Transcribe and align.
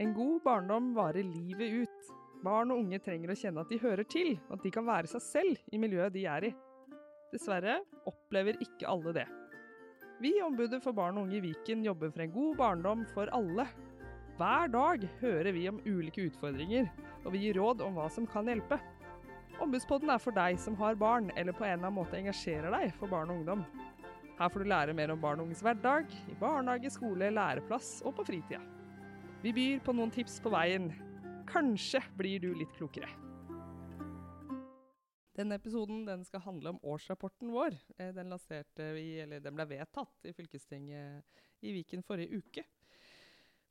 En 0.00 0.14
god 0.16 0.40
barndom 0.42 0.94
varer 0.96 1.26
livet 1.28 1.82
ut. 1.82 2.06
Barn 2.40 2.70
og 2.72 2.78
unge 2.80 2.98
trenger 3.04 3.34
å 3.34 3.36
kjenne 3.36 3.60
at 3.60 3.68
de 3.68 3.76
hører 3.82 4.06
til, 4.08 4.30
og 4.48 4.54
at 4.56 4.62
de 4.64 4.72
kan 4.72 4.86
være 4.86 5.10
seg 5.10 5.20
selv 5.26 5.74
i 5.76 5.80
miljøet 5.82 6.14
de 6.14 6.22
er 6.24 6.46
i. 6.48 6.50
Dessverre 7.34 7.74
opplever 8.08 8.56
ikke 8.64 8.88
alle 8.88 9.12
det. 9.18 9.26
Vi 10.24 10.32
i 10.38 10.40
Ombudet 10.44 10.80
for 10.80 10.96
barn 10.96 11.20
og 11.20 11.26
unge 11.26 11.36
i 11.36 11.42
Viken 11.44 11.84
jobber 11.84 12.14
for 12.14 12.24
en 12.24 12.32
god 12.32 12.56
barndom 12.56 13.04
for 13.12 13.28
alle. 13.36 13.68
Hver 14.40 14.72
dag 14.72 15.04
hører 15.20 15.52
vi 15.52 15.66
om 15.68 15.82
ulike 15.84 16.30
utfordringer, 16.30 16.88
og 17.26 17.36
vi 17.36 17.44
gir 17.44 17.60
råd 17.60 17.84
om 17.84 18.00
hva 18.00 18.08
som 18.08 18.24
kan 18.24 18.48
hjelpe. 18.48 18.80
Ombudspodden 19.60 20.16
er 20.16 20.24
for 20.24 20.32
deg 20.32 20.56
som 20.64 20.80
har 20.80 20.96
barn, 20.96 21.28
eller 21.36 21.52
på 21.52 21.68
en 21.68 21.74
eller 21.74 21.90
annen 21.90 22.00
måte 22.00 22.16
engasjerer 22.16 22.72
deg 22.72 22.96
for 22.96 23.12
barn 23.12 23.28
og 23.28 23.42
ungdom. 23.42 23.68
Her 24.40 24.48
får 24.48 24.64
du 24.64 24.72
lære 24.72 24.96
mer 24.96 25.12
om 25.12 25.20
barn 25.20 25.44
og 25.44 25.50
unges 25.50 25.60
hverdag, 25.60 26.08
i 26.32 26.40
barnehage, 26.40 26.96
skole, 26.96 27.28
læreplass 27.36 27.98
og 28.08 28.16
på 28.16 28.30
fritida. 28.32 28.64
Vi 29.40 29.54
byr 29.56 29.78
på 29.80 29.94
noen 29.96 30.10
tips 30.12 30.34
på 30.44 30.50
veien. 30.52 30.90
Kanskje 31.48 32.02
blir 32.12 32.42
du 32.42 32.50
litt 32.52 32.74
klokere. 32.76 33.08
Denne 35.32 35.56
episoden 35.56 36.02
den 36.04 36.26
skal 36.28 36.42
handle 36.44 36.74
om 36.74 36.80
årsrapporten 36.84 37.48
vår. 37.48 37.72
Eh, 37.96 38.10
den, 38.12 38.34
vi, 38.76 39.06
den 39.40 39.56
ble 39.56 39.64
vedtatt 39.70 40.28
i 40.28 40.34
fylkestinget 40.36 41.40
i 41.64 41.72
Viken 41.72 42.04
forrige 42.04 42.36
uke. 42.36 42.66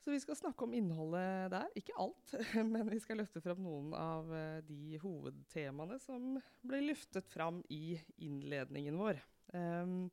Så 0.02 0.10
vi 0.10 0.18
skal 0.24 0.40
snakke 0.40 0.66
om 0.66 0.74
innholdet 0.74 1.54
der. 1.54 1.70
Ikke 1.78 1.94
alt, 2.02 2.34
men 2.74 2.90
vi 2.90 2.98
skal 3.04 3.22
løfte 3.22 3.44
fram 3.46 3.62
noen 3.62 3.94
av 3.94 4.34
eh, 4.34 4.64
de 4.66 4.98
hovedtemaene 5.04 6.00
som 6.02 6.40
ble 6.66 6.82
løftet 6.88 7.30
fram 7.30 7.62
i 7.70 8.00
innledningen 8.18 8.98
vår. 8.98 9.22
Um, 9.54 10.10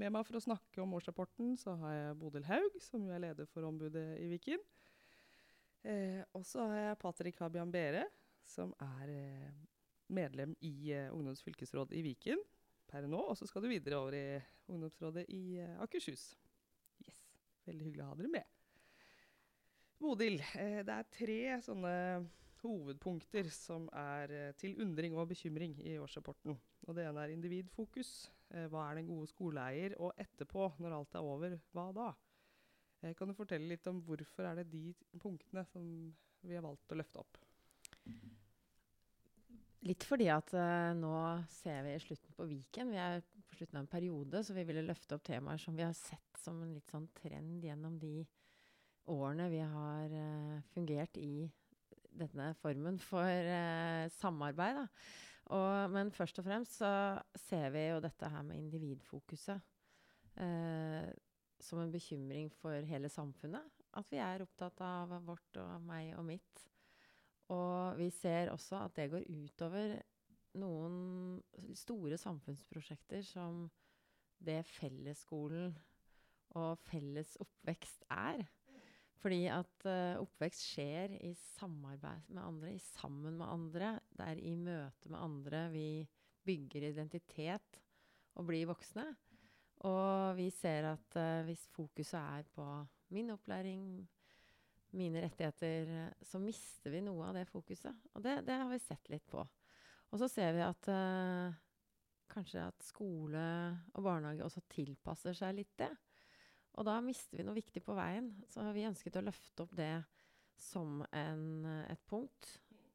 med 0.00 0.16
meg 0.16 0.24
for 0.24 0.40
å 0.40 0.46
snakke 0.48 0.80
om 0.80 0.96
årsrapporten 0.96 1.58
så 1.60 1.76
har 1.84 1.92
jeg 1.98 2.16
Bodil 2.24 2.48
Haug, 2.48 2.80
som 2.80 3.04
jo 3.04 3.12
er 3.12 3.28
leder 3.28 3.52
for 3.52 3.68
ombudet 3.68 4.14
i 4.24 4.32
Viken. 4.32 4.64
Eh, 5.84 6.22
og 6.32 6.46
så 6.48 6.64
har 6.70 6.80
jeg 6.80 7.00
Patrick 7.02 7.40
Habian 7.42 7.72
Bere, 7.72 8.06
som 8.44 8.72
er 8.80 9.10
eh, 9.12 9.62
medlem 10.14 10.54
i 10.64 10.92
eh, 10.96 11.10
ungdomsfylkesrådet 11.12 11.98
i 11.98 12.04
Viken 12.06 12.40
per 12.90 13.08
nå. 13.10 13.20
Og 13.20 13.36
så 13.36 13.48
skal 13.48 13.64
du 13.64 13.70
videre 13.72 14.00
over 14.00 14.16
i 14.16 14.26
ungdomsrådet 14.72 15.26
i 15.32 15.58
eh, 15.60 15.76
Akershus. 15.84 16.30
Yes, 17.04 17.20
Veldig 17.68 17.90
hyggelig 17.90 18.06
å 18.06 18.10
ha 18.12 18.18
dere 18.20 18.32
med. 18.32 18.50
Bodil, 20.00 20.40
eh, 20.56 20.80
det 20.84 20.94
er 20.94 21.12
tre 21.12 21.38
sånne 21.64 21.94
hovedpunkter 22.64 23.48
som 23.52 23.86
er 23.92 24.32
eh, 24.32 24.52
til 24.60 24.78
undring 24.82 25.16
og 25.16 25.28
bekymring 25.32 25.76
i 25.84 25.98
årsrapporten. 26.00 26.56
Og 26.84 26.96
det 26.96 27.06
ene 27.08 27.24
er 27.24 27.34
individfokus. 27.34 28.30
Eh, 28.50 28.66
hva 28.72 28.88
er 28.88 29.00
den 29.00 29.10
gode 29.12 29.28
skoleeier? 29.30 29.96
Og 30.00 30.16
etterpå, 30.20 30.70
når 30.80 30.96
alt 30.98 31.16
er 31.16 31.28
over, 31.28 31.58
hva 31.76 31.90
da? 31.96 32.10
Kan 33.18 33.28
du 33.30 33.36
fortelle 33.36 33.68
litt 33.68 33.86
om 33.90 34.00
hvorfor 34.06 34.48
er 34.48 34.62
det 34.62 34.70
de 34.72 34.94
punktene 35.20 35.64
som 35.68 35.84
vi 36.44 36.56
har 36.56 36.64
valgt 36.64 36.92
å 36.94 36.98
løfte 36.98 37.20
opp? 37.20 37.40
Litt 39.84 40.06
fordi 40.08 40.30
at 40.32 40.54
uh, 40.56 40.94
nå 40.96 41.16
ser 41.52 41.82
vi 41.84 41.98
slutten 42.00 42.36
på 42.36 42.46
Viken. 42.48 42.92
Vi 42.94 43.00
er 43.00 43.20
på 43.20 43.58
slutten 43.58 43.76
av 43.76 43.84
en 43.84 43.90
periode, 43.92 44.40
så 44.40 44.56
vi 44.56 44.64
ville 44.64 44.86
løfte 44.86 45.18
opp 45.18 45.26
temaer 45.26 45.60
som 45.60 45.76
vi 45.76 45.84
har 45.84 45.92
sett 45.98 46.40
som 46.40 46.62
en 46.64 46.72
litt 46.72 46.88
sånn 46.92 47.10
trend 47.18 47.64
gjennom 47.64 47.98
de 48.00 48.22
årene 49.12 49.50
vi 49.52 49.60
har 49.60 50.16
uh, 50.16 50.64
fungert 50.72 51.20
i 51.20 51.50
denne 52.14 52.52
formen 52.62 52.96
for 53.02 53.28
uh, 53.28 54.08
samarbeid. 54.16 54.86
Og, 55.52 55.92
men 55.92 56.12
først 56.14 56.40
og 56.40 56.46
fremst 56.46 56.78
så 56.80 56.90
ser 57.36 57.68
vi 57.74 57.84
jo 57.90 58.00
dette 58.00 58.30
her 58.32 58.44
med 58.46 58.62
individfokuset 58.62 59.60
uh, 60.40 61.04
som 61.62 61.80
en 61.82 61.92
bekymring 61.92 62.50
for 62.60 62.86
hele 62.88 63.10
samfunnet. 63.12 63.82
At 63.94 64.10
vi 64.10 64.18
er 64.22 64.42
opptatt 64.42 64.80
av 64.84 65.12
vårt 65.26 65.60
og 65.62 65.84
meg 65.86 66.14
og 66.18 66.26
mitt. 66.28 66.64
Og 67.52 67.98
vi 68.00 68.08
ser 68.14 68.50
også 68.52 68.80
at 68.86 68.96
det 68.96 69.10
går 69.12 69.28
utover 69.28 69.98
noen 70.58 71.40
store 71.76 72.18
samfunnsprosjekter 72.20 73.24
som 73.26 73.66
det 74.44 74.60
fellesskolen 74.68 75.74
og 76.58 76.78
felles 76.86 77.34
oppvekst 77.42 78.06
er. 78.14 78.44
Fordi 79.24 79.46
at 79.48 79.86
uh, 79.88 80.20
oppvekst 80.20 80.66
skjer 80.68 81.14
i 81.24 81.32
samarbeid 81.56 82.28
med 82.28 82.42
andre, 82.44 82.74
i 82.74 82.82
sammen 82.82 83.38
med 83.40 83.48
andre. 83.48 83.94
Det 84.12 84.26
er 84.34 84.42
i 84.42 84.52
møte 84.58 85.10
med 85.10 85.20
andre 85.20 85.62
vi 85.72 85.88
bygger 86.44 86.90
identitet 86.90 87.80
og 88.36 88.50
blir 88.50 88.68
voksne. 88.68 89.06
Og 89.84 90.36
vi 90.38 90.48
ser 90.54 90.88
at 90.94 91.18
uh, 91.20 91.44
hvis 91.46 91.66
fokuset 91.74 92.20
er 92.20 92.46
på 92.54 92.66
min 93.14 93.32
opplæring, 93.34 93.82
mine 94.94 95.24
rettigheter, 95.24 96.12
så 96.22 96.38
mister 96.38 96.92
vi 96.94 97.00
noe 97.02 97.26
av 97.26 97.34
det 97.34 97.48
fokuset. 97.50 97.94
Og 98.14 98.22
det, 98.22 98.38
det 98.46 98.58
har 98.60 98.68
vi 98.70 98.78
sett 98.78 99.08
litt 99.10 99.24
på. 99.26 99.42
Og 100.14 100.20
så 100.20 100.28
ser 100.30 100.54
vi 100.54 100.62
at 100.62 100.86
uh, 100.86 101.56
kanskje 102.30 102.62
at 102.62 102.86
skole 102.86 103.44
og 103.94 104.04
barnehage 104.06 104.46
også 104.46 104.62
tilpasser 104.70 105.34
seg 105.36 105.56
litt 105.58 105.74
det. 105.82 105.90
Og 106.78 106.86
da 106.86 106.98
mister 107.04 107.38
vi 107.38 107.46
noe 107.46 107.58
viktig 107.58 107.82
på 107.86 107.94
veien. 107.98 108.30
Så 108.50 108.64
vi 108.74 108.86
ønsket 108.86 109.18
å 109.18 109.24
løfte 109.26 109.66
opp 109.66 109.74
det 109.78 109.94
som 110.58 111.02
en, 111.10 111.44
et 111.90 112.02
punkt. 112.10 112.48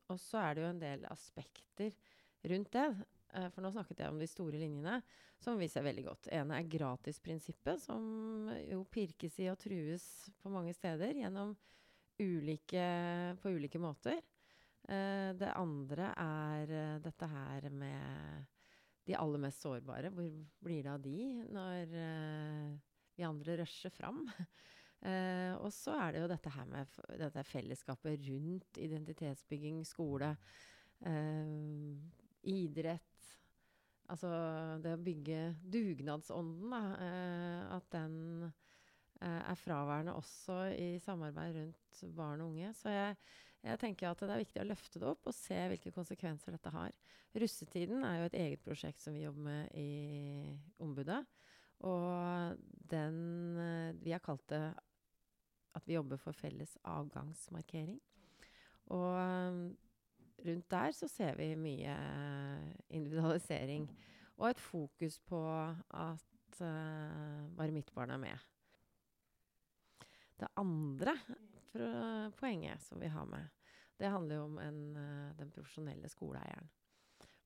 Og 0.10 0.20
så 0.20 0.42
er 0.42 0.56
det 0.56 0.64
jo 0.64 0.72
en 0.72 0.82
del 0.82 1.06
aspekter 1.12 1.96
rundt 2.50 2.74
det. 2.76 2.88
Uh, 3.36 3.48
for 3.54 3.64
nå 3.64 3.72
snakket 3.74 4.04
jeg 4.04 4.14
om 4.14 4.20
de 4.22 4.28
store 4.30 4.62
linjene, 4.62 5.00
som 5.40 5.60
vi 5.60 5.70
ser 5.72 5.86
veldig 5.86 6.06
godt. 6.08 6.30
ene 6.36 6.58
er 6.58 6.72
gratisprinsippet, 6.72 7.82
som 7.84 8.50
jo 8.66 8.84
pirkes 8.92 9.40
i 9.44 9.50
og 9.52 9.60
trues 9.62 10.06
på 10.42 10.52
mange 10.54 10.74
steder 10.78 11.22
gjennom 11.22 11.56
ulike, 12.20 12.86
på 13.42 13.56
ulike 13.56 13.82
måter. 13.82 14.22
Uh, 14.90 15.36
det 15.38 15.54
andre 15.54 16.14
er 16.18 16.74
uh, 16.74 17.02
dette 17.04 17.30
her 17.30 17.70
med 17.70 18.48
de 19.06 19.18
aller 19.18 19.42
mest 19.42 19.62
sårbare. 19.66 20.12
Hvor 20.14 20.30
blir 20.66 20.84
det 20.86 20.94
av 20.94 21.02
de 21.02 21.20
når 21.50 21.98
vi 23.20 23.28
andre 23.28 23.60
rusher 23.60 23.92
fram. 23.92 24.24
Uh, 25.04 25.54
og 25.64 25.70
så 25.76 25.96
er 26.00 26.16
det 26.16 26.24
jo 26.24 26.32
dette 26.32 26.54
her 26.56 26.72
med 26.72 27.00
dette 27.20 27.46
fellesskapet 27.48 28.24
rundt 28.30 28.80
identitetsbygging, 28.80 29.84
skole, 29.88 30.34
uh, 31.04 31.94
idrett. 32.48 33.09
Altså 34.10 34.30
det 34.82 34.96
å 34.96 35.04
bygge 35.04 35.42
dugnadsånden, 35.70 36.74
da. 36.74 36.82
Uh, 36.98 37.78
at 37.78 37.92
den 37.94 38.18
er 39.20 39.58
fraværende 39.60 40.14
også 40.16 40.70
i 40.80 40.94
samarbeid 41.04 41.58
rundt 41.58 42.04
barn 42.16 42.42
og 42.42 42.54
unge. 42.54 42.70
Så 42.78 42.92
jeg, 42.94 43.18
jeg, 43.66 43.80
tenker 43.82 44.08
at 44.08 44.22
det 44.24 44.32
er 44.32 44.44
viktig 44.46 44.62
å 44.64 44.68
løfte 44.70 45.02
det 45.02 45.10
opp 45.10 45.28
og 45.28 45.36
se 45.36 45.58
hvilke 45.74 45.92
konsekvenser 45.92 46.56
dette 46.56 46.72
har. 46.72 46.94
Russetiden 47.36 48.06
er 48.08 48.22
jo 48.22 48.30
et 48.30 48.38
eget 48.40 48.64
prosjekt 48.64 49.04
som 49.04 49.14
vi 49.14 49.26
jobber 49.26 49.44
med 49.50 49.76
i 49.78 49.90
Ombudet. 50.80 51.20
Og 51.88 52.58
den 52.92 53.58
eh, 53.58 53.96
Vi 54.04 54.12
har 54.12 54.24
kalt 54.24 54.48
det 54.52 54.64
at 55.78 55.86
vi 55.88 55.96
jobber 55.96 56.20
for 56.20 56.36
felles 56.36 56.74
avgangsmarkering. 56.84 58.00
Og 58.96 59.14
eh, 59.22 59.60
rundt 60.46 60.70
der 60.72 60.94
så 60.96 61.08
ser 61.12 61.36
vi 61.40 61.54
mye 61.60 61.96
individualisering. 62.90 63.90
Og 64.40 64.50
et 64.50 64.64
fokus 64.64 65.20
på 65.20 65.42
at 65.92 66.62
uh, 66.62 67.44
bare 67.58 67.76
mitt 67.76 67.92
barn 67.96 68.16
er 68.16 68.22
med. 68.22 68.48
Det 70.40 70.48
andre 70.58 71.18
poenget 72.40 72.82
som 72.82 73.02
vi 73.02 73.08
har 73.12 73.26
med, 73.30 73.52
det 74.00 74.10
handler 74.10 74.36
jo 74.36 74.44
om 74.48 74.60
en, 74.64 74.84
den 75.38 75.52
profesjonelle 75.52 76.10
skoleeieren. 76.10 76.70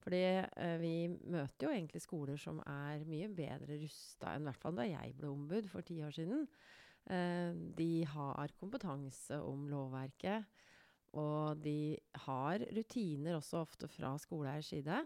Fordi 0.04 0.22
uh, 0.44 0.78
vi 0.82 0.96
møter 1.08 1.68
jo 1.68 1.74
egentlig 1.74 2.04
skoler 2.04 2.40
som 2.40 2.60
er 2.68 3.06
mye 3.08 3.30
bedre 3.32 3.80
rusta 3.82 4.36
enn 4.36 4.48
hvert 4.48 4.62
fall 4.62 4.76
da 4.78 4.88
jeg 4.88 5.16
ble 5.18 5.32
ombud 5.32 5.70
for 5.72 5.86
ti 5.88 6.02
år 6.04 6.14
siden. 6.16 6.48
Uh, 7.08 7.56
de 7.78 8.06
har 8.08 8.54
kompetanse 8.60 9.40
om 9.42 9.66
lovverket, 9.72 10.46
og 11.14 11.60
de 11.62 11.96
har 12.26 12.64
rutiner 12.74 13.38
også 13.38 13.62
ofte 13.62 13.90
fra 13.92 14.16
skoleeiers 14.22 14.72
side. 14.74 15.02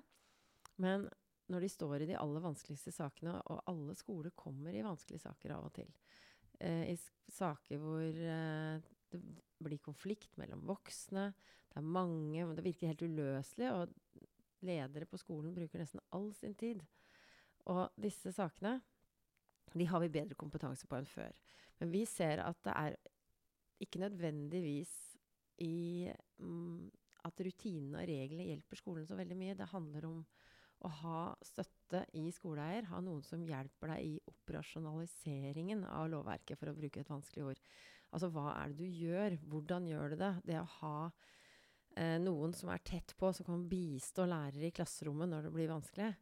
Men 0.80 1.08
når 1.52 1.64
de 1.64 1.72
står 1.72 2.04
i 2.04 2.10
de 2.10 2.18
aller 2.20 2.44
vanskeligste 2.44 2.94
sakene, 2.96 3.38
og 3.52 3.64
alle 3.72 3.96
skoler 3.98 4.36
kommer 4.36 4.76
i 4.76 4.86
vanskelige 4.86 5.26
saker 5.26 5.56
av 5.56 5.68
og 5.70 5.76
til, 5.76 5.92
eh, 6.60 6.94
i 6.94 6.98
saker 7.32 7.82
hvor 7.82 8.04
eh, 8.08 8.80
det 9.12 9.22
blir 9.64 9.84
konflikt 9.84 10.38
mellom 10.40 10.66
voksne, 10.68 11.32
det 11.68 11.82
er 11.82 11.94
mange, 12.00 12.48
det 12.56 12.66
virker 12.66 12.94
helt 12.94 13.04
uløselig. 13.08 13.72
og 13.72 13.96
ledere 14.66 15.06
på 15.06 15.20
skolen 15.22 15.54
bruker 15.56 15.82
nesten 15.82 16.02
all 16.16 16.32
sin 16.34 16.56
tid. 16.58 16.82
Og 17.70 17.92
disse 18.00 18.32
sakene 18.34 18.80
de 19.78 19.86
har 19.86 20.02
vi 20.02 20.10
bedre 20.10 20.38
kompetanse 20.40 20.88
på 20.88 20.98
enn 20.98 21.10
før. 21.10 21.36
Men 21.78 21.92
vi 21.92 22.06
ser 22.10 22.42
at 22.42 22.58
det 22.66 22.74
er 22.74 22.96
ikke 23.84 24.02
nødvendigvis 24.02 24.94
i 25.64 26.08
mm, 26.42 26.90
at 27.28 27.42
rutinene 27.44 28.02
og 28.02 28.10
reglene 28.10 28.48
hjelper 28.50 28.80
skolen 28.80 29.08
så 29.08 29.18
veldig 29.18 29.38
mye. 29.40 29.56
Det 29.58 29.70
handler 29.72 30.08
om 30.10 30.22
å 30.86 30.92
ha 31.02 31.22
støtte 31.46 32.04
i 32.20 32.28
skoleeier, 32.34 32.86
ha 32.92 33.00
noen 33.02 33.24
som 33.26 33.46
hjelper 33.46 33.96
deg 33.96 34.12
i 34.12 34.20
operasjonaliseringen 34.30 35.84
av 35.90 36.12
lovverket, 36.14 36.60
for 36.60 36.70
å 36.70 36.78
bruke 36.78 37.02
et 37.02 37.10
vanskelig 37.10 37.48
ord. 37.52 37.64
Altså 38.14 38.30
hva 38.32 38.52
er 38.54 38.72
det 38.72 38.86
du 38.86 39.02
gjør? 39.02 39.40
Hvordan 39.50 39.90
gjør 39.90 40.14
du 40.14 40.22
det? 40.22 40.32
Det 40.48 40.60
å 40.62 40.70
ha 40.78 40.94
eh, 41.98 42.16
noen 42.22 42.54
som 42.56 42.72
er 42.72 42.86
tett 42.86 43.16
på, 43.20 43.34
som 43.34 43.50
kan 43.50 43.66
bistå 43.70 44.28
lærere 44.30 44.70
i 44.70 44.76
klasserommet 44.76 45.32
når 45.34 45.48
det 45.48 45.54
blir 45.58 45.74
vanskelig. 45.74 46.14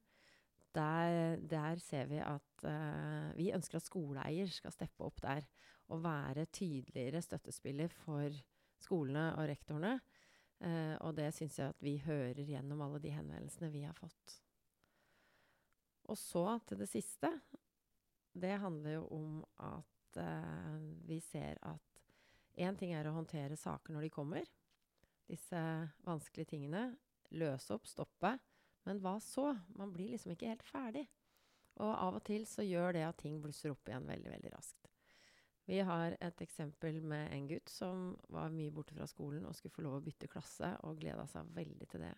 Der, 0.75 1.37
der 1.39 1.79
ser 1.79 2.09
vi 2.09 2.17
at 2.23 2.65
eh, 2.67 3.29
vi 3.37 3.51
ønsker 3.55 3.79
at 3.79 3.87
skoleeier 3.87 4.49
skal 4.51 4.73
steppe 4.75 5.05
opp 5.07 5.21
der 5.23 5.45
og 5.93 6.01
være 6.03 6.47
tydeligere 6.49 7.21
støttespiller 7.21 7.93
for 8.01 8.33
skolene 8.85 9.31
og 9.35 9.49
rektorene. 9.49 9.97
Eh, 10.63 10.95
og 11.03 11.15
det 11.17 11.31
syns 11.35 11.59
jeg 11.59 11.73
at 11.73 11.83
vi 11.83 11.97
hører 12.05 12.45
gjennom 12.47 12.83
alle 12.85 13.01
de 13.03 13.11
henvendelsene 13.11 13.71
vi 13.73 13.83
har 13.85 13.97
fått. 13.97 14.37
Og 16.11 16.17
så 16.19 16.45
til 16.67 16.79
det 16.83 16.89
siste. 16.91 17.31
Det 18.35 18.55
handler 18.61 18.97
jo 18.97 19.05
om 19.15 19.41
at 19.63 20.19
eh, 20.21 20.77
vi 21.07 21.19
ser 21.23 21.59
at 21.65 22.01
én 22.61 22.77
ting 22.79 22.93
er 22.95 23.07
å 23.09 23.15
håndtere 23.17 23.57
saker 23.59 23.95
når 23.95 24.07
de 24.07 24.13
kommer. 24.13 24.51
Disse 25.27 25.59
vanskelige 26.05 26.53
tingene. 26.53 26.87
Løse 27.35 27.73
opp, 27.75 27.87
stoppe. 27.89 28.35
Men 28.85 29.01
hva 29.01 29.17
så? 29.23 29.49
Man 29.75 29.91
blir 29.93 30.13
liksom 30.13 30.35
ikke 30.35 30.51
helt 30.53 30.67
ferdig. 30.67 31.07
Og 31.81 31.91
av 31.91 32.19
og 32.19 32.23
til 32.27 32.45
så 32.47 32.63
gjør 32.63 32.95
det 32.95 33.07
at 33.07 33.17
ting 33.19 33.41
blusser 33.43 33.73
opp 33.73 33.89
igjen 33.89 34.05
veldig, 34.07 34.31
veldig 34.37 34.51
raskt. 34.53 34.84
Vi 35.65 35.79
har 35.81 36.13
et 36.21 36.41
eksempel 36.45 36.99
med 37.01 37.31
en 37.33 37.47
gutt 37.49 37.71
som 37.73 38.11
var 38.29 38.53
mye 38.53 38.73
borte 38.73 38.93
fra 38.93 39.07
skolen 39.09 39.47
og 39.49 39.55
skulle 39.57 39.73
få 39.73 39.85
lov 39.85 39.97
å 39.97 40.03
bytte 40.05 40.29
klasse, 40.29 40.75
og 40.85 40.99
gleda 41.01 41.25
seg 41.29 41.49
veldig 41.55 41.87
til 41.89 42.05
det. 42.05 42.13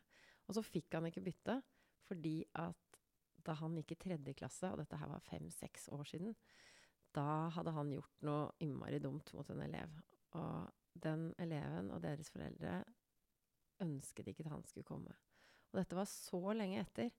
Og 0.48 0.58
så 0.58 0.64
fikk 0.66 0.98
han 0.98 1.08
ikke 1.08 1.24
bytte 1.24 1.62
fordi 2.08 2.42
at 2.60 3.00
da 3.48 3.56
han 3.60 3.76
gikk 3.80 3.94
i 3.94 4.00
tredje 4.04 4.36
klasse, 4.36 4.70
og 4.72 4.82
dette 4.82 5.00
her 5.00 5.12
var 5.12 5.24
fem-seks 5.24 5.88
år 5.96 6.04
siden, 6.08 6.36
da 7.16 7.48
hadde 7.56 7.74
han 7.76 7.92
gjort 7.92 8.26
noe 8.28 8.50
innmari 8.64 9.00
dumt 9.04 9.32
mot 9.36 9.48
en 9.52 9.64
elev. 9.64 9.96
Og 10.36 10.68
den 11.04 11.30
eleven 11.40 11.92
og 11.96 12.02
deres 12.04 12.32
foreldre 12.34 12.82
ønsket 13.84 14.32
ikke 14.32 14.44
at 14.46 14.52
han 14.52 14.68
skulle 14.68 14.88
komme. 14.88 15.16
Og 15.72 15.80
dette 15.80 15.98
var 15.98 16.10
så 16.10 16.42
lenge 16.56 16.82
etter. 16.84 17.12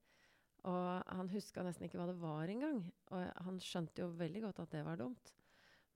Og 0.69 1.15
han 1.15 1.31
huska 1.33 1.65
nesten 1.65 1.87
ikke 1.87 2.01
hva 2.01 2.09
det 2.11 2.19
var 2.21 2.51
engang. 2.51 2.83
Og 3.15 3.45
han 3.47 3.61
skjønte 3.63 4.03
jo 4.05 4.13
veldig 4.19 4.45
godt 4.49 4.63
at 4.65 4.77
det 4.77 4.85
var 4.87 5.01
dumt. 5.01 5.33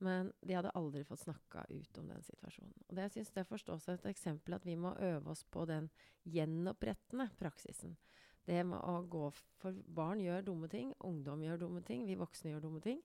Men 0.03 0.33
de 0.43 0.57
hadde 0.57 0.73
aldri 0.75 1.05
fått 1.07 1.23
snakka 1.23 1.63
ut 1.71 1.99
om 2.01 2.09
den 2.11 2.25
situasjonen. 2.27 2.75
Og 2.89 2.97
det, 2.97 3.05
jeg 3.07 3.15
synes 3.17 3.35
det 3.37 3.45
forstås 3.47 3.89
et 3.93 4.09
eksempel 4.11 4.57
at 4.57 4.67
vi 4.67 4.75
må 4.75 4.97
øve 4.99 5.31
oss 5.31 5.45
på 5.45 5.63
den 5.71 5.87
gjenopprettende 6.27 7.29
praksisen. 7.39 7.95
Det 8.43 8.65
med 8.67 8.81
å 8.83 8.97
gå 9.07 9.29
For 9.63 9.77
barn 9.87 10.19
gjør 10.19 10.43
dumme 10.49 10.67
ting, 10.71 10.91
ungdom 11.07 11.45
gjør 11.45 11.61
dumme 11.63 11.85
ting, 11.87 12.03
vi 12.09 12.19
voksne 12.19 12.51
gjør 12.51 12.65
dumme 12.65 12.83
ting. 12.83 12.99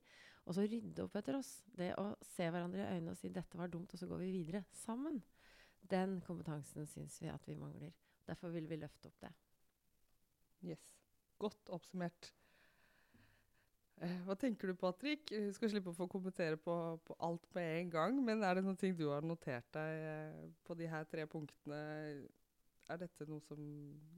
Og 0.47 0.55
så 0.57 0.63
rydde 0.65 1.03
opp 1.03 1.19
etter 1.19 1.37
oss. 1.37 1.51
Det 1.77 1.91
å 2.01 2.07
se 2.25 2.47
hverandre 2.49 2.81
i 2.81 2.95
øynene 2.95 3.13
og 3.13 3.19
si 3.19 3.29
'dette 3.29 3.59
var 3.59 3.69
dumt', 3.69 3.93
og 3.93 3.99
så 3.99 4.07
går 4.07 4.23
vi 4.23 4.31
videre 4.31 4.63
sammen. 4.71 5.21
Den 5.91 6.21
kompetansen 6.21 6.87
syns 6.87 7.21
vi 7.21 7.29
at 7.29 7.47
vi 7.47 7.55
mangler. 7.55 7.93
Derfor 8.25 8.49
vil 8.49 8.69
vi 8.69 8.79
løfte 8.79 9.11
opp 9.11 9.21
det. 9.21 9.33
Yes. 10.63 10.81
Godt 11.37 11.69
oppsummert. 11.69 12.33
Eh, 13.97 14.17
hva 14.27 14.35
tenker 14.37 14.69
du, 14.69 14.75
Patrick? 14.77 15.31
Du 15.31 15.53
skal 15.55 15.71
slippe 15.71 15.89
å 15.89 15.97
få 15.97 16.05
kommentere 16.11 16.59
på, 16.61 16.73
på, 17.07 17.15
alt 17.25 17.47
med 17.57 17.69
en 17.79 17.93
gang. 17.95 18.19
Men 18.25 18.43
er 18.45 18.59
det 18.59 18.75
ting 18.81 18.97
du 18.97 19.07
har 19.09 19.25
notert 19.25 19.65
deg 19.73 20.03
eh, 20.11 20.43
på 20.67 20.77
de 20.77 20.89
her 20.91 21.07
tre 21.09 21.25
punktene? 21.29 21.79
Er 22.87 22.99
dette 23.01 23.25
noe 23.27 23.43
som 23.43 23.59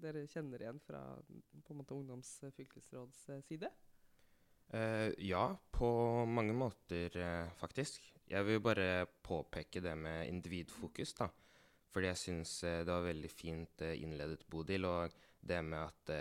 dere 0.01 0.27
kjenner 0.29 0.61
igjen 0.61 0.81
fra 0.85 0.99
på 1.65 1.73
en 1.73 1.79
måte 1.79 1.95
ungdomsfylkesråds 1.95 3.23
side? 3.47 3.71
Uh, 4.69 5.09
ja, 5.17 5.47
på 5.73 5.87
mange 6.29 6.53
måter, 6.53 7.15
uh, 7.17 7.49
faktisk. 7.57 8.03
Jeg 8.29 8.45
vil 8.45 8.61
bare 8.61 9.07
påpeke 9.25 9.81
det 9.81 9.95
med 9.97 10.27
individfokus, 10.29 11.15
da. 11.17 11.31
Fordi 11.89 12.11
jeg 12.11 12.21
syns 12.21 12.51
uh, 12.67 12.83
det 12.83 12.93
var 12.93 13.07
veldig 13.07 13.31
fint 13.33 13.81
innledet, 13.95 14.45
Bodil, 14.45 14.85
og 14.85 15.17
det 15.41 15.63
med 15.65 15.79
at 15.87 16.13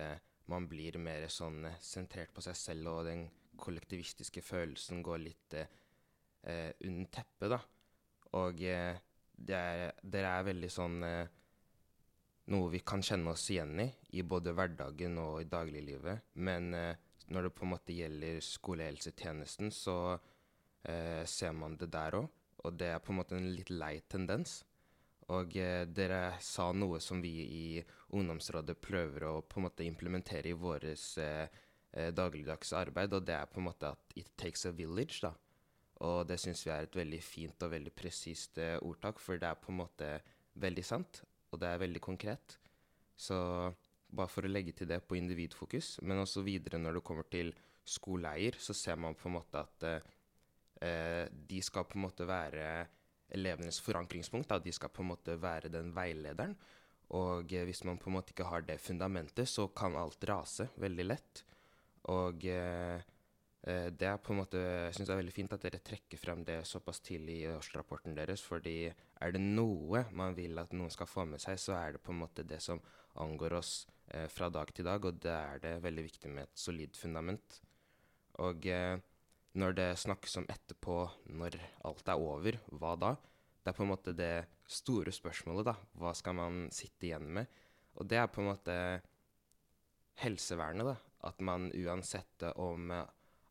man 0.49 0.65
blir 0.71 0.97
mer 1.03 1.27
sånn 1.29 1.67
sentrert 1.85 2.33
på 2.33 2.41
seg 2.47 2.57
selv 2.57 2.89
og 2.95 3.05
den 3.11 3.27
kollektivistiske 3.61 4.43
følelsen 4.45 5.03
går 5.05 5.21
litt 5.23 5.57
eh, 5.59 6.71
under 6.87 7.11
teppet, 7.13 7.51
da. 7.53 7.61
Og 8.39 8.63
eh, 8.63 8.97
er, 9.49 9.85
dere 10.03 10.33
er 10.37 10.49
veldig 10.49 10.71
sånn 10.73 11.03
eh, 11.07 11.35
Noe 12.49 12.71
vi 12.73 12.79
kan 12.81 13.03
kjenne 13.05 13.35
oss 13.35 13.43
igjen 13.53 13.77
i, 13.83 13.85
i 14.17 14.23
både 14.25 14.55
hverdagen 14.57 15.19
og 15.21 15.43
i 15.43 15.49
dagliglivet. 15.53 16.31
Men 16.41 16.73
eh, 16.73 16.95
når 17.29 17.45
det 17.45 17.51
på 17.59 17.67
en 17.67 17.73
måte 17.75 17.93
gjelder 17.93 18.39
skolehelsetjenesten, 18.41 19.69
så 19.69 19.99
eh, 20.17 21.27
ser 21.29 21.53
man 21.53 21.77
det 21.77 21.91
der 21.93 22.17
òg. 22.23 22.31
Og 22.65 22.79
det 22.81 22.89
er 22.95 23.03
på 23.05 23.13
en 23.13 23.19
måte 23.21 23.37
en 23.37 23.51
litt 23.53 23.69
lei 23.69 23.99
tendens. 24.09 24.63
Og 25.35 25.59
eh, 25.61 25.85
dere 25.93 26.39
sa 26.41 26.71
noe 26.73 27.03
som 27.05 27.21
vi 27.21 27.35
i 27.45 27.65
ungdomsrådet 28.17 28.79
prøver 28.81 29.29
å 29.29 29.35
på 29.45 29.61
en 29.61 29.67
måte 29.69 29.85
implementere 29.85 30.49
i 30.49 30.57
våres 30.57 31.11
eh, 31.21 31.45
eh, 31.93 32.11
dagligdags 32.15 32.73
arbeid, 32.77 33.15
og 33.17 33.27
det 33.27 33.37
er 33.37 33.51
på 33.51 33.61
en 33.61 33.69
måte 33.69 33.93
at 33.95 34.17
it 34.17 34.33
takes 34.37 34.67
a 34.67 34.73
village, 34.75 35.21
da. 35.25 35.33
Og 36.07 36.29
det 36.31 36.39
syns 36.39 36.63
vi 36.67 36.71
er 36.71 36.87
et 36.87 36.97
veldig 36.97 37.21
fint 37.25 37.65
og 37.67 37.73
veldig 37.75 37.93
presist 37.97 38.59
eh, 38.63 38.77
ordtak, 38.85 39.21
for 39.23 39.41
det 39.41 39.49
er 39.51 39.59
på 39.59 39.73
en 39.73 39.81
måte 39.81 40.11
veldig 40.59 40.85
sant, 40.87 41.23
og 41.51 41.63
det 41.63 41.71
er 41.71 41.83
veldig 41.83 42.03
konkret. 42.05 42.59
Så 43.19 43.39
bare 44.09 44.31
for 44.31 44.47
å 44.47 44.51
legge 44.51 44.73
til 44.77 44.89
det 44.91 45.01
på 45.05 45.19
individfokus, 45.19 45.99
men 46.07 46.23
også 46.23 46.45
videre 46.47 46.81
når 46.81 46.99
det 46.99 47.07
kommer 47.07 47.27
til 47.29 47.53
skoleeier, 47.89 48.57
så 48.61 48.77
ser 48.77 48.99
man 49.01 49.17
på 49.19 49.29
en 49.29 49.37
måte 49.39 49.61
at 49.65 49.89
eh, 49.89 51.27
de 51.29 51.61
skal 51.65 51.87
på 51.89 51.99
en 51.99 52.07
måte 52.07 52.29
være 52.29 52.69
elevenes 53.35 53.81
forankringspunkt. 53.85 54.49
Da. 54.51 54.61
De 54.63 54.73
skal 54.73 54.93
på 54.93 55.05
en 55.05 55.13
måte 55.13 55.37
være 55.41 55.73
den 55.73 55.93
veilederen. 55.97 56.57
Og 57.17 57.53
eh, 57.53 57.65
hvis 57.69 57.85
man 57.89 58.01
på 58.01 58.11
en 58.11 58.19
måte 58.19 58.35
ikke 58.35 58.49
har 58.49 58.65
det 58.69 58.81
fundamentet, 58.83 59.49
så 59.49 59.69
kan 59.69 59.97
alt 59.97 60.25
rase 60.29 60.69
veldig 60.81 61.09
lett. 61.09 61.45
Og 62.13 62.45
eh, 62.49 63.01
eh, 63.69 63.89
det 63.93 64.09
er 64.09 64.21
på 64.23 64.33
en 64.33 64.41
måte, 64.41 64.61
jeg 64.61 64.97
syns 64.97 65.11
det 65.11 65.15
er 65.15 65.21
veldig 65.21 65.35
fint 65.35 65.55
at 65.55 65.65
dere 65.65 65.83
trekker 65.85 66.21
frem 66.21 66.45
det 66.47 66.61
såpass 66.69 67.03
tidlig 67.05 67.43
i 67.43 67.51
årsrapporten 67.53 68.17
deres. 68.17 68.45
fordi 68.45 68.89
er 68.89 69.35
det 69.35 69.43
noe 69.43 70.07
man 70.13 70.37
vil 70.39 70.59
at 70.61 70.73
noen 70.73 70.93
skal 70.95 71.11
få 71.11 71.27
med 71.29 71.43
seg, 71.43 71.59
så 71.61 71.77
er 71.77 71.97
det 71.97 72.03
på 72.05 72.15
en 72.15 72.23
måte 72.23 72.47
det 72.49 72.61
som 72.65 72.81
angår 73.21 73.59
oss 73.61 73.73
eh, 74.15 74.29
fra 74.33 74.49
dag 74.49 74.73
til 74.73 74.89
dag. 74.89 75.05
Og 75.05 75.21
det 75.21 75.35
er 75.35 75.65
det 75.65 75.77
veldig 75.85 76.07
viktig 76.09 76.33
med 76.33 76.49
et 76.49 76.65
solid 76.67 76.97
fundament. 76.97 77.61
Og 78.45 78.67
eh, 78.71 78.97
når 79.59 79.75
det 79.75 79.89
snakkes 80.01 80.39
om 80.41 80.47
etterpå, 80.49 81.01
når 81.35 81.59
alt 81.89 82.09
er 82.09 82.23
over, 82.23 82.61
hva 82.79 82.95
da? 82.97 83.17
Det 83.59 83.73
er 83.73 83.77
på 83.77 83.85
en 83.85 83.91
måte 83.91 84.15
det 84.17 84.47
store 84.71 85.13
spørsmålet, 85.13 85.67
da. 85.67 85.75
Hva 85.99 86.15
skal 86.17 86.37
man 86.39 86.69
sitte 86.73 87.09
igjen 87.09 87.27
med? 87.41 87.51
Og 87.99 88.07
det 88.09 88.21
er 88.21 88.31
på 88.31 88.41
en 88.41 88.53
måte 88.53 88.77
helsevernet, 90.23 90.87
da 90.87 91.08
at 91.27 91.41
man 91.43 91.71
uansett 91.75 92.45
om 92.55 92.93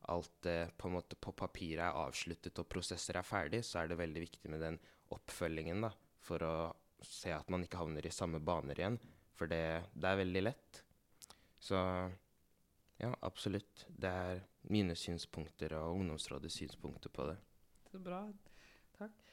alt 0.07 0.45
eh, 0.45 0.69
på 0.77 0.91
på 1.19 1.31
papiret 1.35 1.83
er 1.83 2.01
avsluttet 2.05 2.59
og 2.61 2.69
prosesser 2.71 3.19
er 3.19 3.27
ferdig, 3.27 3.63
så 3.65 3.81
er 3.81 3.91
det 3.91 3.99
veldig 3.99 4.23
viktig 4.23 4.51
med 4.51 4.63
den 4.63 4.79
oppfølgingen 5.11 5.83
da, 5.83 5.91
for 6.23 6.43
å 6.43 6.55
se 7.03 7.31
at 7.35 7.49
man 7.51 7.63
ikke 7.65 7.79
havner 7.81 8.05
i 8.07 8.13
samme 8.13 8.39
baner 8.39 8.79
igjen. 8.79 8.97
For 9.37 9.49
det, 9.51 9.83
det 9.93 10.09
er 10.09 10.21
veldig 10.23 10.43
lett. 10.47 10.81
Så 11.61 11.77
ja, 12.97 13.11
absolutt. 13.21 13.85
Det 13.89 14.09
er 14.09 14.41
mine 14.73 14.95
synspunkter 14.97 15.75
og 15.77 15.99
ungdomsrådets 15.99 16.57
synspunkter 16.57 17.13
på 17.13 17.27
det. 17.29 17.37
Så 17.91 18.01
bra. 18.03 18.23
Takk. 18.97 19.25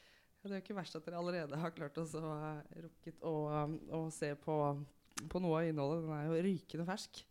Det 0.45 0.51
er 0.51 0.59
jo 0.59 0.61
ikke 0.61 0.75
verst 0.77 0.97
at 0.99 1.07
dere 1.07 1.17
allerede 1.17 1.57
har 1.57 1.73
klart 1.73 1.95
å 1.97 2.03
rukket 2.05 3.23
å, 3.25 3.33
å 3.97 4.01
se 4.13 4.29
på, 4.37 4.57
på, 5.31 5.41
noe 5.41 5.63
av 5.63 5.69
innholdet. 5.71 6.03
Den 6.05 6.13
er 6.13 6.27
jo 6.27 6.43
rykende 6.45 6.85
fersk. 6.85 7.23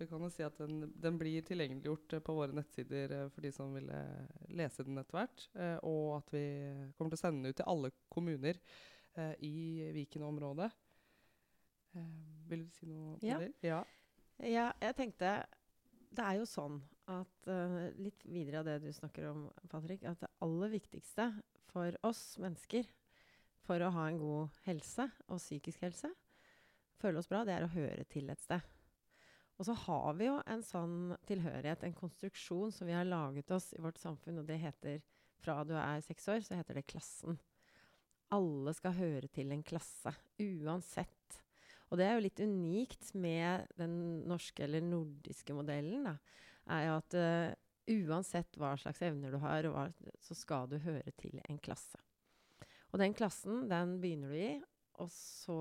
Vi 0.00 0.06
kan 0.08 0.22
jo 0.24 0.30
si 0.32 0.44
at 0.44 0.56
den, 0.56 0.86
den 0.96 1.18
blir 1.20 1.44
tilgjengeliggjort 1.44 2.14
eh, 2.16 2.22
på 2.24 2.36
våre 2.38 2.56
nettsider 2.56 3.12
eh, 3.16 3.26
for 3.34 3.44
de 3.44 3.50
som 3.52 3.74
vil 3.76 3.90
lese 4.56 4.86
den 4.86 5.00
etter 5.00 5.18
hvert. 5.18 5.42
Eh, 5.52 5.76
og 5.84 6.14
at 6.22 6.32
vi 6.32 6.44
kommer 6.96 7.12
til 7.12 7.18
å 7.18 7.20
sende 7.20 7.42
den 7.42 7.52
ut 7.52 7.58
til 7.60 7.68
alle 7.68 7.92
kommuner 8.08 8.62
i 9.42 9.90
Viken-området. 9.90 10.68
vil 12.48 12.62
du 12.62 12.70
si 12.70 12.86
noe 12.86 13.18
på 13.18 13.26
ja. 13.26 13.40
det? 13.42 13.48
Ja. 13.66 13.80
ja, 14.38 14.68
jeg 14.80 14.96
tenkte 14.96 15.32
Det 16.14 16.22
er 16.22 16.38
jo 16.38 16.46
sånn 16.46 16.78
at 17.10 17.50
uh, 17.50 17.90
Litt 17.98 18.22
videre 18.22 18.62
av 18.62 18.68
det 18.70 18.78
du 18.84 18.88
snakker 18.94 19.26
om, 19.32 19.48
Patrick. 19.68 20.06
At 20.06 20.22
det 20.22 20.30
aller 20.46 20.70
viktigste 20.78 21.26
for 21.72 21.98
oss 22.06 22.38
mennesker 22.38 22.86
for 23.66 23.82
å 23.82 23.90
ha 23.98 24.06
en 24.08 24.22
god 24.22 24.62
helse 24.70 25.10
og 25.26 25.42
psykisk 25.42 25.82
helse, 25.82 26.14
føle 27.02 27.18
oss 27.18 27.28
bra, 27.28 27.42
det 27.44 27.58
er 27.58 27.66
å 27.66 27.74
høre 27.74 28.06
til 28.08 28.30
et 28.30 28.46
sted. 28.46 28.62
Og 29.60 29.66
så 29.68 29.74
har 29.76 30.14
vi 30.16 30.24
jo 30.24 30.38
en 30.48 30.62
sånn 30.64 31.12
tilhørighet, 31.28 31.82
en 31.84 31.96
konstruksjon 31.98 32.72
som 32.72 32.88
vi 32.88 32.96
har 32.96 33.04
laget 33.04 33.50
oss 33.52 33.74
i 33.76 33.82
vårt 33.84 34.00
samfunn, 34.00 34.40
og 34.40 34.48
det 34.48 34.56
heter 34.62 35.02
Fra 35.40 35.62
du 35.64 35.74
er 35.76 36.00
seks 36.04 36.26
år, 36.32 36.40
så 36.44 36.56
heter 36.56 36.76
det 36.76 36.88
klassen. 36.88 37.36
Alle 38.32 38.72
skal 38.76 38.96
høre 38.96 39.28
til 39.32 39.52
en 39.52 39.62
klasse, 39.64 40.12
uansett. 40.40 41.38
Og 41.90 41.98
det 41.98 42.06
er 42.06 42.16
jo 42.16 42.24
litt 42.24 42.40
unikt 42.40 43.12
med 43.18 43.70
den 43.80 43.94
norske 44.28 44.64
eller 44.64 44.84
nordiske 44.84 45.56
modellen, 45.56 46.04
da, 46.08 46.14
er 46.70 46.86
jo 46.86 46.96
at 46.98 47.16
uh, 47.18 47.54
uansett 47.90 48.60
hva 48.60 48.74
slags 48.78 49.00
evner 49.02 49.34
du 49.34 49.40
har, 49.42 49.66
hva, 49.72 49.88
så 50.22 50.36
skal 50.38 50.68
du 50.70 50.78
høre 50.80 51.12
til 51.18 51.40
en 51.48 51.58
klasse. 51.58 51.98
Og 52.92 53.00
den 53.02 53.16
klassen, 53.16 53.66
den 53.70 53.98
begynner 54.02 54.32
du 54.32 54.38
i, 54.38 54.52
og 55.00 55.10
så 55.12 55.60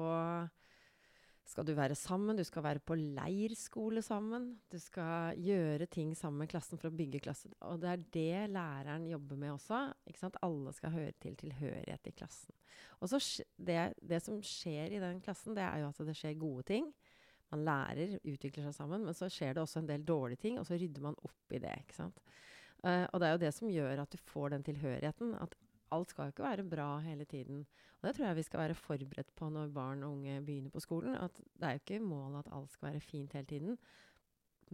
skal 1.50 1.66
du 1.66 1.72
være 1.74 1.98
sammen, 1.98 2.38
du 2.38 2.44
skal 2.46 2.62
være 2.62 2.82
på 2.86 2.94
leirskole 3.00 4.04
sammen. 4.06 4.52
Du 4.70 4.78
skal 4.82 5.38
gjøre 5.42 5.88
ting 5.90 6.12
sammen 6.18 6.44
med 6.44 6.52
klassen 6.52 6.78
for 6.78 6.92
å 6.92 6.96
bygge 6.96 7.22
klasse. 7.26 7.50
Og 7.66 7.80
det 7.82 7.90
er 7.90 8.04
det 8.14 8.52
læreren 8.54 9.08
jobber 9.10 9.40
med 9.42 9.56
også. 9.56 9.80
ikke 10.06 10.22
sant? 10.22 10.38
Alle 10.46 10.74
skal 10.78 10.94
høre 10.94 11.16
til 11.18 11.38
tilhørighet 11.40 12.12
i 12.12 12.14
klassen. 12.14 12.54
Og 13.02 13.10
så 13.10 13.22
det, 13.58 13.80
det, 13.98 14.22
som 14.22 14.38
skjer 14.46 14.94
i 14.94 15.02
den 15.02 15.24
klassen, 15.26 15.58
det 15.58 15.66
er 15.66 15.82
jo 15.82 15.90
at 15.90 16.04
det 16.06 16.18
skjer 16.20 16.38
gode 16.38 16.68
ting. 16.70 16.92
Man 17.50 17.66
lærer, 17.66 18.20
utvikler 18.30 18.68
seg 18.68 18.76
sammen, 18.78 19.08
men 19.08 19.18
så 19.18 19.32
skjer 19.34 19.58
det 19.58 19.64
også 19.64 19.82
en 19.82 19.90
del 19.90 20.06
dårlige 20.06 20.44
ting, 20.44 20.60
og 20.62 20.68
så 20.70 20.78
rydder 20.78 21.08
man 21.08 21.18
opp 21.26 21.56
i 21.56 21.62
det. 21.64 21.74
ikke 21.82 21.98
sant? 21.98 22.22
Uh, 22.86 23.10
og 23.10 23.20
det 23.20 23.28
er 23.28 23.34
jo 23.34 23.42
det 23.42 23.56
som 23.58 23.72
gjør 23.74 24.04
at 24.06 24.14
du 24.14 24.22
får 24.30 24.54
den 24.54 24.70
tilhørigheten. 24.70 25.34
At 25.42 25.58
alt 25.96 26.12
skal 26.12 26.28
jo 26.28 26.34
ikke 26.36 26.46
være 26.46 26.68
bra 26.72 26.90
hele 27.04 27.26
tiden. 27.30 27.64
Og 28.00 28.08
det 28.08 28.16
tror 28.16 28.30
jeg 28.30 28.40
vi 28.40 28.46
skal 28.48 28.62
være 28.64 28.78
forberedt 28.78 29.32
på 29.36 29.50
når 29.52 29.74
barn 29.76 30.04
og 30.08 30.18
unge 30.18 30.40
begynner 30.46 30.74
på 30.74 30.84
skolen. 30.84 31.18
At 31.20 31.36
det 31.38 31.68
er 31.68 31.76
jo 31.76 31.84
ikke 31.84 32.02
målet 32.04 32.46
at 32.46 32.54
alt 32.56 32.72
skal 32.72 32.92
være 32.92 33.04
fint 33.04 33.34
hele 33.34 33.50
tiden. 33.50 33.78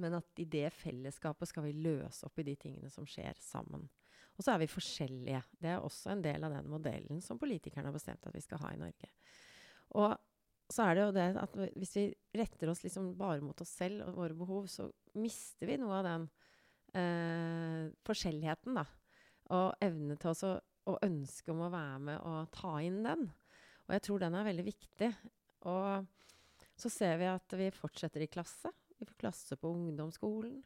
Men 0.01 0.17
at 0.19 0.41
i 0.41 0.45
det 0.45 0.67
fellesskapet 0.75 1.49
skal 1.49 1.65
vi 1.67 1.75
løse 1.85 2.27
opp 2.27 2.39
i 2.39 2.47
de 2.47 2.55
tingene 2.59 2.91
som 2.91 3.07
skjer 3.07 3.37
sammen. 3.39 3.87
Og 4.35 4.43
så 4.43 4.51
er 4.51 4.61
vi 4.61 4.69
forskjellige. 4.71 5.41
Det 5.63 5.71
er 5.71 5.83
også 5.83 6.11
en 6.11 6.23
del 6.25 6.43
av 6.43 6.53
den 6.57 6.69
modellen 6.69 7.21
som 7.23 7.39
politikerne 7.39 7.87
har 7.87 7.95
bestemt 7.95 8.25
at 8.27 8.35
vi 8.35 8.43
skal 8.43 8.61
ha 8.65 8.73
i 8.75 8.81
Norge. 8.81 9.11
Og 9.95 10.17
så 10.71 10.87
er 10.87 10.97
det 10.97 11.03
jo 11.05 11.15
det 11.15 11.27
at 11.39 11.57
hvis 11.77 11.95
vi 11.95 12.05
retter 12.35 12.71
oss 12.71 12.81
liksom 12.83 13.13
bare 13.19 13.43
mot 13.45 13.59
oss 13.61 13.73
selv 13.79 14.03
og 14.07 14.19
våre 14.19 14.37
behov, 14.37 14.67
så 14.71 14.89
mister 15.21 15.69
vi 15.69 15.77
noe 15.79 15.99
av 15.99 16.07
den 16.07 16.27
eh, 16.97 17.91
forskjelligheten, 18.07 18.79
da. 18.79 18.85
Og 19.55 19.75
evne 19.85 20.17
til 20.19 20.33
å 20.33 20.55
og 20.89 21.01
ønsket 21.05 21.53
om 21.53 21.65
å 21.65 21.71
være 21.73 21.99
med 22.09 22.21
og 22.29 22.51
ta 22.53 22.75
inn 22.85 23.01
den. 23.05 23.25
Og 23.85 23.95
jeg 23.95 24.03
tror 24.05 24.21
den 24.21 24.37
er 24.37 24.47
veldig 24.47 24.65
viktig. 24.65 25.11
Og 25.69 26.07
så 26.75 26.91
ser 26.91 27.19
vi 27.21 27.29
at 27.29 27.57
vi 27.57 27.69
fortsetter 27.73 28.25
i 28.25 28.31
klasse. 28.31 28.71
Vi 28.97 29.07
får 29.07 29.19
klasse 29.21 29.57
på 29.59 29.71
ungdomsskolen. 29.73 30.57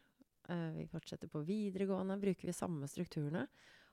Eh, 0.48 0.70
vi 0.76 0.88
fortsetter 0.90 1.30
på 1.30 1.44
videregående. 1.46 2.18
Bruker 2.20 2.50
vi 2.50 2.56
samme 2.56 2.88
strukturene. 2.90 3.46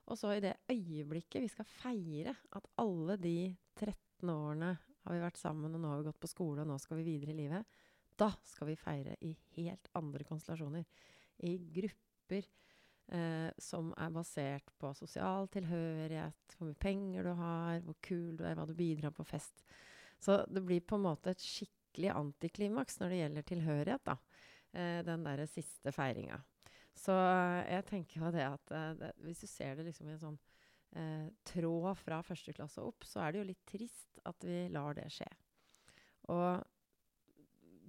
Og 0.08 0.16
så 0.16 0.32
i 0.34 0.42
det 0.42 0.56
øyeblikket 0.72 1.44
vi 1.44 1.50
skal 1.52 1.68
feire 1.68 2.34
at 2.56 2.68
alle 2.80 3.18
de 3.20 3.36
13 3.76 4.32
årene 4.32 4.72
har 5.04 5.14
vi 5.14 5.20
vært 5.22 5.40
sammen, 5.40 5.74
og 5.74 5.80
nå 5.80 5.90
har 5.90 6.00
vi 6.00 6.08
gått 6.08 6.20
på 6.20 6.30
skole, 6.30 6.64
og 6.64 6.68
nå 6.68 6.78
skal 6.80 6.98
vi 7.00 7.06
videre 7.06 7.32
i 7.32 7.38
livet, 7.38 7.76
da 8.18 8.28
skal 8.44 8.70
vi 8.70 8.78
feire 8.80 9.14
i 9.24 9.30
helt 9.56 9.88
andre 9.96 10.24
konstellasjoner. 10.26 10.84
I 11.46 11.52
grupper 11.76 12.48
eh, 13.12 13.50
som 13.62 13.92
er 13.96 14.12
basert 14.14 14.72
på 14.80 14.92
sosial 14.96 15.48
tilhørighet, 15.52 16.56
hvor 16.56 16.70
mye 16.70 16.80
penger 16.80 17.28
du 17.28 17.32
har, 17.38 17.80
hvor 17.86 17.98
kul 18.04 18.36
du 18.38 18.44
er, 18.44 18.56
hva 18.58 18.66
du 18.68 18.74
bidrar 18.78 19.14
på 19.16 19.26
fest. 19.28 19.64
Så 20.18 20.40
det 20.50 20.64
blir 20.66 20.82
på 20.82 20.98
en 20.98 21.06
måte 21.06 21.32
et 21.32 21.42
skikkelig 21.44 22.12
antiklimaks 22.14 22.98
når 23.00 23.12
det 23.12 23.20
gjelder 23.22 23.48
tilhørighet, 23.52 24.06
da. 24.08 24.18
Eh, 24.76 25.00
den 25.06 25.24
derre 25.24 25.46
siste 25.48 25.92
feiringa. 25.94 26.40
Så 26.98 27.14
jeg 27.14 27.84
tenker 27.88 28.20
jo 28.20 28.32
det 28.34 28.44
at 28.44 28.72
eh, 28.74 28.94
det, 28.98 29.12
hvis 29.24 29.44
du 29.44 29.48
ser 29.48 29.78
det 29.78 29.86
liksom 29.86 30.08
i 30.08 30.14
en 30.16 30.24
sånn 30.24 30.40
eh, 30.98 31.28
tråd 31.48 31.92
fra 32.00 32.18
første 32.26 32.52
klasse 32.56 32.82
opp, 32.84 33.06
så 33.06 33.22
er 33.22 33.32
det 33.32 33.40
jo 33.40 33.48
litt 33.52 33.62
trist 33.68 34.20
at 34.28 34.44
vi 34.44 34.66
lar 34.74 34.98
det 34.98 35.06
skje. 35.14 35.28
Og 36.34 36.64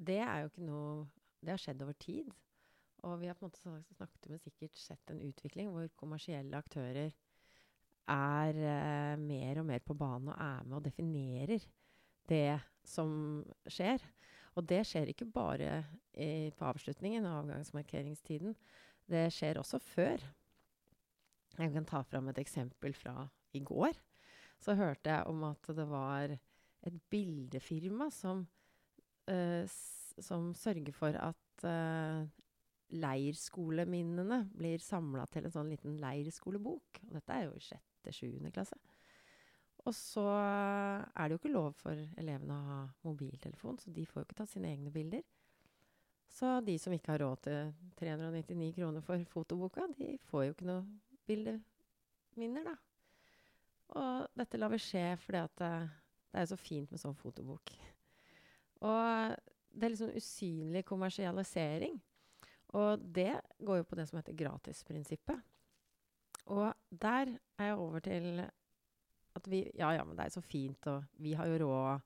det 0.09 0.21
er 0.23 0.43
jo 0.43 0.51
ikke 0.53 0.67
noe 0.69 0.91
Det 1.39 1.51
har 1.53 1.59
skjedd 1.59 1.81
over 1.83 1.95
tid. 1.95 2.31
Og 3.08 3.20
vi 3.22 3.29
har 3.29 3.38
på 3.38 3.46
en 3.46 3.51
måte 3.51 3.96
snakket 3.96 4.29
med 4.32 4.41
sikkert 4.44 4.77
sett 4.79 5.12
en 5.12 5.22
utvikling 5.24 5.70
hvor 5.72 5.88
kommersielle 6.00 6.60
aktører 6.60 7.13
er 8.10 8.58
eh, 8.58 9.15
mer 9.22 9.62
og 9.62 9.68
mer 9.70 9.84
på 9.86 9.96
banen 9.98 10.32
og 10.34 10.41
er 10.41 10.65
med 10.65 10.79
og 10.79 10.86
definerer 10.88 11.68
det 12.29 12.60
som 12.86 13.12
skjer. 13.70 14.03
Og 14.58 14.65
det 14.68 14.82
skjer 14.88 15.12
ikke 15.12 15.29
bare 15.29 15.84
i, 16.13 16.50
på 16.51 16.68
avslutningen 16.68 17.27
av 17.29 17.44
avgangsmarkeringstiden. 17.44 18.56
Det 19.10 19.27
skjer 19.34 19.62
også 19.62 19.79
før. 19.82 20.24
Jeg 21.60 21.74
kan 21.74 21.88
ta 21.88 22.01
fram 22.06 22.29
et 22.32 22.41
eksempel 22.41 22.94
fra 22.98 23.27
i 23.56 23.62
går. 23.65 23.98
Så 24.60 24.75
hørte 24.75 25.12
jeg 25.13 25.29
om 25.29 25.46
at 25.48 25.72
det 25.75 25.86
var 25.88 26.34
et 26.34 27.00
bildefirma 27.12 28.10
som, 28.13 28.44
uh, 29.32 29.63
som 30.20 30.51
sørger 30.56 30.96
for 30.96 31.15
at 31.15 31.65
uh, 31.65 32.27
leirskoleminnene 32.89 34.43
blir 34.58 34.81
samla 34.81 35.25
til 35.29 35.46
en 35.46 35.53
sånn 35.53 35.69
liten 35.72 35.98
leirskolebok. 36.01 37.01
Og 37.08 37.17
dette 37.17 37.36
er 37.36 37.46
jo 37.46 37.58
i 37.58 37.65
sjette-sjuende 37.65 38.51
klasse. 38.55 38.77
Og 39.88 39.96
så 39.96 40.25
er 40.27 41.24
det 41.24 41.36
jo 41.36 41.39
ikke 41.39 41.53
lov 41.53 41.75
for 41.79 42.00
elevene 42.19 42.55
å 42.55 42.65
ha 42.69 42.79
mobiltelefon, 43.08 43.79
så 43.79 43.93
de 43.96 44.05
får 44.05 44.22
jo 44.22 44.27
ikke 44.27 44.39
tatt 44.41 44.51
sine 44.51 44.74
egne 44.74 44.91
bilder. 44.93 45.24
Så 46.29 46.60
de 46.62 46.75
som 46.81 46.93
ikke 46.93 47.15
har 47.15 47.24
råd 47.24 47.46
til 47.48 47.72
399 48.01 48.74
kroner 48.75 49.05
for 49.05 49.24
fotoboka, 49.31 49.88
de 49.98 50.13
får 50.29 50.46
jo 50.46 50.55
ikke 50.55 50.67
noe 50.69 50.84
bildeminner, 51.29 52.69
da. 52.69 52.75
Og 54.00 54.27
dette 54.38 54.60
lar 54.60 54.69
vi 54.69 54.81
skje 54.84 55.05
fordi 55.24 55.41
at 55.41 55.55
det, 55.58 55.72
er 56.36 56.43
er 56.43 56.51
så 56.51 56.60
fint 56.62 56.91
med 56.91 57.01
sånn 57.01 57.17
fotobok. 57.17 57.72
Og 58.86 59.34
det 59.74 59.88
er 59.88 59.93
liksom 59.96 60.13
usynlig 60.13 60.84
kommersialisering. 60.86 61.98
Og 62.77 63.01
det 63.01 63.33
går 63.65 63.81
jo 63.81 63.88
på 63.89 63.97
det 63.97 64.05
som 64.09 64.19
heter 64.19 64.38
gratisprinsippet. 64.38 65.39
Og 66.53 66.69
der 66.89 67.33
er 67.59 67.71
jeg 67.71 67.77
over 67.77 68.03
til 68.03 68.43
at 68.43 69.49
vi 69.49 69.63
Ja, 69.77 69.91
ja, 69.93 70.03
men 70.03 70.17
det 70.17 70.25
er 70.25 70.33
så 70.33 70.41
fint, 70.41 70.88
og 70.88 71.03
vi 71.21 71.33
har 71.38 71.45
jo 71.47 71.59
råd 71.65 71.99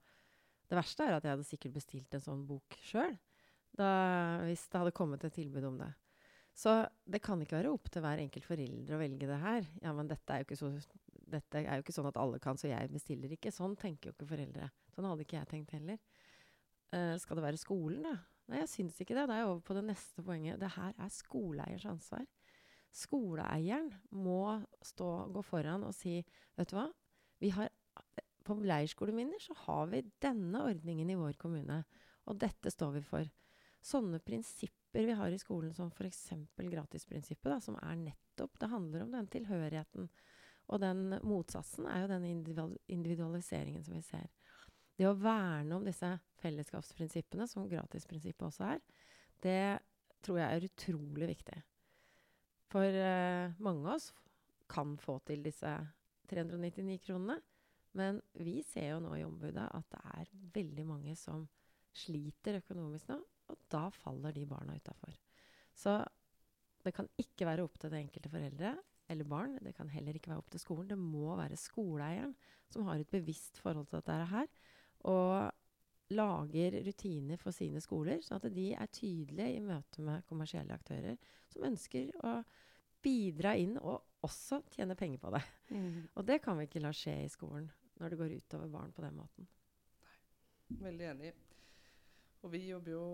Det 0.70 0.77
verste 0.77 1.05
er 1.05 1.15
at 1.15 1.24
jeg 1.24 1.36
hadde 1.36 1.48
sikkert 1.48 1.75
bestilt 1.77 2.15
en 2.15 2.24
sånn 2.24 2.48
bok 2.48 2.77
sjøl 2.84 3.15
hvis 3.74 4.67
det 4.70 4.77
hadde 4.77 4.93
kommet 4.93 5.24
et 5.25 5.34
tilbud 5.34 5.63
om 5.65 5.79
det. 5.79 5.88
Så 6.53 6.75
det 7.10 7.24
kan 7.25 7.41
ikke 7.41 7.58
være 7.58 7.72
opp 7.74 7.89
til 7.89 8.03
hver 8.05 8.22
enkelt 8.22 8.46
forelder 8.46 8.93
å 8.93 9.00
velge 9.01 9.29
det 9.29 9.39
her. 9.41 9.65
Ja, 9.82 9.93
men 9.98 10.10
dette 10.12 10.36
er 10.38 10.58
så, 10.58 10.70
dette 11.10 11.63
er 11.63 11.79
jo 11.79 11.86
ikke 11.86 11.96
sånn 11.96 12.10
at 12.12 12.20
alle 12.22 12.38
kan, 12.43 12.60
så 12.60 12.70
jeg 12.70 12.91
bestiller 12.93 13.34
ikke. 13.34 13.53
Sånn 13.53 13.74
tenker 13.79 14.12
jo 14.12 14.13
ikke 14.13 14.29
foreldre. 14.29 14.70
Sånn 14.93 15.08
hadde 15.10 15.25
ikke 15.25 15.39
jeg 15.39 15.50
tenkt 15.50 15.74
heller. 15.74 15.98
Uh, 16.93 17.15
skal 17.17 17.39
det 17.39 17.48
være 17.48 17.62
skolen, 17.62 18.05
da? 18.05 18.13
Nei, 18.53 18.62
jeg 18.62 18.69
syns 18.69 19.00
ikke 19.01 19.15
det. 19.17 19.25
Da 19.25 19.33
er 19.33 19.41
jeg 19.41 19.50
over 19.50 19.62
på 19.65 19.74
det 19.74 19.81
neste 19.88 20.22
poenget. 20.22 20.60
Det 20.62 20.69
her 20.75 20.93
er 21.01 21.10
skoleeiers 21.10 21.88
ansvar. 21.89 22.27
Skoleeieren 22.93 23.89
må 24.13 24.60
stå, 24.86 25.07
gå 25.33 25.41
foran 25.41 25.88
og 25.88 25.95
si 25.98 26.19
Vet 26.53 26.69
du 26.69 26.75
hva? 26.77 26.86
Har, 27.55 27.72
på 28.45 28.55
leirskoleminner 28.62 29.41
så 29.41 29.55
har 29.65 29.89
vi 29.89 30.03
denne 30.22 30.62
ordningen 30.69 31.10
i 31.10 31.17
vår 31.17 31.39
kommune. 31.41 31.79
Og 32.29 32.38
dette 32.39 32.69
står 32.69 32.93
vi 33.00 33.01
for. 33.07 33.31
Sånne 33.83 34.22
prinsipper 34.24 35.10
vi 35.10 35.17
har 35.17 35.33
i 35.33 35.41
skolen, 35.41 35.74
som 35.74 35.89
f.eks. 35.89 36.29
gratisprinsippet, 36.62 37.50
da, 37.50 37.57
som 37.60 37.79
er 37.81 37.98
nettopp 38.00 38.62
Det 38.62 38.69
handler 38.69 39.07
om 39.07 39.17
den 39.17 39.33
tilhørigheten. 39.33 40.12
Og 40.69 40.79
den 40.79 41.17
motsatsen 41.25 41.89
er 41.89 42.05
jo 42.05 42.13
den 42.13 42.29
individualiseringen 42.29 43.83
som 43.83 43.98
vi 43.98 44.05
ser. 44.05 44.29
Det 44.98 45.08
å 45.10 45.16
verne 45.18 45.78
om 45.78 45.86
disse 45.86 46.10
fellesskapsprinsippene, 46.42 47.48
som 47.50 47.70
gratisprinsippet 47.70 48.46
også 48.46 48.68
er, 48.76 48.84
det 49.44 49.80
tror 50.24 50.40
jeg 50.40 50.58
er 50.58 50.68
utrolig 50.70 51.30
viktig. 51.34 51.58
For 52.74 52.86
uh, 52.98 53.54
mange 53.64 53.88
av 53.88 53.98
oss 53.98 54.12
kan 54.72 54.96
få 55.02 55.18
til 55.28 55.44
disse 55.46 55.72
399 56.32 57.00
kronene. 57.04 57.40
Men 57.98 58.18
vi 58.42 58.58
ser 58.66 58.96
jo 58.96 59.02
nå 59.04 59.12
i 59.20 59.26
ombudet 59.26 59.68
at 59.68 59.86
det 59.94 60.02
er 60.18 60.32
veldig 60.56 60.86
mange 60.90 61.14
som 61.20 61.44
sliter 61.94 62.58
økonomisk 62.58 63.12
nå, 63.12 63.20
og 63.54 63.60
da 63.70 63.84
faller 63.94 64.34
de 64.34 64.48
barna 64.50 64.74
utafor. 64.80 65.14
Så 65.78 66.00
det 66.84 66.96
kan 66.98 67.08
ikke 67.22 67.46
være 67.48 67.66
opp 67.66 67.78
til 67.80 67.94
det 67.94 68.02
enkelte 68.02 68.32
foreldre 68.34 68.74
eller 69.14 69.30
barn. 69.30 69.60
Det 69.62 69.76
kan 69.78 69.92
heller 69.94 70.18
ikke 70.18 70.32
være 70.32 70.42
opp 70.42 70.50
til 70.54 70.64
skolen. 70.64 70.90
Det 70.90 70.98
må 70.98 71.36
være 71.38 71.60
skoleeieren 71.60 72.34
som 72.74 72.88
har 72.90 73.02
et 73.02 73.14
bevisst 73.14 73.62
forhold 73.62 73.86
til 73.92 74.02
dette 74.02 74.32
her, 74.34 74.50
og 75.10 75.51
lager 76.13 76.77
rutiner 76.86 77.39
for 77.41 77.55
sine 77.55 77.81
skoler, 77.81 78.22
sånn 78.22 78.41
at 78.41 78.53
de 78.53 78.67
er 78.75 78.91
tydelige 78.93 79.57
i 79.57 79.63
møte 79.63 80.03
med 80.05 80.25
kommersielle 80.29 80.75
aktører 80.75 81.17
som 81.51 81.65
ønsker 81.69 82.12
å 82.24 82.36
bidra 83.03 83.55
inn 83.60 83.75
og 83.81 84.24
også 84.24 84.62
tjene 84.72 84.95
penger 85.00 85.19
på 85.19 85.31
det. 85.36 85.41
Mm. 85.74 86.03
Og 86.15 86.27
det 86.27 86.39
kan 86.43 86.60
vi 86.60 86.67
ikke 86.69 86.83
la 86.83 86.93
skje 86.95 87.17
i 87.25 87.31
skolen 87.31 87.67
når 88.00 88.13
det 88.13 88.19
går 88.19 88.36
utover 88.39 88.72
barn 88.72 88.93
på 88.95 89.03
den 89.03 89.17
måten. 89.17 89.48
Nei. 90.05 90.17
Veldig 90.88 91.07
enig. 91.12 91.33
Og 92.43 92.51
vi 92.51 92.63
jobber 92.67 92.95
jo 92.95 93.05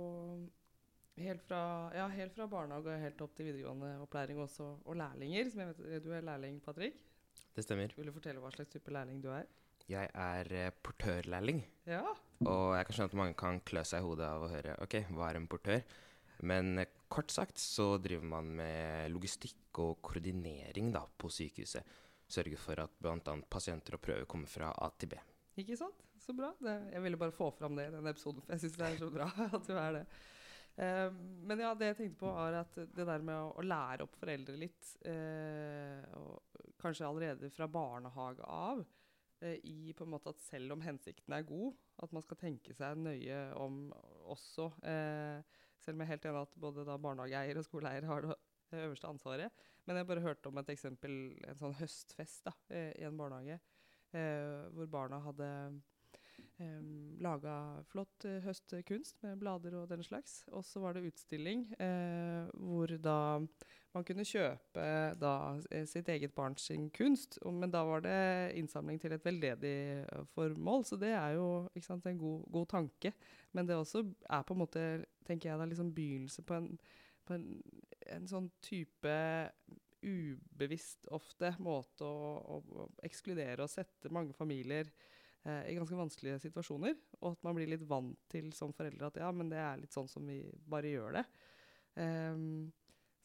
helt 1.20 1.44
fra, 1.46 1.62
ja, 1.96 2.08
helt 2.14 2.36
fra 2.36 2.48
barnehage 2.50 2.94
og 2.94 3.04
helt 3.04 3.24
opp 3.26 3.36
til 3.38 3.50
videregående 3.50 3.92
opplæring 4.06 4.40
også, 4.42 4.70
og 4.86 4.98
lærlinger. 4.98 5.50
som 5.50 5.64
jeg 5.64 5.74
vet, 5.78 6.04
Du 6.04 6.12
er 6.12 6.22
lærling, 6.22 6.62
Patrick. 6.62 7.04
Det 7.56 7.64
stemmer. 7.64 7.94
Vil 7.98 8.08
du 8.08 8.16
fortelle 8.16 8.40
hva 8.40 8.52
slags 8.54 8.72
type 8.72 8.92
lærling 8.92 9.22
du 9.24 9.30
er? 9.34 9.50
Jeg 9.90 10.12
er 10.14 10.52
eh, 10.56 10.76
portørlærling. 10.86 11.64
Ja. 11.90 12.04
Og 12.48 12.76
jeg 12.78 12.88
kan 12.88 12.96
skjønne 12.96 13.12
at 13.12 13.20
mange 13.20 13.40
kan 13.40 13.60
klø 13.68 13.84
seg 13.88 14.04
i 14.04 14.08
hodet 14.08 14.28
av 14.30 14.46
å 14.46 14.52
høre 14.52 14.78
ok, 14.86 15.02
hva 15.16 15.30
er 15.30 15.40
en 15.40 15.50
portør? 15.52 15.82
Men 16.48 16.78
eh, 16.80 16.92
kort 17.12 17.34
sagt 17.34 17.60
så 17.62 17.96
driver 18.02 18.30
man 18.36 18.54
med 18.60 19.10
logistikk 19.14 19.82
og 19.84 19.98
koordinering 20.06 20.94
da, 20.96 21.04
på 21.04 21.32
sykehuset. 21.34 21.98
Sørger 22.30 22.62
for 22.62 22.84
at 22.84 22.94
bl.a. 23.02 23.36
pasienter 23.50 23.98
og 23.98 24.04
prøver 24.06 24.30
kommer 24.30 24.50
fra 24.50 24.70
A 24.78 24.92
til 25.02 25.16
B. 25.16 25.20
Ikke 25.60 25.78
sant? 25.80 26.06
Så 26.20 26.36
bra. 26.38 26.52
Det, 26.62 26.76
jeg 26.94 27.04
ville 27.04 27.20
bare 27.20 27.34
få 27.36 27.50
fram 27.58 27.78
det 27.80 27.88
i 27.90 27.94
denne 27.96 28.14
episoden, 28.14 28.44
for 28.44 28.54
jeg 28.54 28.64
syns 28.64 28.78
det 28.78 28.86
er 28.86 29.00
så 29.00 29.10
bra 29.14 29.30
at 29.58 29.66
du 29.66 29.74
er 29.74 29.96
det. 29.98 30.04
Uh, 30.80 31.10
men 31.50 31.60
ja, 31.60 31.74
det 31.76 31.90
jeg 31.90 31.98
tenkte 31.98 32.22
på, 32.22 32.30
var 32.32 32.60
at 32.62 32.78
det 32.78 33.08
der 33.08 33.24
med 33.26 33.36
å, 33.36 33.50
å 33.60 33.66
lære 33.66 34.06
opp 34.06 34.14
foreldre 34.20 34.56
litt, 34.62 34.94
uh, 35.10 36.06
og 36.20 36.78
kanskje 36.80 37.08
allerede 37.08 37.50
fra 37.52 37.68
barnehage 37.72 38.46
av, 38.46 38.86
i 39.42 39.94
på 39.96 40.04
en 40.04 40.12
måte 40.12 40.34
at 40.34 40.42
selv 40.44 40.76
om 40.76 40.82
hensikten 40.84 41.34
er 41.36 41.48
god, 41.48 41.74
at 42.04 42.14
man 42.16 42.24
skal 42.26 42.40
tenke 42.42 42.76
seg 42.76 43.00
nøye 43.00 43.40
om 43.60 43.88
også 44.30 44.70
eh, 44.84 45.58
Selv 45.80 45.96
om 45.96 46.02
jeg 46.04 46.10
er 46.10 46.12
helt 46.12 46.26
enig 46.28 46.40
at 46.44 46.56
både 46.60 46.84
barnehageeier 47.00 47.58
og 47.58 47.64
skoleeier 47.64 48.04
har 48.04 48.26
det 48.28 48.34
øverste 48.76 49.08
ansvaret. 49.08 49.62
Men 49.88 49.96
jeg 49.96 50.08
bare 50.10 50.24
hørte 50.26 50.50
om 50.52 50.60
et 50.60 50.72
eksempel, 50.74 51.14
en 51.48 51.56
sånn 51.56 51.78
høstfest 51.80 52.50
da, 52.50 52.52
eh, 52.68 52.92
i 53.00 53.06
en 53.08 53.16
barnehage, 53.16 53.62
eh, 54.12 54.68
hvor 54.76 54.90
barna 54.92 55.22
hadde 55.24 55.48
um, 56.60 57.18
laga 57.24 57.56
flott 57.90 58.26
uh, 58.28 58.40
høstkunst 58.44 59.20
med 59.26 59.40
blader 59.42 59.76
og 59.80 59.90
den 59.92 60.04
slags. 60.06 60.42
Og 60.52 60.66
så 60.66 60.82
var 60.84 60.96
det 60.96 61.08
utstilling 61.10 61.66
eh, 61.80 62.50
hvor 62.54 62.94
da 63.02 63.20
man 63.96 64.06
kunne 64.06 64.26
kjøpe 64.28 64.86
da 65.18 65.34
eh, 65.74 65.86
sitt 65.90 66.10
eget 66.14 66.36
barns 66.38 66.70
kunst. 66.96 67.40
Og, 67.42 67.54
men 67.58 67.74
da 67.74 67.82
var 67.88 68.04
det 68.06 68.20
innsamling 68.60 69.02
til 69.02 69.16
et 69.16 69.26
veldedig 69.26 69.76
uh, 70.06 70.24
formål, 70.36 70.86
så 70.86 71.00
det 71.02 71.14
er 71.18 71.38
jo 71.40 71.50
sant, 71.82 72.06
en 72.06 72.22
god, 72.22 72.48
god, 72.54 72.70
tanke. 72.76 73.14
Men 73.52 73.68
det 73.68 73.78
også 73.80 74.06
er 74.30 74.46
på 74.46 74.56
en 74.56 74.64
måte, 74.64 74.88
tenker 75.28 75.52
jeg, 75.52 75.60
da, 75.60 75.70
liksom 75.70 75.94
begynnelse 75.96 76.46
på 76.46 76.60
en, 76.60 76.74
på 77.26 77.38
en, 77.38 77.48
en 78.14 78.30
sånn 78.30 78.52
type 78.64 79.16
ubevisst 80.00 81.10
ofte 81.12 81.52
måte 81.60 82.08
å, 82.08 82.36
å, 82.40 82.60
å 82.84 82.86
ekskludere 83.04 83.66
og 83.66 83.72
sette 83.72 84.12
mange 84.16 84.32
familier 84.38 84.88
eh, 84.88 85.19
i 85.70 85.76
ganske 85.78 85.98
vanskelige 85.98 86.42
situasjoner. 86.46 86.98
Og 87.22 87.34
at 87.34 87.46
man 87.48 87.58
blir 87.58 87.72
litt 87.72 87.86
vant 87.90 88.18
til 88.32 88.52
som 88.56 88.74
foreldre 88.76 89.10
at 89.10 89.22
ja, 89.22 89.30
men 89.36 89.52
det 89.52 89.62
er 89.62 89.82
litt 89.82 89.96
sånn 89.96 90.10
som 90.12 90.28
vi 90.28 90.42
bare 90.70 90.94
gjør 90.94 91.20
det. 91.20 91.26
Um, 92.00 92.70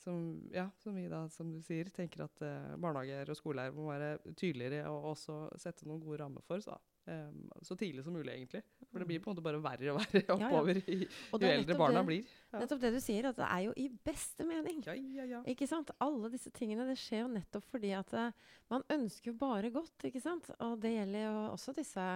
som, 0.05 0.19
ja, 0.53 0.67
som 0.83 0.97
vi 0.99 1.07
da, 1.09 1.23
som 1.33 1.53
du 1.53 1.61
sier, 1.65 1.89
tenker 1.95 2.27
at 2.27 2.43
uh, 2.45 2.75
barnehager 2.81 3.31
og 3.33 3.39
skoleeier 3.39 3.77
må 3.77 3.89
være 3.89 4.19
tydeligere 4.37 4.91
og 4.93 5.15
også 5.15 5.39
sette 5.61 5.89
noen 5.89 6.03
gode 6.03 6.21
rammer 6.21 6.45
for. 6.45 6.61
Så, 6.65 6.77
um, 7.07 7.51
så 7.63 7.77
tidlig 7.77 8.05
som 8.05 8.15
mulig, 8.15 8.33
egentlig. 8.33 8.63
For 8.91 9.03
det 9.03 9.09
blir 9.09 9.21
på 9.21 9.31
en 9.31 9.35
måte 9.35 9.45
bare 9.45 9.61
verre 9.63 9.93
og 9.93 9.99
verre 10.01 10.23
oppover 10.37 10.79
ja, 10.81 10.97
ja. 10.97 11.41
jo 11.41 11.51
eldre 11.51 11.77
barna 11.79 12.01
det, 12.01 12.07
blir. 12.09 12.35
Ja. 12.53 12.61
Nettopp 12.63 12.83
det 12.85 12.93
du 12.95 13.01
sier, 13.05 13.29
at 13.31 13.41
det 13.41 13.49
er 13.49 13.65
jo 13.67 13.75
i 13.81 13.89
beste 14.09 14.47
mening. 14.49 14.81
Ja, 14.87 14.95
ja, 14.95 15.27
ja. 15.35 15.43
Ikke 15.51 15.69
sant? 15.71 15.93
Alle 16.05 16.31
disse 16.33 16.53
tingene 16.55 16.87
det 16.89 16.97
skjer 17.01 17.25
jo 17.25 17.33
nettopp 17.35 17.69
fordi 17.73 17.93
at 17.97 18.15
uh, 18.17 18.55
man 18.73 18.87
ønsker 18.97 19.33
jo 19.33 19.37
bare 19.41 19.73
godt. 19.75 20.09
ikke 20.09 20.23
sant? 20.25 20.51
Og 20.65 20.79
det 20.83 20.95
gjelder 20.95 21.27
jo 21.27 21.35
også 21.53 21.77
disse 21.77 22.09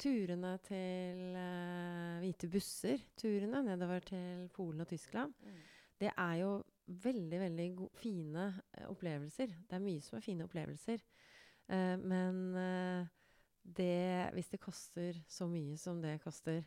turene 0.00 0.56
til 0.64 1.36
uh, 1.36 2.18
hvite 2.22 2.50
busser. 2.52 3.06
Turene 3.20 3.64
nedover 3.66 4.04
til 4.12 4.48
Polen 4.54 4.84
og 4.84 4.90
Tyskland. 4.90 5.34
Mm. 5.44 5.62
Det 6.00 6.12
er 6.14 6.36
jo 6.40 6.52
veldig, 6.90 7.40
veldig 7.46 7.70
fine 8.00 8.50
uh, 8.50 8.84
opplevelser. 8.92 9.56
Det 9.66 9.78
er 9.78 9.88
mye 9.88 10.04
som 10.04 10.20
er 10.20 10.26
fine 10.26 10.46
opplevelser. 10.46 11.02
Men 11.70 12.54
det, 13.62 14.30
hvis 14.34 14.50
det 14.52 14.62
koster 14.62 15.18
så 15.28 15.48
mye 15.50 15.76
som 15.78 16.00
det 16.02 16.18
koster, 16.24 16.64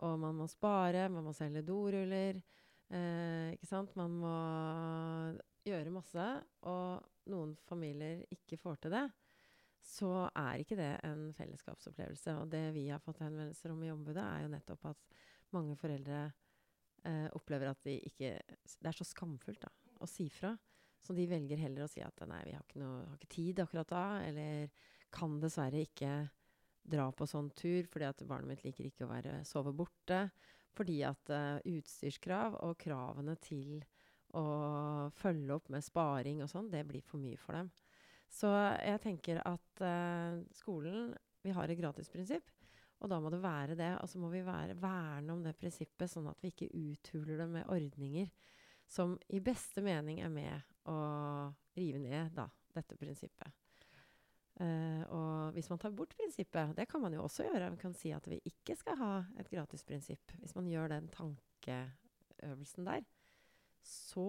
og 0.00 0.14
man 0.18 0.38
må 0.38 0.46
spare, 0.48 1.10
man 1.12 1.26
må 1.26 1.34
selge 1.36 1.60
doruller 1.62 2.38
Ikke 3.52 3.68
sant? 3.68 3.92
Man 4.00 4.14
må 4.22 4.32
gjøre 5.66 5.92
masse, 5.92 6.24
og 6.68 7.28
noen 7.30 7.52
familier 7.68 8.24
ikke 8.34 8.58
får 8.60 8.80
til 8.82 8.94
det, 8.96 9.04
så 9.82 10.10
er 10.28 10.62
ikke 10.62 10.78
det 10.78 10.92
en 11.06 11.28
fellesskapsopplevelse. 11.36 12.36
Og 12.40 12.50
det 12.50 12.64
vi 12.76 12.86
har 12.88 13.02
fått 13.02 13.22
henvendelser 13.24 13.74
om 13.74 13.82
i 13.82 13.90
ombudet, 13.92 14.22
er 14.22 14.44
jo 14.44 14.52
nettopp 14.52 14.88
at 14.92 15.16
mange 15.54 15.76
foreldre 15.78 16.24
eh, 17.08 17.28
opplever 17.36 17.72
at 17.72 17.82
de 17.86 17.98
ikke 17.98 18.36
Det 18.46 18.88
er 18.88 18.96
så 18.96 19.06
skamfullt 19.06 19.62
da, 19.64 19.72
å 20.02 20.08
si 20.10 20.28
fra. 20.32 20.54
Så 21.02 21.14
de 21.18 21.26
velger 21.26 21.58
heller 21.58 21.84
å 21.84 21.90
si 21.90 22.02
at 22.04 22.22
nei, 22.30 22.44
vi 22.46 22.54
har 22.54 22.62
ikke, 22.62 22.82
noe, 22.82 23.02
har 23.08 23.18
ikke 23.18 23.34
tid 23.34 23.62
akkurat 23.64 23.90
da, 23.90 24.04
eller 24.22 24.70
kan 25.14 25.38
dessverre 25.42 25.84
ikke 25.86 26.12
dra 26.82 27.06
på 27.14 27.26
sånn 27.28 27.50
tur 27.58 27.86
fordi 27.90 28.08
at 28.08 28.24
barnet 28.26 28.50
mitt 28.50 28.64
liker 28.66 28.88
ikke 28.88 29.06
å 29.06 29.12
være, 29.12 29.40
sove 29.48 29.74
borte. 29.76 30.26
Fordi 30.72 31.02
at 31.04 31.30
uh, 31.34 31.58
utstyrskrav 31.68 32.56
og 32.64 32.78
kravene 32.80 33.36
til 33.44 33.82
å 34.38 34.44
følge 35.12 35.52
opp 35.58 35.68
med 35.74 35.84
sparing 35.84 36.40
og 36.40 36.48
sånn, 36.48 36.70
det 36.72 36.86
blir 36.88 37.04
for 37.04 37.20
mye 37.20 37.36
for 37.40 37.58
dem. 37.58 37.68
Så 38.32 38.48
jeg 38.80 39.02
tenker 39.04 39.42
at 39.44 39.84
uh, 39.84 40.40
skolen 40.56 41.12
Vi 41.42 41.50
har 41.52 41.68
et 41.68 41.78
gratisprinsipp. 41.78 42.48
Og 43.02 43.10
da 43.10 43.18
må 43.18 43.32
det 43.34 43.40
være 43.42 43.74
det. 43.74 43.90
Og 43.98 44.06
så 44.08 44.20
må 44.22 44.28
vi 44.30 44.44
være, 44.46 44.78
verne 44.78 45.34
om 45.34 45.42
det 45.42 45.56
prinsippet, 45.58 46.06
sånn 46.08 46.28
at 46.30 46.38
vi 46.40 46.52
ikke 46.52 46.70
uthuler 46.70 47.40
det 47.42 47.48
med 47.50 47.66
ordninger 47.66 48.30
som 48.92 49.16
i 49.32 49.40
beste 49.40 49.82
mening 49.82 50.20
er 50.20 50.30
med 50.32 50.88
å 50.88 50.96
rive 51.76 52.00
ned 52.02 52.34
da, 52.36 52.46
dette 52.76 52.98
prinsippet. 53.00 53.61
Uh, 54.60 55.02
og 55.08 55.54
hvis 55.56 55.70
man 55.72 55.80
tar 55.80 55.94
bort 55.96 56.12
prinsippet, 56.16 56.74
det 56.76 56.84
kan 56.90 57.00
man 57.00 57.14
jo 57.16 57.22
også 57.24 57.46
gjøre, 57.46 57.70
man 57.72 57.80
kan 57.80 57.94
si 57.96 58.12
at 58.12 58.26
vi 58.28 58.36
ikke 58.48 58.76
skal 58.76 58.98
ha 59.00 59.12
et 59.40 59.48
gratisprinsipp. 59.50 60.34
Hvis 60.42 60.54
man 60.58 60.68
gjør 60.68 60.92
den 60.92 61.08
tankeøvelsen 61.14 62.88
der, 62.90 63.06
så 63.82 64.26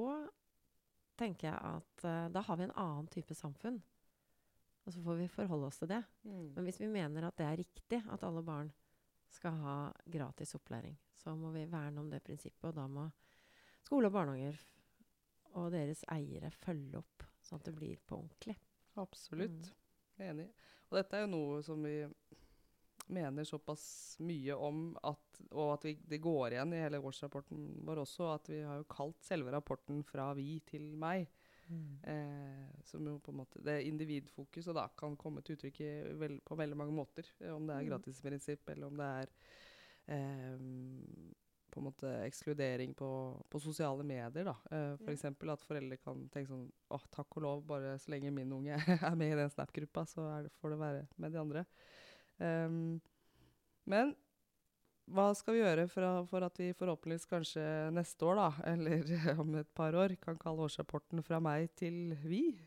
tenker 1.19 1.49
jeg 1.51 1.59
at 1.59 2.05
uh, 2.07 2.31
da 2.33 2.45
har 2.47 2.59
vi 2.59 2.69
en 2.69 2.77
annen 2.79 3.11
type 3.11 3.35
samfunn. 3.37 3.81
Og 4.83 4.95
så 4.95 5.03
får 5.03 5.19
vi 5.19 5.29
forholde 5.31 5.67
oss 5.69 5.79
til 5.79 5.91
det. 5.91 6.01
Mm. 6.23 6.47
Men 6.55 6.65
hvis 6.67 6.79
vi 6.81 6.91
mener 6.91 7.27
at 7.27 7.37
det 7.39 7.45
er 7.47 7.59
riktig 7.59 8.01
at 8.11 8.23
alle 8.23 8.43
barn 8.43 8.71
skal 9.31 9.59
ha 9.63 9.77
gratis 10.05 10.55
opplæring, 10.57 10.97
så 11.15 11.35
må 11.35 11.53
vi 11.55 11.63
verne 11.71 12.01
om 12.01 12.09
det 12.11 12.23
prinsippet. 12.23 12.67
Og 12.71 12.75
da 12.75 12.87
må 12.91 13.07
skole 13.83 14.09
og 14.09 14.15
barnehager 14.15 14.59
og 15.53 15.71
deres 15.73 16.03
eiere 16.11 16.51
følge 16.63 16.99
opp, 16.99 17.25
sånn 17.45 17.61
at 17.61 17.69
det 17.69 17.75
blir 17.77 18.01
på 18.07 18.17
ordentlig. 18.17 18.57
Absolutt. 18.99 19.69
Mm. 19.69 19.82
Enig. 20.29 20.49
Og 20.89 20.99
dette 20.99 21.17
er 21.17 21.25
jo 21.25 21.33
noe 21.33 21.61
som 21.65 21.83
vi 21.83 21.97
mener 23.13 23.43
såpass 23.43 24.17
mye 24.23 24.55
om, 24.55 24.83
at, 25.03 25.39
og 25.51 25.73
at 25.75 25.87
vi, 25.87 25.95
det 26.07 26.21
går 26.23 26.55
igjen 26.55 26.75
i 26.75 26.83
hele 26.83 27.01
årsrapporten 27.03 27.65
vår 27.85 28.03
også, 28.05 28.29
at 28.31 28.51
vi 28.51 28.61
har 28.63 28.79
jo 28.79 28.91
kalt 28.91 29.25
selve 29.25 29.51
rapporten 29.51 30.03
'Fra 30.07 30.31
vi 30.37 30.59
til 30.65 30.93
meg'. 30.95 31.27
Mm. 31.67 31.97
Eh, 32.03 32.83
som 32.83 33.05
jo 33.07 33.19
på 33.23 33.31
en 33.31 33.37
måte 33.37 33.61
Det 33.63 33.85
individfokuset 33.87 34.75
da 34.75 34.89
kan 34.99 35.15
komme 35.15 35.41
til 35.41 35.55
uttrykk 35.55 35.79
vel, 36.19 36.41
på 36.43 36.57
veldig 36.59 36.77
mange 36.77 36.93
måter. 36.93 37.29
Eh, 37.39 37.53
om 37.55 37.67
det 37.67 37.75
er 37.75 37.81
mm. 37.85 37.89
gratisprinsipp, 37.89 38.69
eller 38.69 38.87
om 38.87 38.97
det 38.99 39.05
er 39.05 39.31
eh, 40.07 40.59
på 41.73 41.81
en 41.81 41.87
måte 41.87 42.09
ekskludering 42.27 42.93
på, 42.97 43.09
på 43.49 43.61
sosiale 43.61 44.05
medier. 44.05 44.45
da. 44.45 44.55
Eh, 44.69 44.91
F.eks. 45.01 45.25
For 45.39 45.53
at 45.53 45.65
foreldre 45.65 45.97
kan 46.01 46.27
tenke 46.33 46.51
sånn 46.51 46.67
å 46.93 46.99
takk 47.13 47.39
og 47.39 47.45
lov, 47.47 47.63
bare 47.69 47.95
så 48.01 48.13
lenge 48.13 48.33
min 48.35 48.53
unge 48.53 48.77
er 49.09 49.15
med 49.17 49.33
i 49.33 49.39
den 49.39 49.49
Snap-gruppa, 49.53 50.05
så 50.09 50.27
det, 50.45 50.53
får 50.61 50.75
det 50.75 50.81
være 50.83 51.07
med 51.17 51.33
de 51.33 51.41
andre. 51.41 51.65
Um, 52.37 52.77
men 53.89 54.13
hva 55.13 55.25
skal 55.35 55.57
vi 55.57 55.63
gjøre 55.63 55.87
for, 55.91 56.27
for, 56.29 56.45
at 56.45 56.59
vi 56.61 56.69
forhåpentligvis 56.77 57.27
kanskje 57.27 57.65
neste 57.95 58.29
år, 58.29 58.39
da, 58.39 58.49
eller 58.73 59.33
om 59.41 59.57
et 59.59 59.73
par 59.75 59.97
år, 59.99 60.15
kan 60.21 60.39
kalle 60.39 60.67
årsrapporten 60.67 61.23
'Fra 61.25 61.41
meg 61.43 61.73
til 61.79 62.15
vi'? 62.21 62.61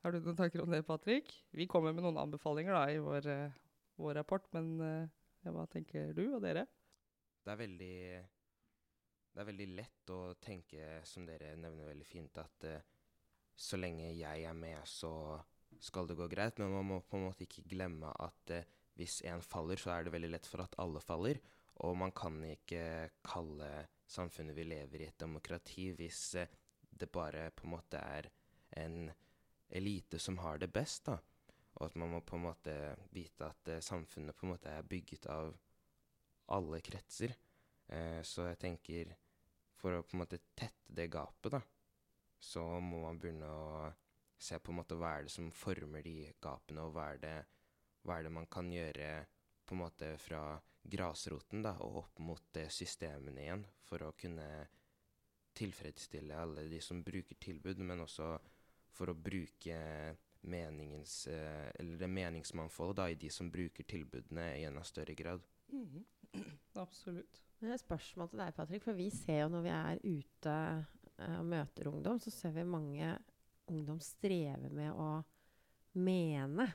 Har 0.00 0.12
du 0.12 0.20
noen 0.20 0.36
tanker 0.36 0.62
om 0.64 0.70
det, 0.72 0.82
Patrick? 0.88 1.32
Vi 1.52 1.68
kommer 1.68 1.92
med 1.92 2.04
noen 2.04 2.18
anbefalinger 2.20 2.72
da, 2.72 2.84
i 2.88 3.00
vår, 3.04 3.26
uh, 3.28 3.56
vår 4.00 4.20
rapport, 4.22 4.46
men 4.56 4.76
uh, 4.80 5.08
ja, 5.44 5.52
hva 5.54 5.66
tenker 5.68 6.12
du 6.16 6.26
og 6.34 6.42
dere? 6.44 6.66
Det 7.40 7.52
er 7.52 7.60
veldig 7.60 7.96
det 9.30 9.42
er 9.42 9.46
veldig 9.46 9.68
lett 9.78 10.10
å 10.10 10.18
tenke, 10.42 11.00
som 11.06 11.26
dere 11.26 11.54
nevner 11.58 11.92
veldig 11.92 12.06
fint, 12.06 12.40
at 12.42 12.66
uh, 12.66 12.80
så 13.54 13.78
lenge 13.78 14.10
jeg 14.16 14.44
er 14.48 14.56
med, 14.58 14.80
så 14.88 15.38
skal 15.80 16.10
det 16.10 16.18
gå 16.18 16.26
greit. 16.32 16.58
Men 16.58 16.74
man 16.74 16.88
må 16.88 16.98
på 17.06 17.18
en 17.18 17.28
måte 17.28 17.46
ikke 17.46 17.68
glemme 17.70 18.10
at 18.24 18.54
uh, 18.56 18.66
hvis 18.98 19.20
én 19.30 19.42
faller, 19.44 19.78
så 19.78 19.94
er 19.94 20.04
det 20.06 20.14
veldig 20.16 20.32
lett 20.34 20.50
for 20.50 20.64
at 20.64 20.74
alle 20.82 21.02
faller. 21.04 21.38
Og 21.86 21.94
man 21.96 22.12
kan 22.12 22.42
ikke 22.44 22.82
kalle 23.24 23.70
samfunnet 24.10 24.58
vi 24.58 24.66
lever 24.66 25.04
i, 25.04 25.08
et 25.08 25.22
demokrati 25.22 25.92
hvis 25.96 26.24
uh, 26.42 26.50
det 26.90 27.08
bare 27.14 27.48
på 27.54 27.68
en 27.68 27.76
måte 27.78 28.02
er 28.02 28.28
en 28.82 29.06
elite 29.70 30.18
som 30.18 30.42
har 30.42 30.58
det 30.58 30.72
best, 30.74 31.06
da. 31.06 31.20
Og 31.78 31.86
at 31.86 31.94
man 32.02 32.10
må 32.16 32.24
på 32.26 32.34
en 32.34 32.48
måte 32.48 32.74
vite 33.14 33.46
at 33.46 33.76
samfunnet 33.86 34.34
på 34.36 34.44
en 34.44 34.56
måte 34.56 34.72
er 34.74 34.84
bygget 34.90 35.30
av 35.30 35.54
alle 36.56 36.80
kretser. 36.84 37.34
Eh, 37.90 38.20
så 38.26 38.48
jeg 38.50 38.60
tenker 38.60 39.14
for 39.80 39.96
å 39.96 40.04
på 40.04 40.16
en 40.16 40.22
måte 40.24 40.42
tette 40.54 40.92
det 40.92 41.08
gapet, 41.12 41.54
da, 41.54 41.60
så 42.40 42.64
må 42.82 43.04
man 43.04 43.18
begynne 43.20 43.48
å 43.48 43.88
se 44.40 44.58
på 44.58 44.72
en 44.72 44.80
måte 44.80 44.96
hva 44.98 45.14
er 45.16 45.26
det 45.26 45.32
som 45.32 45.50
former 45.52 46.04
de 46.04 46.32
gapene, 46.42 46.84
og 46.84 46.94
hva 46.96 47.10
er 47.14 47.22
det 47.22 47.36
hva 48.02 48.16
er 48.16 48.26
det 48.26 48.32
man 48.32 48.48
kan 48.48 48.70
gjøre 48.72 49.08
på 49.68 49.76
en 49.76 49.82
måte 49.82 50.14
fra 50.20 50.42
grasroten 50.82 51.62
da, 51.64 51.74
og 51.84 51.98
opp 52.04 52.22
mot 52.24 52.60
systemene 52.72 53.42
igjen, 53.44 53.66
for 53.84 54.06
å 54.06 54.14
kunne 54.16 54.46
tilfredsstille 55.56 56.36
alle 56.36 56.64
de 56.70 56.80
som 56.80 57.02
bruker 57.04 57.36
tilbud, 57.42 57.82
men 57.84 58.06
også 58.06 58.32
for 58.96 59.12
å 59.12 59.18
bruke 59.18 59.76
meningens, 60.48 61.26
eh, 61.26 61.68
eller 61.78 61.98
det 62.00 62.08
meningsmangfoldet 62.08 63.12
i 63.12 63.18
de 63.26 63.30
som 63.30 63.50
bruker 63.52 63.84
tilbudene 63.84 64.46
i 64.56 64.64
en 64.64 64.78
av 64.80 64.86
større 64.88 65.14
grad. 65.14 65.44
Mhm. 65.72 66.04
Absolutt. 66.78 67.40
Men 67.60 67.74
et 67.74 67.82
spørsmål 67.82 68.30
til 68.30 68.40
deg, 68.40 68.54
Patrick. 68.56 68.84
For 68.84 68.96
vi 68.96 69.10
ser 69.12 69.42
jo 69.42 69.50
når 69.52 69.64
vi 69.66 69.72
er 69.74 70.02
ute 70.04 70.54
eh, 71.18 71.38
og 71.38 71.48
møter 71.50 71.90
ungdom, 71.90 72.20
så 72.22 72.32
ser 72.32 72.54
vi 72.56 72.64
mange 72.64 73.16
ungdom 73.70 74.00
streve 74.02 74.70
med 74.72 74.94
å 74.94 75.10
mene 76.00 76.66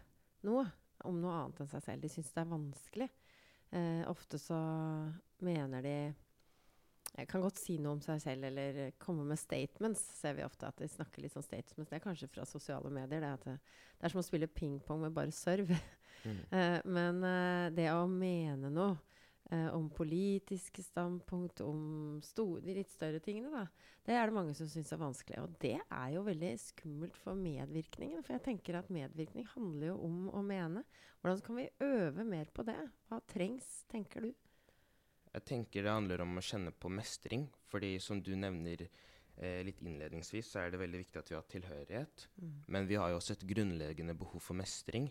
noe 0.46 0.66
om 1.06 1.18
noe 1.22 1.40
annet 1.40 1.64
enn 1.64 1.72
seg 1.72 1.84
selv. 1.86 2.04
De 2.04 2.12
syns 2.12 2.32
det 2.34 2.44
er 2.44 2.52
vanskelig. 2.52 3.10
Eh, 3.76 4.04
ofte 4.12 4.40
så 4.40 4.60
mener 5.44 5.84
de 5.84 5.98
Jeg 7.16 7.30
kan 7.32 7.40
godt 7.40 7.60
si 7.62 7.78
noe 7.80 7.96
om 7.96 8.02
seg 8.04 8.20
selv 8.20 8.44
eller 8.44 8.92
komme 9.00 9.24
med 9.24 9.40
statements. 9.40 10.02
ser 10.20 10.34
vi 10.36 10.44
ofte 10.44 10.68
at 10.68 10.82
de 10.82 10.88
snakker 10.92 11.24
litt 11.24 11.32
sånn 11.32 11.46
statements. 11.46 11.88
Det 11.90 11.96
er 11.96 12.04
kanskje 12.04 12.28
fra 12.28 12.44
sosiale 12.46 12.92
medier. 12.92 13.24
Det, 13.24 13.30
det, 13.46 13.54
det 13.96 14.04
er 14.04 14.12
som 14.12 14.20
å 14.20 14.26
spille 14.26 14.52
pingpong 14.52 15.00
med 15.06 15.16
bare 15.16 15.32
serv. 15.32 15.72
Mm. 16.26 16.40
Eh, 16.50 16.78
men 16.98 17.26
eh, 17.30 17.74
det 17.78 17.90
å 17.94 18.06
mene 18.10 18.72
noe 18.74 18.96
eh, 19.52 19.68
om 19.76 19.90
politiske 19.94 20.84
standpunkt, 20.84 21.62
om 21.62 22.20
de 22.22 22.76
litt 22.78 22.92
større 22.94 23.22
tingene, 23.24 23.52
da, 23.54 23.92
det 24.06 24.18
er 24.18 24.30
det 24.30 24.38
mange 24.38 24.56
som 24.58 24.70
syns 24.70 24.94
er 24.94 25.02
vanskelig. 25.02 25.42
Og 25.44 25.58
det 25.62 25.78
er 25.82 26.10
jo 26.16 26.26
veldig 26.26 26.54
skummelt 26.62 27.18
for 27.18 27.38
medvirkningen. 27.40 28.24
For 28.26 28.38
jeg 28.38 28.46
tenker 28.50 28.80
at 28.80 28.92
medvirkning 28.94 29.48
handler 29.56 29.94
jo 29.94 30.00
om 30.08 30.20
å 30.34 30.44
mene. 30.46 30.86
Hvordan 31.22 31.46
kan 31.46 31.62
vi 31.62 31.70
øve 31.86 32.26
mer 32.28 32.52
på 32.54 32.66
det? 32.68 32.78
Hva 33.10 33.22
trengs, 33.32 33.84
tenker 33.92 34.28
du? 34.28 34.34
Jeg 35.36 35.44
tenker 35.50 35.84
det 35.84 35.92
handler 35.92 36.22
om 36.24 36.38
å 36.40 36.44
kjenne 36.46 36.72
på 36.72 36.88
mestring, 36.94 37.50
fordi 37.68 37.98
som 38.00 38.22
du 38.24 38.32
nevner 38.40 38.86
eh, 38.86 39.60
litt 39.68 39.82
innledningsvis, 39.84 40.54
så 40.54 40.62
er 40.62 40.72
det 40.72 40.80
veldig 40.80 41.02
viktig 41.02 41.20
at 41.20 41.32
vi 41.32 41.36
har 41.36 41.50
tilhørighet. 41.52 42.28
Mm. 42.40 42.54
Men 42.72 42.88
vi 42.88 43.00
har 43.02 43.12
jo 43.12 43.20
også 43.20 43.36
et 43.36 43.44
grunnleggende 43.50 44.16
behov 44.16 44.44
for 44.46 44.56
mestring. 44.56 45.10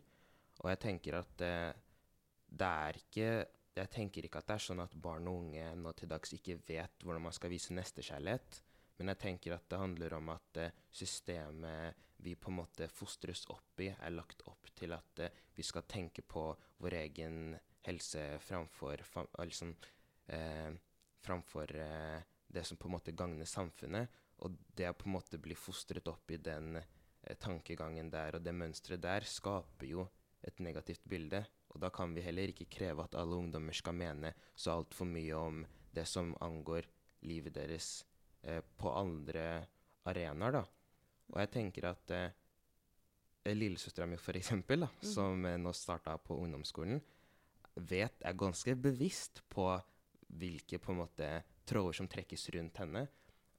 Og 0.64 0.70
jeg 0.72 0.80
tenker 0.80 1.18
at 1.20 1.44
eh, 1.44 1.72
det 2.48 2.70
er 2.88 3.00
ikke 3.02 3.28
Jeg 3.74 3.90
tenker 3.90 4.24
ikke 4.24 4.38
at 4.38 4.46
det 4.46 4.54
er 4.54 4.62
sånn 4.62 4.80
at 4.84 4.92
barn 5.02 5.26
og 5.26 5.40
unge 5.40 5.64
nå 5.74 5.92
til 5.98 6.08
dags 6.08 6.30
ikke 6.36 6.60
vet 6.62 7.02
hvordan 7.02 7.24
man 7.24 7.34
skal 7.34 7.50
vise 7.50 7.74
nestekjærlighet. 7.74 8.60
Men 8.98 9.10
jeg 9.10 9.18
tenker 9.24 9.56
at 9.56 9.66
det 9.66 9.80
handler 9.80 10.14
om 10.14 10.30
at 10.30 10.60
eh, 10.62 10.76
systemet 10.94 12.02
vi 12.24 12.36
på 12.38 12.52
en 12.52 12.60
måte 12.60 12.86
fostres 12.88 13.42
opp 13.50 13.82
i, 13.82 13.90
er 13.90 14.14
lagt 14.14 14.44
opp 14.46 14.70
til 14.78 14.94
at 14.94 15.24
eh, 15.26 15.42
vi 15.56 15.66
skal 15.66 15.88
tenke 15.90 16.22
på 16.22 16.46
vår 16.86 16.98
egen 17.00 17.56
helse 17.84 18.22
framfor 18.46 19.02
fa 19.04 19.26
liksom, 19.42 19.74
eh, 20.30 20.70
framfor 21.26 21.74
eh, 21.74 22.22
det 22.46 22.64
som 22.64 22.78
på 22.78 22.88
en 22.88 22.94
måte 22.94 23.12
gagner 23.12 23.50
samfunnet. 23.50 24.22
Og 24.46 24.54
det 24.76 24.86
å 24.90 24.96
på 24.96 25.10
en 25.10 25.16
måte 25.18 25.42
bli 25.42 25.58
fostret 25.58 26.06
opp 26.08 26.30
i 26.30 26.38
den 26.38 26.78
eh, 26.78 27.34
tankegangen 27.42 28.14
der 28.14 28.38
og 28.38 28.46
det 28.46 28.54
mønsteret 28.54 29.02
der, 29.02 29.26
skaper 29.26 29.90
jo 29.90 30.06
et 30.44 30.60
negativt 30.60 31.04
bilde. 31.08 31.40
Og 31.74 31.80
da 31.82 31.90
kan 31.90 32.14
vi 32.14 32.22
heller 32.22 32.52
ikke 32.52 32.68
kreve 32.70 33.04
at 33.04 33.16
alle 33.18 33.36
ungdommer 33.36 33.74
skal 33.74 33.96
mene 33.98 34.34
så 34.54 34.76
altfor 34.78 35.08
mye 35.10 35.34
om 35.38 35.64
det 35.94 36.06
som 36.10 36.34
angår 36.44 36.86
livet 37.26 37.54
deres 37.56 38.04
eh, 38.42 38.60
på 38.76 38.92
andre 38.92 39.64
arenaer, 40.04 40.58
da. 40.60 40.64
Og 41.32 41.40
jeg 41.40 41.50
tenker 41.54 41.88
at 41.88 42.10
eh, 42.14 43.54
lillesøstera 43.54 44.06
mi, 44.08 44.16
for 44.20 44.36
eksempel, 44.36 44.80
da, 44.84 44.86
Mhm. 44.86 45.10
som 45.14 45.44
eh, 45.46 45.56
nå 45.58 45.72
starta 45.72 46.16
på 46.18 46.36
ungdomsskolen, 46.44 47.00
vet 47.76 48.22
er 48.22 48.32
ganske 48.38 48.74
bevisst 48.76 49.42
på 49.50 49.66
hvilke 50.34 50.78
på 50.78 50.92
en 50.92 50.98
måte 50.98 51.28
tråder 51.66 51.92
som 51.92 52.08
trekkes 52.08 52.48
rundt 52.54 52.76
henne. 52.78 53.08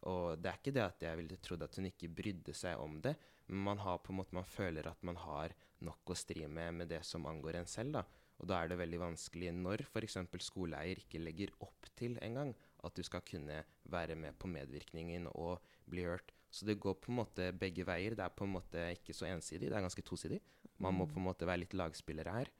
Og 0.06 0.38
det 0.40 0.52
er 0.52 0.58
ikke 0.60 0.74
det 0.74 0.84
at 0.84 1.02
jeg 1.02 1.18
ville 1.18 1.38
trodd 1.42 1.64
at 1.64 1.76
hun 1.76 1.86
ikke 1.90 2.12
brydde 2.14 2.54
seg 2.54 2.78
om 2.80 3.02
det, 3.02 3.16
men 3.48 3.64
man, 3.64 3.78
har 3.78 3.98
på 4.00 4.14
en 4.14 4.20
måte, 4.20 4.34
man 4.34 4.44
føler 4.46 4.88
at 4.88 5.02
man 5.04 5.16
har 5.16 5.54
nok 5.86 6.12
å 6.14 6.18
stri 6.18 6.46
med 6.48 6.82
med 6.82 6.92
det 6.92 7.02
som 7.08 7.26
angår 7.30 7.62
en 7.62 7.70
selv. 7.70 8.00
da. 8.00 8.06
Og 8.42 8.50
da 8.52 8.60
er 8.60 8.72
det 8.72 8.80
veldig 8.82 9.00
vanskelig 9.00 9.54
når 9.56 9.86
f.eks. 9.88 10.18
skoleeier 10.44 11.00
ikke 11.00 11.22
legger 11.24 11.54
opp 11.64 11.88
til 11.96 12.18
engang 12.26 12.52
at 12.86 12.98
du 12.98 13.04
skal 13.06 13.24
kunne 13.26 13.62
være 13.92 14.18
med 14.20 14.36
på 14.40 14.50
medvirkningen 14.52 15.30
og 15.32 15.64
bli 15.90 16.04
hørt. 16.08 16.34
Så 16.52 16.68
det 16.68 16.80
går 16.80 16.98
på 17.04 17.12
en 17.12 17.20
måte 17.22 17.50
begge 17.56 17.86
veier. 17.88 18.16
Det 18.16 18.24
er 18.26 18.36
på 18.36 18.46
en 18.48 18.56
måte 18.58 18.84
ikke 18.96 19.16
så 19.16 19.28
ensidig, 19.30 19.70
det 19.70 19.78
er 19.78 19.88
ganske 19.88 20.06
tosidig. 20.06 20.42
Man 20.84 20.96
må 20.96 21.08
på 21.08 21.20
en 21.20 21.28
måte 21.30 21.48
være 21.48 21.64
litt 21.64 21.76
lagspillere 21.76 22.36
her. 22.36 22.52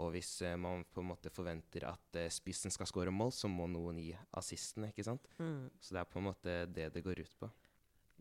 Og 0.00 0.12
hvis 0.14 0.36
uh, 0.46 0.54
man 0.58 0.84
på 0.86 1.02
en 1.02 1.10
måte 1.10 1.32
forventer 1.34 1.88
at 1.88 2.18
uh, 2.18 2.28
spissen 2.30 2.70
skal 2.70 2.86
skåre 2.86 3.14
mål, 3.14 3.32
så 3.34 3.50
må 3.50 3.66
noen 3.70 3.98
gi 3.98 4.12
assisten, 4.38 4.86
ikke 4.86 5.06
sant. 5.06 5.26
Mm. 5.42 5.66
Så 5.82 5.96
det 5.96 6.02
er 6.02 6.10
på 6.10 6.20
en 6.20 6.28
måte 6.28 6.54
det 6.70 6.92
det 6.94 7.02
går 7.06 7.22
ut 7.24 7.34
på. 7.42 7.50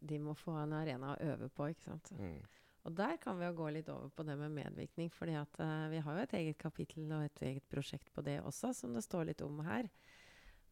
De 0.09 0.17
må 0.23 0.33
få 0.37 0.55
en 0.57 0.73
arena 0.73 1.13
å 1.13 1.19
øve 1.33 1.49
på, 1.53 1.69
ikke 1.69 1.91
sant. 1.91 2.09
Mm. 2.17 2.39
Og 2.87 2.95
der 2.95 3.17
kan 3.19 3.35
vi 3.39 3.47
jo 3.47 3.55
gå 3.57 3.67
litt 3.75 3.89
over 3.91 4.11
på 4.15 4.23
det 4.27 4.37
med 4.39 4.55
medvirkning. 4.55 5.09
fordi 5.11 5.35
eh, 5.35 5.87
vi 5.91 5.99
har 6.05 6.15
jo 6.15 6.23
et 6.23 6.33
eget 6.33 6.57
kapittel 6.57 7.11
og 7.11 7.25
et 7.25 7.41
eget 7.41 7.65
prosjekt 7.69 8.13
på 8.13 8.21
det 8.21 8.39
også, 8.41 8.73
som 8.73 8.93
det 8.93 9.03
står 9.03 9.31
litt 9.31 9.41
om 9.41 9.59
her. 9.65 9.89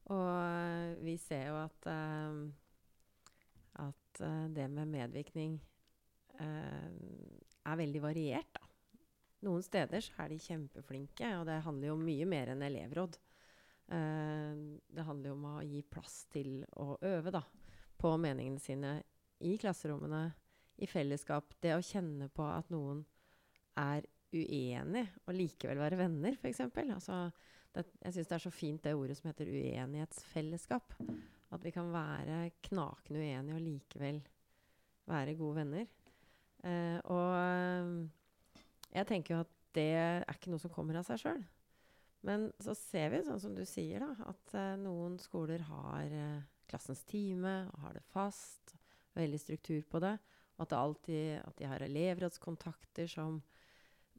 Og 0.07 0.23
uh, 0.23 1.03
vi 1.03 1.17
ser 1.19 1.49
jo 1.49 1.57
at, 1.59 1.87
uh, 1.91 2.47
at 3.83 4.21
det 4.55 4.69
med 4.71 4.87
medvirkning 4.87 5.59
er 6.37 7.77
veldig 7.77 8.01
variert, 8.01 8.49
da. 8.53 8.61
Noen 9.45 9.63
steder 9.65 10.01
så 10.01 10.13
er 10.21 10.31
de 10.31 10.37
kjempeflinke, 10.41 11.31
og 11.39 11.45
det 11.49 11.59
handler 11.65 11.89
jo 11.89 11.95
om 11.97 12.03
mye 12.05 12.27
mer 12.29 12.51
enn 12.53 12.61
elevråd. 12.65 13.17
Det 13.89 15.05
handler 15.07 15.31
jo 15.31 15.35
om 15.35 15.47
å 15.49 15.65
gi 15.65 15.81
plass 15.89 16.19
til 16.33 16.59
å 16.77 16.97
øve 17.09 17.33
da, 17.33 17.41
på 17.97 18.13
meningene 18.21 18.61
sine 18.61 18.93
i 19.45 19.55
klasserommene, 19.61 20.23
i 20.77 20.89
fellesskap. 20.89 21.55
Det 21.63 21.73
å 21.75 21.83
kjenne 21.83 22.29
på 22.33 22.45
at 22.47 22.69
noen 22.73 23.03
er 23.77 24.05
uenig, 24.33 25.05
og 25.25 25.35
likevel 25.37 25.81
være 25.81 25.99
venner, 25.99 26.37
f.eks. 26.37 26.63
Altså, 26.67 27.19
jeg 27.77 28.15
syns 28.15 28.29
det 28.29 28.37
er 28.37 28.43
så 28.43 28.53
fint 28.53 28.83
det 28.83 28.95
ordet 28.97 29.17
som 29.19 29.29
heter 29.29 29.51
uenighetsfellesskap. 29.51 30.97
At 31.55 31.63
vi 31.63 31.71
kan 31.71 31.91
være 31.93 32.49
knakende 32.67 33.21
uenige 33.21 33.55
og 33.55 33.63
likevel 33.63 34.23
være 35.07 35.37
gode 35.39 35.61
venner. 35.61 35.85
Eh, 36.67 36.97
og 37.13 37.29
eh, 37.37 38.63
jeg 38.97 39.07
tenker 39.07 39.35
jo 39.35 39.43
at 39.45 39.53
det 39.77 39.91
er 39.95 40.25
ikke 40.33 40.51
noe 40.51 40.61
som 40.61 40.73
kommer 40.73 40.97
av 40.99 41.07
seg 41.07 41.21
sjøl. 41.21 41.45
Men 42.27 42.49
så 42.59 42.73
ser 42.75 43.13
vi, 43.13 43.23
sånn 43.23 43.39
som 43.39 43.53
du 43.55 43.63
sier, 43.67 44.03
da, 44.03 44.29
at 44.31 44.55
eh, 44.57 44.73
noen 44.81 45.15
skoler 45.21 45.63
har 45.69 46.11
eh, 46.11 46.47
klassens 46.67 47.05
time 47.07 47.61
og 47.71 47.85
har 47.85 47.95
det 47.95 48.03
fast. 48.11 48.75
Veldig 49.17 49.39
struktur 49.41 49.85
på 49.89 50.01
det. 50.03 50.17
At, 50.57 50.73
alltid, 50.73 51.37
at 51.43 51.59
de 51.59 51.67
har 51.69 51.83
elevrådskontakter 51.85 53.09
som 53.11 53.41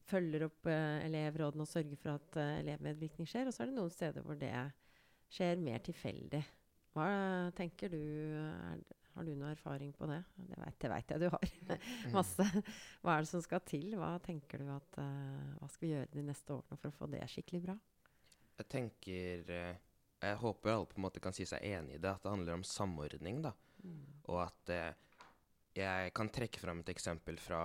følger 0.09 0.47
opp 0.47 0.69
eh, 0.71 1.01
elevrådene 1.07 1.65
og 1.65 1.71
sørger 1.71 1.99
for 2.01 2.15
at 2.15 2.39
eh, 2.41 2.61
elevmedvirkning 2.63 3.29
skjer. 3.29 3.49
Og 3.49 3.57
så 3.57 3.65
er 3.65 3.73
det 3.73 3.79
noen 3.79 3.93
steder 3.93 4.25
hvor 4.25 4.39
det 4.39 4.53
skjer 5.35 5.61
mer 5.61 5.83
tilfeldig. 5.85 6.45
Hva 6.97 7.09
tenker 7.59 7.93
du? 7.93 8.01
Er, 8.39 8.81
har 9.19 9.27
du 9.27 9.33
noe 9.35 9.51
erfaring 9.51 9.91
på 9.99 10.07
det? 10.07 10.21
Det 10.39 10.61
vet, 10.63 10.79
det 10.79 10.91
vet 10.93 11.13
jeg 11.13 11.23
du 11.25 11.29
har. 11.35 11.53
Masse. 12.17 12.47
Hva 13.03 13.17
er 13.17 13.27
det 13.27 13.31
som 13.33 13.43
skal 13.43 13.63
til? 13.67 13.91
Hva 13.99 14.15
tenker 14.23 14.63
du 14.63 14.71
at 14.73 14.99
eh, 15.03 15.53
Hva 15.59 15.71
skal 15.73 15.85
vi 15.85 15.93
gjøre 15.97 16.13
de 16.15 16.25
neste 16.31 16.55
årene 16.55 16.79
for 16.79 16.93
å 16.93 16.99
få 17.01 17.11
det 17.11 17.25
skikkelig 17.35 17.65
bra? 17.67 17.77
Jeg 18.59 18.71
tenker 18.71 19.51
eh, 19.55 19.83
Jeg 20.23 20.39
håper 20.39 20.75
alle 20.75 20.91
på 20.91 20.99
en 20.99 21.07
måte 21.09 21.23
kan 21.23 21.35
si 21.35 21.47
seg 21.51 21.67
enig 21.67 21.99
i 21.99 22.03
det, 22.03 22.15
at 22.15 22.23
det 22.23 22.33
handler 22.33 22.61
om 22.61 22.67
samordning, 22.67 23.43
da. 23.43 23.53
Og 24.31 24.41
at 24.45 24.73
eh, 24.75 25.08
jeg 25.79 26.13
kan 26.17 26.31
trekke 26.35 26.59
fram 26.59 26.81
et 26.83 26.91
eksempel 26.91 27.39
fra 27.39 27.61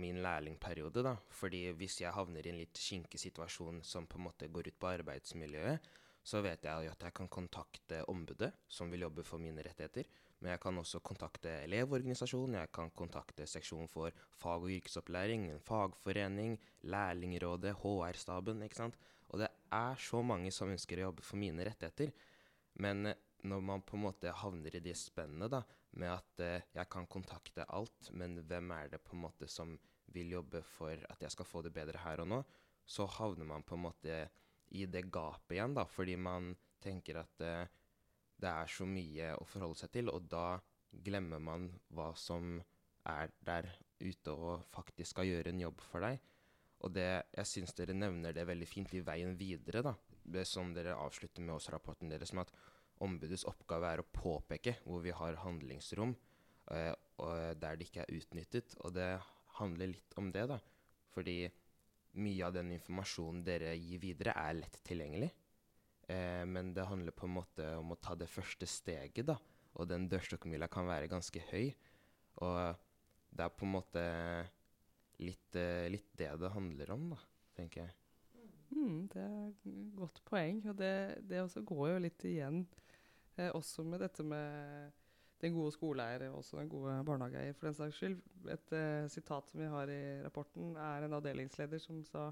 min 0.00 0.22
lærlingperiode. 0.24 1.02
da. 1.02 1.16
Fordi 1.28 1.70
hvis 1.76 2.00
jeg 2.00 2.14
havner 2.14 2.46
i 2.46 2.50
en 2.50 2.60
litt 2.62 2.78
kinkig 2.78 3.20
situasjon 3.20 3.82
som 3.84 4.06
på 4.06 4.18
en 4.18 4.24
måte 4.24 4.48
går 4.48 4.70
ut 4.70 4.78
på 4.78 4.92
arbeidsmiljøet, 4.94 5.88
så 6.24 6.40
vet 6.44 6.64
jeg 6.64 6.84
jo 6.84 6.92
at 6.92 7.04
jeg 7.04 7.14
kan 7.14 7.28
kontakte 7.28 8.02
ombudet, 8.08 8.52
som 8.68 8.90
vil 8.90 9.06
jobbe 9.06 9.24
for 9.24 9.38
mine 9.38 9.62
rettigheter. 9.64 10.08
Men 10.40 10.52
jeg 10.52 10.60
kan 10.62 10.78
også 10.78 11.00
kontakte 11.00 11.50
Elevorganisasjonen, 11.64 12.60
jeg 12.60 12.72
kan 12.72 12.90
kontakte 12.90 13.46
seksjon 13.46 13.88
for 13.88 14.12
fag- 14.38 14.64
og 14.64 14.70
yrkesopplæring, 14.70 15.50
en 15.50 15.60
fagforening, 15.60 16.58
Lærlingrådet, 16.82 17.74
HR-staben. 17.82 18.62
ikke 18.62 18.76
sant? 18.76 18.98
Og 19.28 19.40
det 19.40 19.48
er 19.72 19.96
så 19.96 20.22
mange 20.22 20.52
som 20.54 20.70
ønsker 20.70 20.98
å 20.98 21.08
jobbe 21.08 21.22
for 21.22 21.36
mine 21.36 21.64
rettigheter. 21.64 22.12
Men 22.74 23.14
når 23.42 23.60
man 23.60 23.82
på 23.82 23.96
en 23.96 24.06
måte 24.06 24.32
havner 24.32 24.76
i 24.76 24.84
det 24.84 24.96
spennet 24.96 25.50
da, 25.50 25.62
med 25.96 26.12
at 26.12 26.42
eh, 26.44 26.66
jeg 26.74 26.90
kan 26.92 27.06
kontakte 27.10 27.66
alt, 27.74 28.10
men 28.12 28.38
hvem 28.46 28.72
er 28.76 28.92
det 28.92 29.02
på 29.04 29.16
en 29.16 29.24
måte 29.26 29.48
som 29.50 29.76
vil 30.12 30.32
jobbe 30.38 30.62
for 30.64 30.96
at 31.08 31.22
jeg 31.22 31.34
skal 31.34 31.48
få 31.48 31.62
det 31.64 31.72
bedre 31.76 32.00
her 32.04 32.22
og 32.24 32.30
nå, 32.32 32.42
så 32.88 33.06
havner 33.18 33.48
man 33.48 33.64
på 33.66 33.76
en 33.76 33.84
måte 33.88 34.22
i 34.76 34.86
det 34.88 35.06
gapet 35.12 35.56
igjen, 35.56 35.76
da, 35.76 35.84
fordi 35.88 36.16
man 36.20 36.54
tenker 36.82 37.22
at 37.22 37.44
eh, 37.44 37.66
det 38.38 38.50
er 38.50 38.70
så 38.70 38.86
mye 38.86 39.32
å 39.36 39.46
forholde 39.48 39.82
seg 39.82 39.92
til, 39.96 40.10
og 40.12 40.28
da 40.30 40.58
glemmer 41.04 41.40
man 41.42 41.68
hva 41.92 42.12
som 42.16 42.58
er 43.08 43.32
der 43.44 43.68
ute 44.00 44.32
og 44.32 44.66
faktisk 44.72 45.16
skal 45.16 45.28
gjøre 45.28 45.52
en 45.52 45.62
jobb 45.64 45.82
for 45.84 46.04
deg. 46.04 46.20
Og 46.86 46.92
det, 46.94 47.08
jeg 47.34 47.50
syns 47.50 47.74
dere 47.74 47.96
nevner 47.96 48.34
det 48.36 48.46
veldig 48.46 48.68
fint 48.70 48.92
i 48.94 49.02
veien 49.02 49.34
videre, 49.38 49.82
da. 49.82 49.94
Det 50.28 50.44
som 50.46 50.70
dere 50.76 50.94
avslutter 51.00 51.42
med 51.42 51.56
årsrapporten 51.56 52.12
deres 52.12 52.34
med 52.36 52.46
at 52.46 52.52
ombudets 53.04 53.46
oppgave 53.48 53.92
er 53.92 54.02
å 54.02 54.08
påpeke 54.12 54.78
hvor 54.84 55.02
vi 55.04 55.14
har 55.14 55.40
handlingsrom 55.44 56.14
eh, 56.72 56.94
der 57.18 57.78
det 57.78 57.88
ikke 57.88 58.04
er 58.04 58.14
utnyttet. 58.18 58.76
Og 58.84 58.94
det 58.96 59.10
handler 59.58 59.92
litt 59.92 60.16
om 60.20 60.30
det, 60.34 60.46
da. 60.50 60.58
Fordi 61.14 61.40
mye 62.18 62.46
av 62.46 62.54
den 62.56 62.72
informasjonen 62.76 63.44
dere 63.46 63.74
gir 63.76 64.00
videre, 64.02 64.34
er 64.38 64.58
lett 64.60 64.80
tilgjengelig. 64.86 65.30
Eh, 66.08 66.44
men 66.48 66.72
det 66.76 66.88
handler 66.88 67.16
på 67.16 67.28
en 67.28 67.36
måte 67.38 67.70
om 67.78 67.94
å 67.94 68.00
ta 68.00 68.16
det 68.18 68.30
første 68.30 68.68
steget, 68.68 69.26
da. 69.28 69.38
Og 69.78 69.88
den 69.90 70.08
dørstokkmila 70.10 70.70
kan 70.72 70.88
være 70.88 71.10
ganske 71.10 71.42
høy. 71.50 71.72
Og 72.42 72.58
det 73.30 73.44
er 73.44 73.54
på 73.54 73.66
en 73.66 73.74
måte 73.74 74.04
litt, 75.22 75.56
eh, 75.56 75.88
litt 75.92 76.10
det 76.18 76.32
det 76.40 76.54
handler 76.54 76.94
om, 76.94 77.10
da, 77.14 77.22
tenker 77.58 77.84
jeg. 77.84 77.94
Mm, 78.68 79.08
det 79.12 79.22
er 79.22 79.46
et 79.48 79.68
godt 79.96 80.20
poeng. 80.28 80.62
Og 80.70 80.76
det, 80.78 80.92
det 81.28 81.42
også 81.42 81.64
går 81.66 81.92
jo 81.92 82.04
litt 82.04 82.24
igjen 82.28 82.64
eh, 83.38 83.52
også 83.54 83.84
med 83.86 84.02
dette 84.04 84.26
med 84.26 84.92
den 85.38 85.54
gode 85.54 85.72
skoleeier 85.74 86.26
og 86.28 86.40
også 86.40 86.58
den 86.58 86.70
gode 86.70 86.96
barnehageeier, 87.06 87.54
for 87.54 87.68
den 87.68 87.76
saks 87.78 88.00
skyld. 88.00 88.18
Et 88.50 88.74
eh, 88.74 89.06
sitat 89.12 89.50
som 89.50 89.62
vi 89.62 89.70
har 89.70 89.92
i 89.92 90.02
rapporten, 90.24 90.74
er 90.76 91.06
en 91.06 91.18
avdelingsleder 91.18 91.82
som 91.82 92.02
sa 92.06 92.30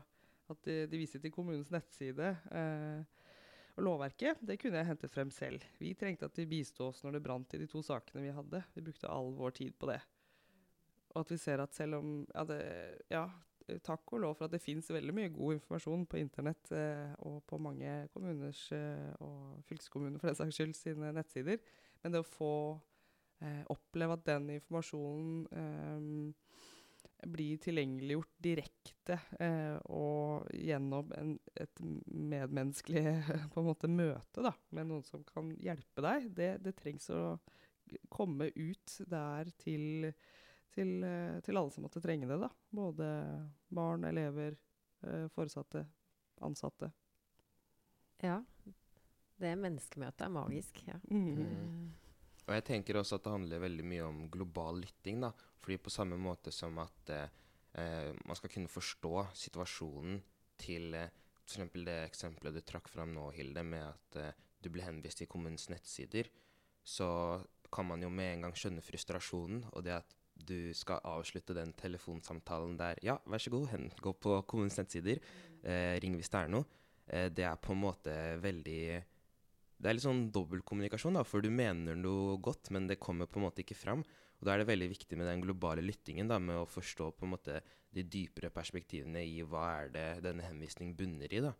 at 0.50 0.66
de, 0.66 0.84
de 0.90 0.98
viser 1.00 1.22
til 1.22 1.34
kommunens 1.34 1.70
nettside. 1.74 2.32
Eh, 2.50 3.30
og 3.76 3.84
lovverket 3.84 4.40
det 4.48 4.56
kunne 4.60 4.80
jeg 4.80 4.88
hentet 4.88 5.12
frem 5.12 5.30
selv. 5.34 5.64
Vi 5.78 5.92
trengte 5.98 6.30
at 6.30 6.36
de 6.38 6.48
bistod 6.48 6.90
oss 6.90 7.02
når 7.04 7.18
det 7.18 7.24
brant 7.26 7.54
i 7.54 7.60
de 7.60 7.68
to 7.70 7.82
sakene 7.84 8.24
vi 8.24 8.34
hadde. 8.34 8.62
Vi 8.74 8.84
brukte 8.86 9.10
all 9.12 9.34
vår 9.36 9.58
tid 9.58 9.76
på 9.76 9.90
det. 9.90 9.98
Og 11.12 11.22
at 11.22 11.32
vi 11.32 11.38
ser 11.40 11.62
at 11.62 11.76
selv 11.76 12.00
om 12.00 12.14
Ja, 12.32 12.44
det, 12.48 12.62
ja 13.12 13.26
takk 13.86 14.14
og 14.14 14.22
lov 14.22 14.36
for 14.38 14.46
at 14.46 14.54
det 14.54 14.62
fins 14.62 14.90
veldig 14.92 15.14
mye 15.16 15.32
god 15.34 15.56
informasjon 15.56 16.06
på 16.10 16.20
internett 16.20 16.72
eh, 16.76 17.12
og 17.26 17.40
på 17.48 17.58
mange 17.62 17.94
kommuners 18.14 18.66
eh, 18.76 19.12
og 19.24 19.62
fylkeskommuner 19.68 20.20
for 20.22 20.30
den 20.30 20.38
saks 20.38 20.58
skyld 20.58 20.76
sine 20.78 21.12
nettsider. 21.16 21.58
Men 22.02 22.14
det 22.14 22.22
å 22.22 22.28
få 22.28 22.52
eh, 23.42 23.62
oppleve 23.72 24.18
at 24.18 24.26
den 24.28 24.50
informasjonen 24.56 25.46
eh, 25.50 26.46
blir 27.26 27.60
tilgjengeliggjort 27.62 28.32
direkte 28.44 29.18
eh, 29.40 29.76
og 29.90 30.46
gjennom 30.54 31.10
en, 31.16 31.34
et 31.56 31.82
medmenneskelig 32.06 33.04
måte 33.56 33.90
møte 33.90 34.44
da, 34.44 34.52
med 34.76 34.90
noen 34.90 35.06
som 35.06 35.24
kan 35.26 35.50
hjelpe 35.62 36.04
deg, 36.04 36.30
det, 36.36 36.50
det 36.64 36.76
trengs 36.78 37.08
å 37.14 37.38
komme 38.12 38.50
ut 38.54 38.98
der 39.10 39.50
til, 39.62 40.10
til, 40.74 41.02
eh, 41.04 41.40
til, 41.44 41.56
alle 41.56 41.72
som 41.74 41.86
måtte 41.86 42.02
trenge 42.04 42.28
det. 42.30 42.38
da. 42.40 42.50
Både 42.70 43.08
barn, 43.68 44.04
elever, 44.04 44.56
eh, 45.02 45.28
foresatte, 45.34 45.86
ansatte. 46.44 46.90
Ja. 48.22 48.40
Det 49.36 49.52
menneskemøtet 49.60 50.26
er 50.26 50.32
magisk. 50.32 50.82
ja. 50.88 50.98
Mm. 51.10 51.34
Mm. 51.36 51.94
Og 52.46 52.54
jeg 52.54 52.64
tenker 52.64 52.96
også 53.00 53.18
at 53.18 53.24
det 53.26 53.34
handler 53.34 53.64
veldig 53.64 53.84
mye 53.84 54.06
om 54.06 54.18
global 54.30 54.80
lytting. 54.84 55.20
da, 55.20 55.32
fordi 55.58 55.76
på 55.82 55.90
samme 55.90 56.16
måte 56.16 56.52
som 56.54 56.78
at 56.78 57.10
eh, 57.10 58.14
man 58.24 58.38
skal 58.38 58.50
kunne 58.50 58.70
forstå 58.70 59.26
situasjonen 59.34 60.20
til 60.58 60.94
eh, 60.94 61.10
f.eks. 61.46 61.72
det 61.86 61.98
eksempelet 62.06 62.54
du 62.54 62.62
trakk 62.66 62.88
fram 62.90 63.14
nå, 63.14 63.30
Hilde, 63.34 63.62
med 63.66 63.84
at 63.86 64.20
eh, 64.22 64.38
du 64.62 64.70
ble 64.72 64.86
henvist 64.86 65.20
til 65.22 65.30
kommunens 65.30 65.68
nettsider, 65.70 66.30
så 66.86 67.08
kan 67.72 67.86
man 67.86 68.02
jo 68.02 68.10
med 68.10 68.32
en 68.32 68.46
gang 68.46 68.56
skjønne 68.56 68.84
frustrasjonen, 68.84 69.64
og 69.72 69.84
det 69.84 69.98
at 69.98 70.15
du 70.36 70.72
skal 70.76 71.00
avslutte 71.08 71.56
den 71.56 71.72
telefonsamtalen 71.78 72.76
der 72.78 73.00
Ja, 73.04 73.16
vær 73.26 73.42
så 73.42 73.50
god, 73.50 73.68
hen, 73.72 73.90
gå 74.02 74.12
på 74.12 74.38
kommunens 74.48 74.78
nettsider, 74.78 75.20
eh, 75.64 75.96
ring 76.02 76.16
hvis 76.18 76.30
det 76.32 76.42
er 76.42 76.52
noe. 76.52 76.66
Eh, 77.08 77.28
det 77.30 77.46
er 77.48 77.56
på 77.56 77.72
en 77.72 77.84
måte 77.86 78.14
veldig 78.42 79.04
det 79.76 79.90
er 79.90 79.96
litt 79.98 80.06
sånn 80.06 80.30
dobbeltkommunikasjon, 80.32 81.18
da, 81.18 81.22
for 81.26 81.44
du 81.44 81.50
mener 81.52 81.98
noe 82.00 82.38
godt, 82.40 82.70
men 82.72 82.86
det 82.88 82.96
kommer 82.96 83.28
på 83.28 83.40
en 83.40 83.44
måte 83.44 83.60
ikke 83.60 83.76
fram. 83.76 84.04
Og 84.40 84.46
Da 84.46 84.54
er 84.54 84.62
det 84.62 84.70
veldig 84.70 84.88
viktig 84.88 85.18
med 85.20 85.28
den 85.28 85.42
globale 85.44 85.84
lyttingen, 85.84 86.28
da, 86.28 86.38
med 86.38 86.56
å 86.56 86.68
forstå 86.68 87.10
på 87.12 87.26
en 87.26 87.34
måte 87.34 87.60
de 87.92 88.02
dypere 88.02 88.50
perspektivene 88.52 89.20
i 89.24 89.42
hva 89.44 89.66
er 89.82 89.92
det 89.92 90.06
denne 90.24 90.44
henvisningen 90.44 90.96
bunner 90.96 91.32
i. 91.32 91.40
da. 91.44 91.52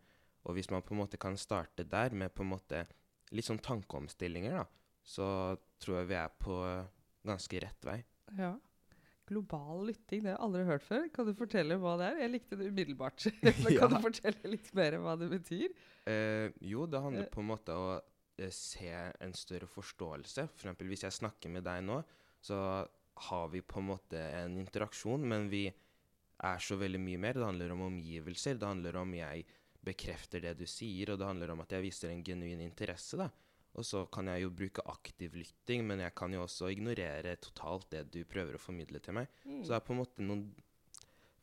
Og 0.44 0.56
Hvis 0.56 0.70
man 0.70 0.82
på 0.82 0.94
en 0.94 1.02
måte 1.02 1.20
kan 1.20 1.36
starte 1.36 1.84
der, 1.84 2.10
med 2.10 2.32
på 2.34 2.44
en 2.44 2.52
måte 2.54 2.86
litt 3.32 3.44
sånn 3.44 3.60
tankeomstillinger, 3.60 4.62
da, 4.62 4.66
så 5.04 5.56
tror 5.78 6.00
jeg 6.00 6.08
vi 6.08 6.18
er 6.18 6.32
på 6.40 6.56
ganske 7.26 7.60
rett 7.60 7.84
vei. 7.84 8.02
Ja. 8.38 8.54
Global 9.26 9.86
lytting, 9.88 10.22
det 10.22 10.30
har 10.30 10.36
jeg 10.36 10.44
aldri 10.46 10.64
hørt 10.68 10.84
før. 10.86 11.06
Kan 11.14 11.26
du 11.26 11.32
fortelle 11.34 11.76
hva 11.82 11.96
det 11.98 12.06
er? 12.12 12.18
Jeg 12.22 12.30
likte 12.30 12.58
det 12.60 12.68
umiddelbart. 12.70 13.24
Men 13.42 13.72
Ja. 13.74 13.80
kan 13.80 13.90
du 13.96 13.98
fortelle 14.04 14.50
litt 14.52 14.68
mer 14.74 14.98
hva 15.02 15.16
det 15.18 15.30
betyr? 15.32 15.72
Eh, 16.06 16.50
jo, 16.62 16.86
det 16.86 17.00
handler 17.02 17.26
Eh. 17.26 17.32
på 17.34 17.42
en 17.42 17.48
måte 17.50 17.74
om 17.74 17.88
å 17.96 17.96
eh, 18.38 18.50
se 18.54 18.92
en 19.20 19.32
større 19.34 19.66
forståelse. 19.66 20.46
For 20.54 20.68
eksempel 20.68 20.86
hvis 20.92 21.02
jeg 21.08 21.16
snakker 21.18 21.50
med 21.50 21.64
deg 21.66 21.82
nå, 21.88 22.02
så 22.44 22.60
har 23.30 23.48
vi 23.50 23.62
på 23.66 23.80
en 23.80 23.88
måte 23.90 24.20
en 24.20 24.58
interaksjon, 24.60 25.22
men 25.26 25.48
vi 25.50 25.64
er 26.44 26.58
så 26.60 26.76
veldig 26.78 27.00
mye 27.00 27.18
mer. 27.18 27.32
Det 27.40 27.46
handler 27.48 27.72
om 27.72 27.86
omgivelser, 27.88 28.58
det 28.60 28.68
handler 28.68 28.98
om 29.00 29.14
jeg 29.16 29.46
bekrefter 29.86 30.40
det 30.44 30.52
du 30.58 30.66
sier, 30.68 31.10
og 31.14 31.18
det 31.18 31.26
handler 31.26 31.50
om 31.54 31.60
at 31.64 31.72
jeg 31.72 31.82
viser 31.82 32.10
en 32.12 32.22
genuin 32.22 32.60
interesse. 32.60 33.16
da. 33.16 33.30
Og 33.76 33.84
så 33.84 34.06
kan 34.12 34.30
jeg 34.32 34.46
jo 34.46 34.52
bruke 34.56 34.84
aktiv 34.88 35.34
lytting, 35.36 35.84
men 35.84 36.00
jeg 36.00 36.14
kan 36.16 36.32
jo 36.32 36.44
også 36.46 36.70
ignorere 36.72 37.34
totalt 37.44 37.90
det 37.92 38.06
du 38.14 38.22
prøver 38.28 38.56
å 38.56 38.60
formidle 38.62 39.02
til 39.04 39.18
meg. 39.18 39.28
Mm. 39.44 39.60
Så 39.60 39.72
det 39.72 39.76
er 39.78 39.84
på 39.84 39.92
en 39.92 40.00
måte 40.00 40.24
noen 40.24 40.46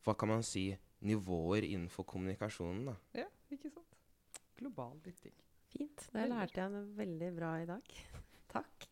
Hva 0.04 0.16
kan 0.20 0.28
man 0.28 0.42
si? 0.44 0.66
Nivåer 1.04 1.64
innenfor 1.64 2.04
kommunikasjonen, 2.08 2.90
da. 2.90 2.94
Ja, 3.22 3.28
ikke 3.52 3.70
sant? 3.72 3.98
Global 4.58 4.98
lytting. 5.04 5.34
Fint. 5.72 6.06
Det 6.12 6.26
lærte 6.30 6.60
jeg 6.60 6.72
noe 6.72 6.90
veldig 6.98 7.30
bra 7.36 7.50
i 7.62 7.68
dag. 7.68 7.94
Takk. 8.54 8.88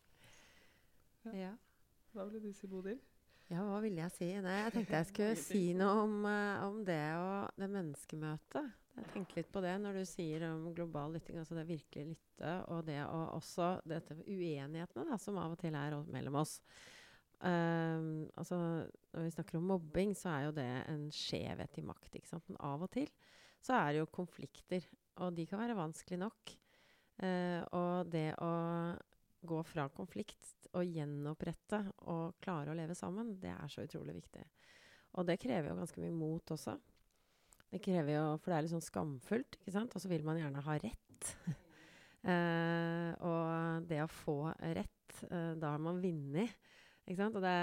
Ja. 1.25 1.35
Ja. 1.45 1.51
Hva 2.13 2.27
ville 2.29 2.41
du 2.43 2.55
si, 2.55 2.69
Bodil? 2.69 2.99
Ja, 3.49 3.63
hva 3.67 3.79
ville 3.83 4.01
jeg 4.01 4.13
si? 4.15 4.29
Nei, 4.41 4.59
jeg 4.63 4.73
tenkte 4.77 4.99
jeg 4.99 5.09
skulle 5.09 5.43
si 5.49 5.63
noe 5.77 6.05
om, 6.05 6.15
eh, 6.29 6.63
om 6.67 6.79
det 6.87 7.01
og 7.19 7.61
det 7.61 7.69
menneskemøtet. 7.73 8.71
Jeg 8.93 9.09
tenkte 9.09 9.39
litt 9.39 9.51
på 9.53 9.61
det 9.63 9.73
når 9.81 9.97
du 9.97 10.03
sier 10.05 10.43
om 10.51 10.67
global 10.75 11.15
lytting, 11.15 11.39
altså 11.41 11.57
det 11.57 11.65
virkelig 11.69 12.11
lytte, 12.11 12.51
og 12.69 12.83
det 12.85 12.99
og 13.07 13.39
også 13.39 13.69
dette 13.89 14.19
uenighetene 14.21 15.07
da, 15.09 15.17
som 15.21 15.39
av 15.41 15.55
og 15.55 15.61
til 15.61 15.73
er 15.77 15.95
mellom 16.13 16.37
oss. 16.43 16.59
Um, 17.43 18.29
altså, 18.39 18.57
når 19.11 19.25
vi 19.25 19.31
snakker 19.33 19.57
om 19.59 19.65
mobbing, 19.73 20.13
så 20.15 20.29
er 20.31 20.45
jo 20.45 20.53
det 20.55 20.67
en 20.93 21.07
skjevhet 21.11 21.79
i 21.81 21.85
makt. 21.89 22.13
ikke 22.15 22.29
sant? 22.29 22.45
Men 22.47 22.61
av 22.63 22.85
og 22.85 22.91
til 22.93 23.09
så 23.63 23.79
er 23.79 23.89
det 23.91 24.03
jo 24.03 24.11
konflikter, 24.13 24.85
og 25.23 25.33
de 25.35 25.47
kan 25.49 25.61
være 25.63 25.79
vanskelig 25.79 26.21
nok. 26.21 26.53
Uh, 27.23 27.61
og 27.75 28.13
det 28.13 28.29
å 28.41 28.53
gå 29.43 29.59
fra 29.67 29.89
konflikt 29.91 30.69
og 30.77 30.87
gjenopprette 30.87 31.81
og 32.11 32.37
klare 32.43 32.71
å 32.71 32.77
leve 32.77 32.95
sammen, 32.95 33.35
det 33.41 33.51
er 33.51 33.71
så 33.71 33.83
utrolig 33.83 34.15
viktig. 34.21 34.45
Og 35.19 35.27
det 35.27 35.41
krever 35.41 35.71
jo 35.71 35.79
ganske 35.81 36.01
mye 36.01 36.15
mot 36.15 36.53
også. 36.55 36.77
Det 37.73 37.81
krever 37.81 38.13
jo, 38.13 38.25
For 38.37 38.51
det 38.51 38.57
er 38.57 38.65
litt 38.67 38.73
sånn 38.75 38.85
skamfullt, 38.85 39.57
ikke 39.57 39.73
sant? 39.73 39.95
Og 39.97 40.03
så 40.03 40.11
vil 40.11 40.25
man 40.27 40.37
gjerne 40.37 40.61
ha 40.61 40.75
rett. 40.83 41.31
uh, 42.27 43.09
og 43.29 43.87
det 43.89 44.03
å 44.03 44.11
få 44.11 44.37
rett, 44.61 45.15
uh, 45.31 45.55
da 45.57 45.73
har 45.73 45.81
man 45.81 46.01
vunnet. 46.03 46.53
Ikke 47.07 47.17
sant? 47.23 47.39
Og 47.39 47.43
det, 47.43 47.57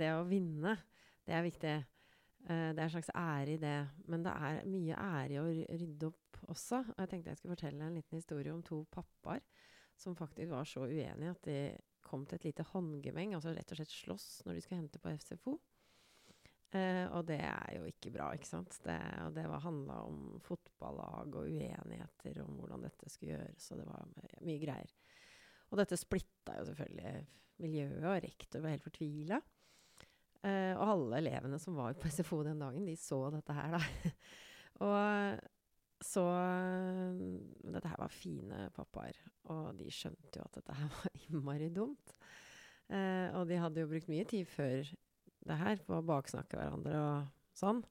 det 0.00 0.12
å 0.12 0.26
vinne, 0.28 0.76
det 1.24 1.38
er 1.38 1.46
viktig. 1.46 1.74
Uh, 2.44 2.70
det 2.76 2.76
er 2.76 2.84
en 2.84 2.92
slags 2.92 3.14
ære 3.16 3.56
i 3.56 3.62
det. 3.62 3.78
Men 4.12 4.26
det 4.26 4.36
er 4.36 4.60
mye 4.68 5.00
ære 5.00 5.32
i 5.32 5.40
å 5.40 5.48
rydde 5.48 6.12
opp 6.12 6.42
også. 6.52 6.82
Og 6.84 7.00
jeg 7.00 7.14
tenkte 7.14 7.32
jeg 7.32 7.40
skulle 7.40 7.56
fortelle 7.56 7.88
en 7.88 7.96
liten 7.96 8.20
historie 8.20 8.52
om 8.52 8.60
to 8.66 8.82
pappaer 8.92 9.40
som 9.96 10.16
faktisk 10.18 10.50
var 10.50 10.68
så 10.68 10.84
uenige 10.90 11.32
at 11.32 11.48
de 11.48 11.58
kom 12.04 12.26
til 12.28 12.36
et 12.36 12.50
lite 12.50 12.66
håndgemeng, 12.74 13.32
altså 13.32 13.54
rett 13.54 13.70
og 13.72 13.78
slett 13.78 13.92
slåss 13.94 14.26
når 14.44 14.58
de 14.58 14.62
skulle 14.64 14.80
hente 14.82 15.00
på 15.00 15.12
FCFO. 15.14 15.54
Eh, 16.74 17.04
og 17.14 17.22
det 17.28 17.38
er 17.46 17.76
jo 17.76 17.84
ikke 17.86 18.10
bra, 18.16 18.32
ikke 18.34 18.48
sant. 18.48 18.74
Det, 18.82 18.96
og 19.22 19.34
det 19.36 19.44
handla 19.62 20.00
om 20.08 20.40
fotballag 20.42 21.36
og 21.38 21.46
uenigheter 21.46 22.40
om 22.42 22.56
hvordan 22.58 22.82
dette 22.88 23.10
skulle 23.12 23.36
gjøres, 23.36 23.68
og 23.70 23.78
det 23.80 23.86
var 23.86 24.08
my- 24.16 24.40
mye 24.48 24.62
greier. 24.64 24.94
Og 25.70 25.78
dette 25.78 25.98
splitta 25.98 26.56
jo 26.58 26.66
selvfølgelig 26.70 27.14
miljøet, 27.62 28.02
og 28.02 28.22
rektor 28.24 28.64
var 28.64 28.74
helt 28.74 28.86
fortvila. 28.86 29.38
Eh, 30.44 30.74
og 30.76 30.82
alle 30.90 31.22
elevene 31.22 31.58
som 31.62 31.78
var 31.78 31.94
på 31.96 32.10
SFO 32.10 32.42
den 32.44 32.58
dagen, 32.60 32.84
de 32.90 32.96
så 32.98 33.22
dette 33.32 33.54
her, 33.56 33.78
da. 33.78 33.82
og 34.84 35.40
så 36.04 36.24
Dette 37.64 37.88
her 37.88 37.96
var 38.02 38.12
fine 38.12 38.66
pappaer, 38.76 39.16
og 39.48 39.78
de 39.78 39.86
skjønte 39.94 40.36
jo 40.36 40.44
at 40.44 40.58
dette 40.58 40.74
her 40.76 40.90
var 40.98 41.14
innmari 41.22 41.70
dumt. 41.72 42.12
Eh, 42.92 43.30
og 43.38 43.46
de 43.48 43.56
hadde 43.62 43.80
jo 43.80 43.88
brukt 43.88 44.10
mye 44.12 44.26
tid 44.28 44.44
før 44.50 44.90
det 45.48 45.60
her 45.60 45.80
på 45.86 45.98
å 45.98 46.06
baksnakke 46.06 46.58
hverandre 46.58 46.98
og 47.00 47.56
sånn. 47.56 47.82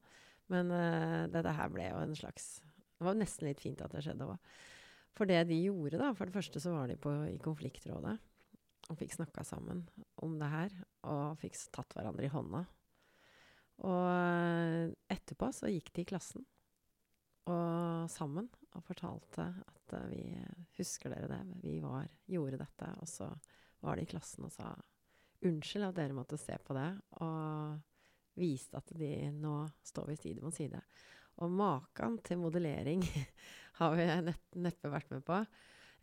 Men 0.51 0.71
uh, 0.73 1.23
dette 1.31 1.55
her 1.55 1.71
ble 1.71 1.87
jo 1.87 2.01
en 2.03 2.15
slags 2.17 2.57
Det 2.97 3.05
var 3.07 3.15
nesten 3.17 3.47
litt 3.47 3.61
fint 3.63 3.81
at 3.83 3.93
det 3.95 4.03
skjedde 4.05 4.27
òg. 4.27 4.53
For 5.13 5.29
det 5.29 5.43
de 5.49 5.59
gjorde, 5.61 5.99
da 6.01 6.11
For 6.17 6.27
det 6.27 6.35
første 6.35 6.61
så 6.61 6.73
var 6.73 6.89
de 6.89 6.97
på, 6.99 7.11
i 7.29 7.39
konfliktrådet 7.41 8.17
og 8.91 8.97
fikk 8.99 9.13
snakka 9.15 9.45
sammen 9.47 9.85
om 10.25 10.33
det 10.39 10.49
her. 10.51 10.73
Og 11.07 11.37
fikk 11.39 11.55
tatt 11.71 11.93
hverandre 11.95 12.27
i 12.27 12.31
hånda. 12.33 12.63
Og 13.87 14.07
eh, 14.11 14.91
etterpå 15.15 15.49
så 15.55 15.71
gikk 15.71 15.93
de 15.95 16.03
i 16.03 16.09
klassen 16.11 16.43
og 17.49 18.11
sammen 18.11 18.45
og 18.71 18.83
fortalte 18.87 19.49
at 19.51 19.95
uh, 19.97 20.05
vi 20.07 20.21
Husker 20.77 21.11
dere 21.11 21.27
det? 21.27 21.41
Vi 21.63 21.77
var, 21.83 22.07
gjorde 22.29 22.59
dette. 22.61 22.87
Og 23.03 23.09
så 23.09 23.27
var 23.83 23.99
de 23.99 24.05
i 24.05 24.09
klassen 24.09 24.47
og 24.47 24.53
sa 24.53 24.71
unnskyld 25.47 25.87
at 25.89 25.97
dere 25.97 26.15
måtte 26.17 26.39
se 26.41 26.57
på 26.63 26.75
det. 26.77 26.89
Og 27.23 28.39
viste 28.39 28.79
at 28.79 28.93
de 28.97 29.29
nå 29.35 29.57
står 29.85 30.11
vi 30.11 30.19
side 30.21 30.43
om 30.45 30.53
side. 30.53 30.79
Og 31.41 31.51
maken 31.53 32.19
til 32.25 32.41
modellering 32.41 33.03
har 33.79 33.95
vi 33.97 34.07
nett, 34.29 34.43
neppe 34.57 34.91
vært 34.93 35.13
med 35.13 35.25
på. 35.25 35.39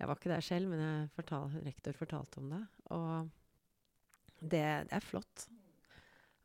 Jeg 0.00 0.08
var 0.08 0.16
ikke 0.16 0.32
der 0.32 0.44
selv, 0.44 0.70
men 0.72 1.10
fortal, 1.12 1.50
rektor 1.66 1.96
fortalte 1.96 2.40
om 2.40 2.52
det. 2.54 2.62
Og 2.96 3.30
det, 4.40 4.64
det, 4.88 4.94
er 4.96 5.04
flott. 5.04 5.44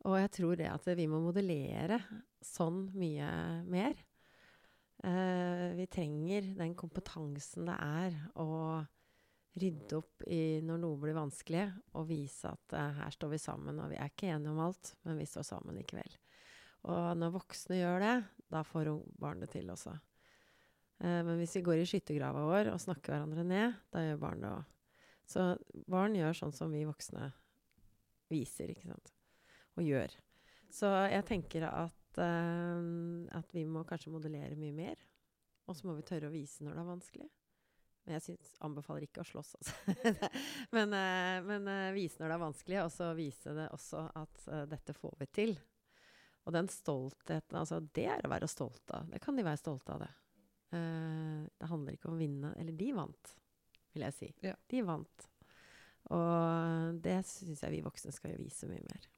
Og 0.05 0.17
jeg 0.19 0.33
tror 0.37 0.57
det 0.59 0.67
at 0.69 0.89
vi 0.97 1.07
må 1.09 1.21
modellere 1.23 2.01
sånn 2.43 2.89
mye 2.99 3.29
mer. 3.65 3.95
Eh, 5.05 5.69
vi 5.79 5.87
trenger 5.91 6.51
den 6.59 6.75
kompetansen 6.77 7.67
det 7.69 7.77
er 7.79 8.19
å 8.41 8.49
rydde 9.55 9.97
opp 9.97 10.23
i 10.27 10.59
når 10.65 10.81
noe 10.81 10.99
blir 10.99 11.15
vanskelig, 11.15 11.65
og 11.95 12.07
vise 12.09 12.49
at 12.49 12.75
uh, 12.75 12.91
her 12.99 13.15
står 13.15 13.33
vi 13.35 13.41
sammen. 13.41 13.79
Og 13.81 13.91
vi 13.93 13.99
er 13.99 14.11
ikke 14.11 14.29
enige 14.33 14.51
om 14.51 14.61
alt, 14.65 14.93
men 15.07 15.19
vi 15.19 15.27
står 15.29 15.47
sammen 15.47 15.77
likevel. 15.79 16.17
Og 16.91 17.15
når 17.17 17.33
voksne 17.37 17.79
gjør 17.79 18.03
det, 18.03 18.15
da 18.53 18.61
får 18.67 18.91
barn 19.21 19.41
det 19.41 19.49
til 19.55 19.71
også. 19.73 19.95
Uh, 20.99 21.21
men 21.27 21.39
hvis 21.39 21.55
vi 21.59 21.65
går 21.65 21.81
i 21.81 21.87
skyttergrava 21.89 22.45
vår 22.49 22.71
og 22.73 22.83
snakker 22.83 23.15
hverandre 23.15 23.47
ned, 23.47 23.79
da 23.95 24.03
gjør 24.03 24.21
barn 24.21 24.43
det 24.43 24.51
òg. 24.51 24.71
Så 25.25 25.47
barn 25.89 26.13
gjør 26.17 26.37
sånn 26.37 26.53
som 26.53 26.73
vi 26.75 26.83
voksne 26.85 27.31
viser, 28.29 28.69
ikke 28.73 28.91
sant. 28.91 29.13
Og 29.79 29.87
gjør. 29.87 30.11
Så 30.71 30.91
jeg 31.09 31.25
tenker 31.27 31.65
at, 31.69 32.19
uh, 32.19 33.31
at 33.39 33.55
vi 33.55 33.65
må 33.69 33.87
kanskje 33.87 34.13
modellere 34.13 34.59
mye 34.59 34.75
mer. 34.75 35.01
Og 35.65 35.79
så 35.79 35.87
må 35.87 35.95
vi 35.97 36.05
tørre 36.05 36.29
å 36.29 36.35
vise 36.35 36.61
når 36.61 36.75
det 36.75 36.83
er 36.83 36.91
vanskelig. 36.91 37.31
Men 38.05 38.19
jeg 38.19 38.23
synes, 38.27 38.49
anbefaler 38.61 39.07
ikke 39.07 39.23
å 39.23 39.25
slåss, 39.25 39.55
altså. 39.57 39.93
men, 40.75 40.91
eh, 40.93 41.39
men 41.45 41.69
uh, 41.69 41.93
vise 41.95 42.21
når 42.21 42.29
det 42.29 42.35
er 42.35 42.43
vanskelig, 42.43 42.77
og 42.83 42.91
så 42.93 43.07
vise 43.17 43.55
det 43.57 43.65
også 43.73 44.03
at 44.21 44.43
uh, 44.51 44.59
dette 44.69 44.93
får 44.93 45.15
vi 45.23 45.27
til. 45.33 45.55
Og 46.45 46.53
den 46.53 46.69
stoltheten, 46.69 47.57
altså 47.57 47.79
det 47.97 48.05
er 48.13 48.21
å 48.21 48.29
være 48.29 48.49
stolt 48.51 48.93
av. 48.93 49.09
Det 49.09 49.21
kan 49.23 49.37
de 49.37 49.47
være 49.47 49.61
stolte 49.61 49.95
av, 49.95 50.05
det. 50.05 50.11
Uh, 50.75 51.49
det 51.49 51.71
handler 51.71 51.97
ikke 51.97 52.11
om 52.11 52.19
å 52.19 52.21
vinne. 52.21 52.53
Eller 52.61 52.77
de 52.77 52.91
vant, 52.93 53.33
vil 53.95 54.05
jeg 54.05 54.17
si. 54.19 54.31
Ja. 54.45 54.53
De 54.69 54.85
vant. 54.85 55.27
Og 56.13 57.01
det 57.01 57.17
syns 57.25 57.65
jeg 57.65 57.73
vi 57.73 57.83
voksne 57.87 58.13
skal 58.13 58.37
vise 58.37 58.69
mye 58.69 58.85
mer. 58.85 59.09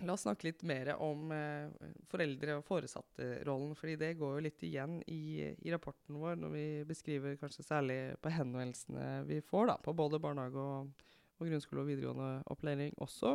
La 0.00 0.14
oss 0.14 0.22
snakke 0.24 0.46
litt 0.46 0.62
mer 0.64 0.94
om 1.02 1.28
eh, 1.34 1.68
foreldre- 2.08 2.56
og 2.56 2.64
foresatte-rollen. 2.64 3.74
fordi 3.76 3.98
det 4.00 4.14
går 4.16 4.36
jo 4.36 4.44
litt 4.46 4.62
igjen 4.64 5.00
i, 5.12 5.44
i, 5.52 5.72
rapporten 5.72 6.16
vår 6.16 6.38
når 6.40 6.52
vi 6.54 6.66
beskriver 6.88 7.36
kanskje 7.40 7.66
særlig 7.66 7.98
på 8.24 8.32
henvendelsene 8.32 9.26
vi 9.28 9.42
får 9.44 9.68
da, 9.68 9.76
på 9.84 9.92
både 9.96 10.20
barnehage 10.22 10.56
og, 10.62 11.08
og 11.36 11.50
grunnskole 11.50 11.84
og 11.84 11.90
videregående 11.90 12.30
opplæring 12.54 12.96
også. 13.04 13.34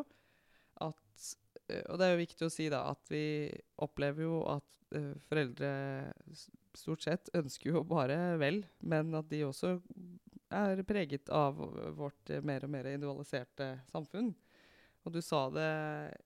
At, 0.87 1.27
eh, 1.69 1.83
og 1.85 2.01
det 2.01 2.07
er 2.07 2.15
jo 2.15 2.23
viktig 2.23 2.47
å 2.47 2.53
si 2.53 2.69
da 2.73 2.81
at 2.89 3.13
vi 3.13 3.25
opplever 3.85 4.25
jo 4.25 4.39
at 4.55 4.97
eh, 4.97 5.13
foreldre 5.29 5.69
stort 6.75 7.05
sett 7.05 7.29
ønsker 7.37 7.75
jo 7.75 7.83
bare 7.85 8.39
vel, 8.41 8.63
men 8.81 9.13
at 9.21 9.29
de 9.29 9.43
også 9.45 9.77
er 10.55 10.81
preget 10.87 11.29
av 11.29 11.61
vårt 11.97 12.33
mer 12.45 12.65
og 12.65 12.73
mer 12.73 12.89
individualiserte 12.89 13.69
samfunn. 13.93 14.33
Og 15.05 15.13
du 15.13 15.21
sa 15.21 15.43
det 15.53 15.69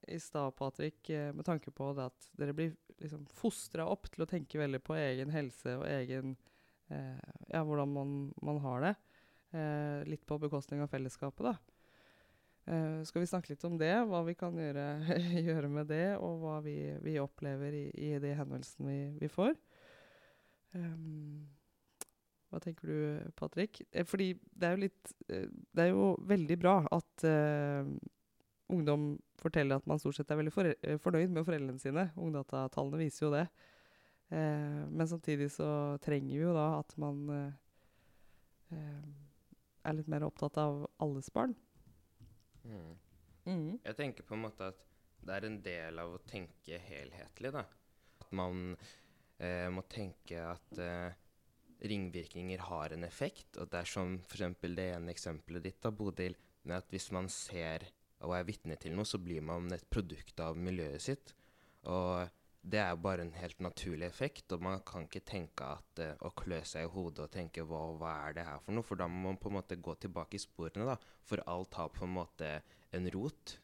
i 0.08 0.16
stad, 0.20 0.54
Patrick, 0.56 1.02
eh, 1.12 1.30
med 1.36 1.44
tanke 1.44 1.72
på 1.74 1.90
at 2.00 2.30
dere 2.40 2.56
blir 2.56 2.72
liksom 3.00 3.26
fostra 3.32 3.84
opp 3.88 4.08
til 4.12 4.24
å 4.24 4.28
tenke 4.28 4.60
veldig 4.60 4.80
på 4.84 4.96
egen 4.96 5.32
helse 5.34 5.76
og 5.80 5.86
egen 5.88 6.36
eh, 6.88 7.20
Ja, 7.52 7.62
hvordan 7.64 7.92
man, 7.92 8.14
man 8.40 8.60
har 8.64 8.86
det. 8.86 8.94
Eh, 9.50 10.08
litt 10.08 10.24
på 10.26 10.38
bekostning 10.40 10.80
av 10.84 10.88
fellesskapet, 10.92 11.50
da. 11.50 11.54
Eh, 12.70 13.00
skal 13.08 13.24
vi 13.24 13.28
snakke 13.30 13.52
litt 13.52 13.64
om 13.66 13.78
det? 13.80 13.92
Hva 14.06 14.22
vi 14.26 14.36
kan 14.38 14.56
gjøre, 14.56 14.86
gjøre 15.48 15.70
med 15.72 15.90
det, 15.90 16.06
og 16.22 16.40
hva 16.44 16.58
vi, 16.64 16.76
vi 17.04 17.16
opplever 17.22 17.74
i, 17.76 17.86
i, 17.98 18.12
de 18.22 18.34
henvendelsene 18.38 18.88
vi, 18.88 19.00
vi 19.24 19.30
får? 19.32 19.56
Um, 20.70 21.48
hva 22.50 22.60
tenker 22.62 22.92
du, 22.92 23.32
Patrick? 23.36 23.82
Eh, 23.90 24.06
fordi 24.06 24.32
det 24.54 24.68
er 24.68 24.76
jo 24.76 24.84
litt 24.84 25.12
Det 25.26 25.82
er 25.82 25.90
jo 25.90 26.12
veldig 26.30 26.58
bra 26.62 26.76
at 26.94 27.26
ungdom 28.70 29.10
forteller 29.40 29.80
at 29.80 29.88
man 29.88 30.00
stort 30.00 30.18
sett 30.18 30.30
er 30.30 30.40
veldig 30.40 30.54
eh, 30.72 30.98
fornøyd 31.02 31.32
med 31.34 31.46
foreldrene 31.46 31.82
sine. 31.82 32.08
Ungdatatallene 32.20 33.00
viser 33.00 33.26
jo 33.26 33.32
det. 33.34 33.46
Eh, 34.30 34.82
men 34.88 35.08
samtidig 35.10 35.50
så 35.54 35.70
trenger 36.04 36.32
vi 36.32 36.44
jo 36.44 36.54
da 36.56 36.68
at 36.78 36.94
man 37.02 37.26
eh, 37.34 37.50
eh 38.76 39.26
er 39.80 39.96
litt 39.96 40.10
mer 40.12 40.26
opptatt 40.26 40.58
av 40.60 40.82
alles 41.00 41.30
barn. 41.32 41.54
Mm. 42.68 42.96
Mm. 43.46 43.78
Jeg 43.84 43.96
tenker 43.96 44.26
på 44.28 44.36
en 44.36 44.42
måte 44.44 44.66
at 44.68 44.82
det 45.24 45.36
er 45.36 45.46
en 45.48 45.58
del 45.64 46.02
av 46.02 46.14
å 46.16 46.22
tenke 46.28 46.80
helhetlig, 46.84 47.52
da. 47.54 47.64
At 48.20 48.32
man 48.36 48.74
eh, 49.40 49.68
må 49.72 49.84
tenke 49.88 50.42
at 50.44 50.80
eh, 50.80 51.16
ringvirkninger 51.80 52.64
har 52.68 52.94
en 52.96 53.04
effekt. 53.08 53.56
Og 53.56 53.70
det 53.72 53.82
er 53.82 53.90
som 53.90 54.18
f.eks. 54.20 54.60
det 54.62 54.88
ene 54.94 55.14
eksempelet 55.14 55.66
ditt, 55.66 55.80
da, 55.82 55.92
Bodil, 55.92 56.36
med 56.68 56.80
at 56.80 56.92
hvis 56.92 57.10
man 57.16 57.28
ser 57.32 57.88
og 58.26 58.34
er 58.36 58.46
vitne 58.48 58.76
til 58.80 58.94
noe, 58.96 59.08
så 59.08 59.20
blir 59.22 59.44
man 59.44 59.70
et 59.74 59.86
produkt 59.92 60.40
av 60.44 60.58
miljøet 60.58 61.04
sitt. 61.04 61.32
Og 61.88 62.28
det 62.60 62.80
er 62.82 62.98
bare 63.00 63.24
en 63.24 63.32
helt 63.40 63.62
naturlig 63.64 64.04
effekt, 64.06 64.52
og 64.52 64.64
man 64.64 64.82
kan 64.86 65.06
ikke 65.06 65.22
tenke 65.24 65.64
at 65.78 66.02
uh, 66.04 66.12
å 66.28 66.32
klø 66.36 66.60
seg 66.68 66.84
i 66.84 66.92
hodet 66.92 67.24
og 67.24 67.32
tenke 67.32 67.64
hva, 67.64 67.86
hva, 67.96 68.12
er 68.26 68.36
det 68.36 68.44
her 68.44 68.60
for 68.64 68.76
noe? 68.76 68.84
For 68.84 69.00
da 69.00 69.08
må 69.08 69.30
man 69.30 69.40
på 69.40 69.48
en 69.48 69.56
måte 69.56 69.80
gå 69.80 69.94
tilbake 70.02 70.36
i 70.36 70.42
sporene, 70.42 70.88
da. 70.90 70.98
For 71.24 71.40
alt 71.48 71.78
har 71.80 71.92
på 71.94 72.04
en 72.04 72.16
måte 72.18 72.50
en 72.96 73.08
rot. 73.14 73.56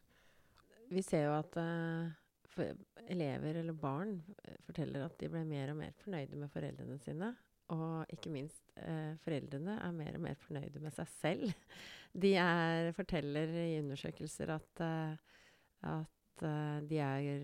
Vi 0.89 1.03
ser 1.05 1.27
jo 1.27 1.35
at 1.37 1.59
uh, 1.61 2.73
elever 3.05 3.61
eller 3.61 3.77
barn 3.77 4.17
uh, 4.41 4.57
forteller 4.65 5.05
at 5.05 5.19
de 5.21 5.29
ble 5.29 5.45
mer 5.45 5.75
og 5.75 5.81
mer 5.83 5.93
fornøyde 6.01 6.41
med 6.41 6.53
foreldrene 6.53 6.97
sine. 7.03 7.35
Og 7.73 8.11
ikke 8.13 8.31
minst 8.31 8.69
eh, 8.79 9.15
foreldrene 9.25 9.75
er 9.83 9.95
mer 9.95 10.15
og 10.15 10.23
mer 10.23 10.37
fornøyde 10.39 10.79
med 10.83 10.93
seg 10.95 11.09
selv. 11.17 11.55
De 12.23 12.31
er, 12.39 12.93
forteller 12.95 13.51
i 13.61 13.79
undersøkelser 13.81 14.53
at, 14.55 14.81
uh, 14.81 15.41
at 15.85 16.45
uh, 16.47 16.77
de 16.87 16.97
er 17.03 17.43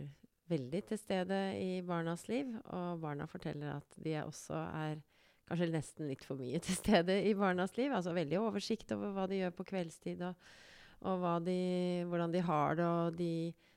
veldig 0.49 0.79
til 0.87 0.97
stede 0.97 1.39
i 1.59 1.81
barnas 1.85 2.23
liv. 2.31 2.55
Og 2.73 3.01
barna 3.03 3.27
forteller 3.29 3.75
at 3.75 3.99
de 4.01 4.15
også 4.23 4.55
er 4.55 5.03
kanskje 5.49 5.69
nesten 5.75 6.09
litt 6.09 6.25
for 6.25 6.39
mye 6.39 6.61
til 6.65 6.79
stede 6.79 7.19
i 7.27 7.35
barnas 7.37 7.75
liv. 7.77 7.93
Altså 7.93 8.15
veldig 8.15 8.39
oversikt 8.41 8.95
over 8.95 9.13
hva 9.13 9.27
de 9.29 9.43
gjør 9.43 9.53
på 9.59 9.67
kveldstid, 9.75 10.23
og, 10.25 10.49
og 11.11 11.27
de, 11.45 11.59
hvordan 12.09 12.33
de 12.33 12.45
har 12.47 12.79
det. 12.79 12.89
Og 12.89 13.19
de 13.19 13.33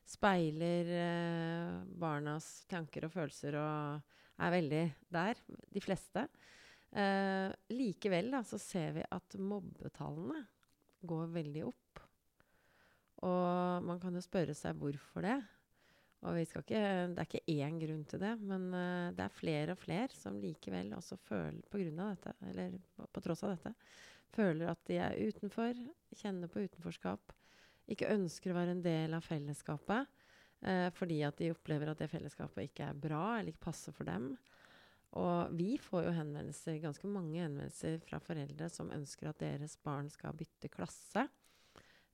speiler 0.07 0.95
uh, 0.95 1.83
barnas 1.99 2.63
tanker 2.71 3.11
og 3.11 3.19
følelser 3.19 3.59
og 3.61 4.15
er 4.37 4.53
veldig 4.53 4.85
der, 5.13 5.41
de 5.73 5.83
fleste. 5.83 6.27
Eh, 6.97 7.51
likevel 7.73 8.31
da, 8.35 8.43
så 8.47 8.59
ser 8.61 8.95
vi 8.97 9.05
at 9.05 9.37
mobbetallene 9.41 10.45
går 11.07 11.29
veldig 11.35 11.67
opp. 11.69 12.03
Og 13.27 13.85
man 13.87 14.01
kan 14.01 14.17
jo 14.17 14.25
spørre 14.25 14.57
seg 14.57 14.77
hvorfor 14.81 15.25
det. 15.25 15.39
Og 16.27 16.41
ikke, 16.41 16.81
det 17.13 17.21
er 17.21 17.27
ikke 17.27 17.53
én 17.53 17.77
grunn 17.79 18.05
til 18.09 18.23
det, 18.23 18.33
men 18.41 18.71
uh, 18.73 19.13
det 19.15 19.23
er 19.23 19.35
flere 19.37 19.75
og 19.77 19.79
flere 19.79 20.09
som 20.17 20.39
likevel 20.41 20.95
også 20.97 21.19
føler 21.23 21.61
på 21.71 21.79
grunn 21.83 22.01
av 22.03 22.15
dette, 22.15 22.33
eller 22.49 22.79
på, 22.97 23.07
på 23.13 23.23
tross 23.23 23.45
av 23.47 23.53
dette, 23.53 23.73
føler 24.35 24.73
at 24.73 24.81
de 24.89 24.97
er 25.05 25.21
utenfor, 25.29 25.77
kjenner 26.17 26.51
på 26.51 26.65
utenforskap, 26.65 27.35
ikke 27.93 28.11
ønsker 28.17 28.51
å 28.51 28.57
være 28.57 28.75
en 28.75 28.83
del 28.83 29.15
av 29.15 29.29
fellesskapet 29.29 30.16
uh, 30.67 30.91
fordi 30.97 31.23
at 31.27 31.39
de 31.41 31.53
opplever 31.55 31.91
at 31.93 32.03
det 32.03 32.11
fellesskapet 32.13 32.69
ikke 32.69 32.91
er 32.91 33.01
bra 33.07 33.25
eller 33.39 33.55
ikke 33.55 33.69
passer 33.69 33.95
for 33.97 34.09
dem. 34.09 34.35
Og 35.17 35.55
vi 35.57 35.77
får 35.81 36.09
jo 36.09 36.17
henvendelser, 36.19 36.83
ganske 36.83 37.09
mange 37.09 37.41
henvendelser 37.41 38.03
fra 38.05 38.21
foreldre 38.21 38.69
som 38.73 38.93
ønsker 38.93 39.31
at 39.31 39.41
deres 39.41 39.79
barn 39.81 40.11
skal 40.13 40.37
bytte 40.37 40.69
klasse. 40.73 41.25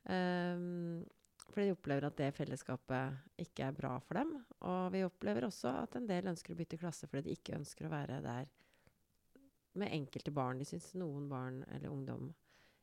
Um, 0.07 1.03
fordi 1.51 1.69
de 1.69 1.75
opplever 1.75 2.07
at 2.07 2.19
det 2.21 2.31
fellesskapet 2.37 3.43
ikke 3.43 3.67
er 3.67 3.77
bra 3.77 3.97
for 4.05 4.21
dem. 4.21 4.37
Og 4.69 4.93
vi 4.95 5.03
opplever 5.07 5.49
også 5.49 5.73
at 5.83 5.99
en 5.99 6.07
del 6.09 6.31
ønsker 6.31 6.55
å 6.55 6.61
bytte 6.61 6.79
klasse 6.81 7.09
fordi 7.11 7.29
de 7.29 7.39
ikke 7.39 7.59
ønsker 7.59 7.89
å 7.89 7.93
være 7.93 8.21
der 8.25 8.47
med 9.81 9.93
enkelte 9.93 10.33
barn. 10.35 10.61
De 10.61 10.69
syns 10.69 10.93
noen 11.01 11.29
barn 11.31 11.63
eller 11.73 11.91
ungdom 11.91 12.31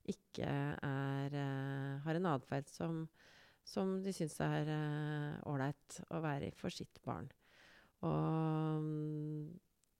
ikke 0.10 0.48
er, 0.50 1.36
uh, 1.36 2.00
har 2.04 2.18
en 2.18 2.32
atferd 2.34 2.70
som, 2.72 3.04
som, 3.70 3.98
de 4.04 4.14
syns 4.16 4.40
er 4.42 4.70
ålreit 5.50 6.00
uh, 6.02 6.18
å 6.18 6.24
være 6.24 6.50
i 6.50 6.56
for 6.58 6.74
sitt 6.74 7.02
barn. 7.06 7.30
Og 8.06 8.80
um, 8.82 9.50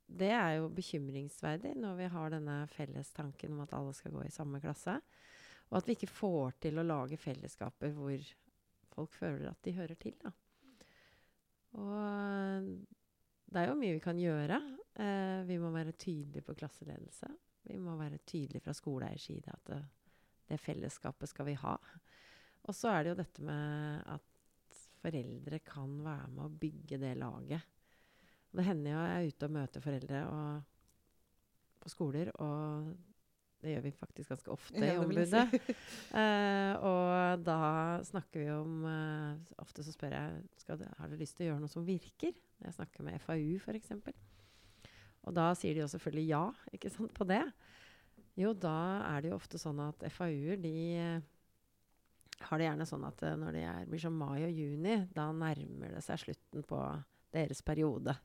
det 0.10 0.32
er 0.34 0.56
jo 0.58 0.72
bekymringsverdig 0.74 1.76
når 1.78 1.98
vi 2.00 2.08
har 2.10 2.32
denne 2.34 2.60
fellestanken 2.74 3.54
om 3.54 3.64
at 3.66 3.76
alle 3.78 3.94
skal 3.94 4.16
gå 4.16 4.24
i 4.26 4.34
samme 4.34 4.62
klasse. 4.64 4.98
Og 5.70 5.78
at 5.80 5.90
vi 5.90 5.96
ikke 5.98 6.10
får 6.10 6.56
til 6.66 6.82
å 6.82 6.86
lage 6.86 7.20
fellesskaper 7.22 7.94
hvor 7.94 8.24
folk 8.96 9.14
føler 9.14 9.52
at 9.52 9.62
de 9.66 9.76
hører 9.78 10.00
til. 10.02 10.16
Da. 10.24 10.32
Og 11.78 12.72
det 13.50 13.62
er 13.62 13.70
jo 13.70 13.78
mye 13.78 13.98
vi 14.00 14.02
kan 14.04 14.18
gjøre. 14.20 14.58
Eh, 15.00 15.42
vi 15.46 15.60
må 15.62 15.70
være 15.74 15.94
tydelige 15.94 16.46
på 16.48 16.58
klasseledelse. 16.58 17.30
Vi 17.70 17.78
må 17.78 17.94
være 18.00 18.24
tydelige 18.26 18.66
fra 18.66 18.74
skoleeiers 18.74 19.30
side 19.30 19.54
at 19.54 19.70
det, 19.70 19.80
det 20.50 20.60
fellesskapet 20.62 21.30
skal 21.30 21.52
vi 21.52 21.58
ha. 21.62 21.76
Og 22.70 22.78
så 22.78 22.92
er 22.94 23.04
det 23.04 23.14
jo 23.14 23.20
dette 23.24 23.46
med 23.46 24.02
at 24.14 24.26
foreldre 25.00 25.60
kan 25.66 25.94
være 26.06 26.32
med 26.36 26.46
å 26.46 26.56
bygge 26.62 27.00
det 27.02 27.16
laget. 27.18 27.78
Det 28.50 28.66
hender 28.66 28.94
jo 28.94 29.04
jeg 29.06 29.14
er 29.16 29.30
ute 29.30 29.48
og 29.48 29.54
møter 29.56 29.84
foreldre 29.84 30.24
og, 30.30 30.76
på 31.80 31.92
skoler, 31.92 32.32
og 32.42 32.90
det 33.60 33.74
gjør 33.74 33.84
vi 33.84 33.92
faktisk 33.92 34.32
ganske 34.32 34.52
ofte 34.54 34.78
i 34.80 34.84
det 34.84 34.94
ombudet. 35.02 35.42
si. 35.52 35.74
uh, 36.16 36.74
og 36.90 37.44
da 37.44 37.60
snakker 38.08 38.44
vi 38.44 38.52
om 38.54 38.86
uh, 38.88 39.60
Ofte 39.60 39.84
så 39.84 39.94
spør 39.94 40.16
jeg 40.16 40.62
skal 40.62 40.80
du, 40.80 40.86
har 40.98 41.12
du 41.12 41.18
lyst 41.20 41.36
til 41.38 41.48
å 41.48 41.50
gjøre 41.50 41.64
noe 41.66 41.72
som 41.72 41.88
virker. 41.88 42.38
Jeg 42.64 42.78
snakker 42.78 43.06
med 43.06 43.20
FAU 43.26 43.58
f.eks. 43.60 43.92
Og 45.28 45.36
da 45.36 45.50
sier 45.60 45.76
de 45.76 45.84
jo 45.84 45.90
selvfølgelig 45.92 46.30
ja 46.30 46.46
ikke 46.78 46.94
sant, 46.94 47.14
på 47.18 47.28
det. 47.28 47.44
Jo, 48.40 48.54
da 48.56 48.78
er 49.10 49.26
det 49.26 49.34
jo 49.34 49.42
ofte 49.42 49.60
sånn 49.60 49.82
at 49.84 50.08
FAU-er 50.16 50.62
de 50.64 50.78
har 52.48 52.60
det 52.60 52.68
gjerne 52.68 52.88
sånn 52.88 53.06
at 53.08 53.22
eh, 53.28 53.38
når 53.40 53.56
det 53.56 53.64
er, 53.68 53.86
blir 53.90 54.02
som 54.04 54.16
mai 54.18 54.42
og 54.48 54.56
juni, 54.56 54.96
da 55.16 55.30
nærmer 55.36 55.96
det 55.96 56.04
seg 56.06 56.22
slutten 56.24 56.66
på 56.68 56.80
deres 57.36 57.62
periode. 57.66 58.16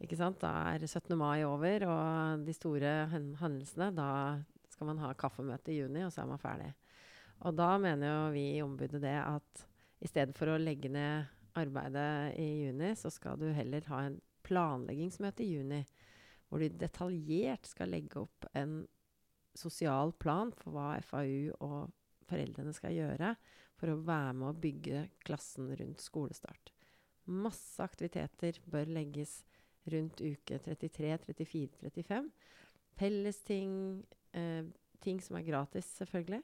Ikke 0.00 0.16
sant? 0.16 0.40
Da 0.40 0.52
er 0.72 0.84
17. 0.86 1.12
mai 1.18 1.42
over, 1.44 1.84
og 1.90 2.46
de 2.46 2.54
store 2.56 2.92
hen 3.12 3.34
hendelsene 3.40 3.90
Da 3.96 4.10
skal 4.70 4.88
man 4.88 5.02
ha 5.02 5.10
kaffemøte 5.18 5.74
i 5.74 5.80
juni, 5.80 6.04
og 6.06 6.12
så 6.14 6.22
er 6.22 6.30
man 6.30 6.40
ferdig. 6.40 6.70
Og 7.44 7.56
da 7.56 7.74
mener 7.80 8.12
jo 8.12 8.22
vi 8.34 8.46
i 8.54 8.62
ombudet 8.64 9.00
det 9.02 9.16
at 9.18 9.66
i 10.00 10.08
stedet 10.08 10.36
for 10.36 10.48
å 10.48 10.60
legge 10.60 10.88
ned 10.92 11.28
arbeidet 11.58 12.36
i 12.40 12.46
juni, 12.66 12.94
så 12.96 13.10
skal 13.12 13.36
du 13.40 13.50
heller 13.52 13.84
ha 13.90 14.04
en 14.06 14.20
planleggingsmøte 14.46 15.44
i 15.44 15.50
juni, 15.56 15.80
hvor 16.48 16.62
du 16.62 16.80
detaljert 16.80 17.68
skal 17.68 17.92
legge 17.92 18.22
opp 18.22 18.46
en 18.56 18.82
sosial 19.56 20.14
plan 20.22 20.52
for 20.56 20.74
hva 20.74 20.94
FAU 21.04 21.52
og 21.58 21.90
foreldrene 22.30 22.74
skal 22.76 22.94
gjøre 22.96 23.34
for 23.80 23.92
å 23.92 24.00
være 24.06 24.36
med 24.38 24.48
å 24.50 24.58
bygge 24.62 25.04
klassen 25.26 25.70
rundt 25.76 26.04
skolestart. 26.04 26.72
Masse 27.30 27.82
aktiviteter 27.84 28.58
bør 28.70 28.90
legges 28.90 29.40
rundt 29.90 30.20
uke 30.20 30.58
33, 30.64 31.12
34, 31.26 31.68
35. 31.84 32.30
Fellesting, 33.00 33.74
eh, 34.36 34.64
ting 35.00 35.20
som 35.24 35.38
er 35.38 35.46
gratis, 35.46 35.86
selvfølgelig, 36.00 36.42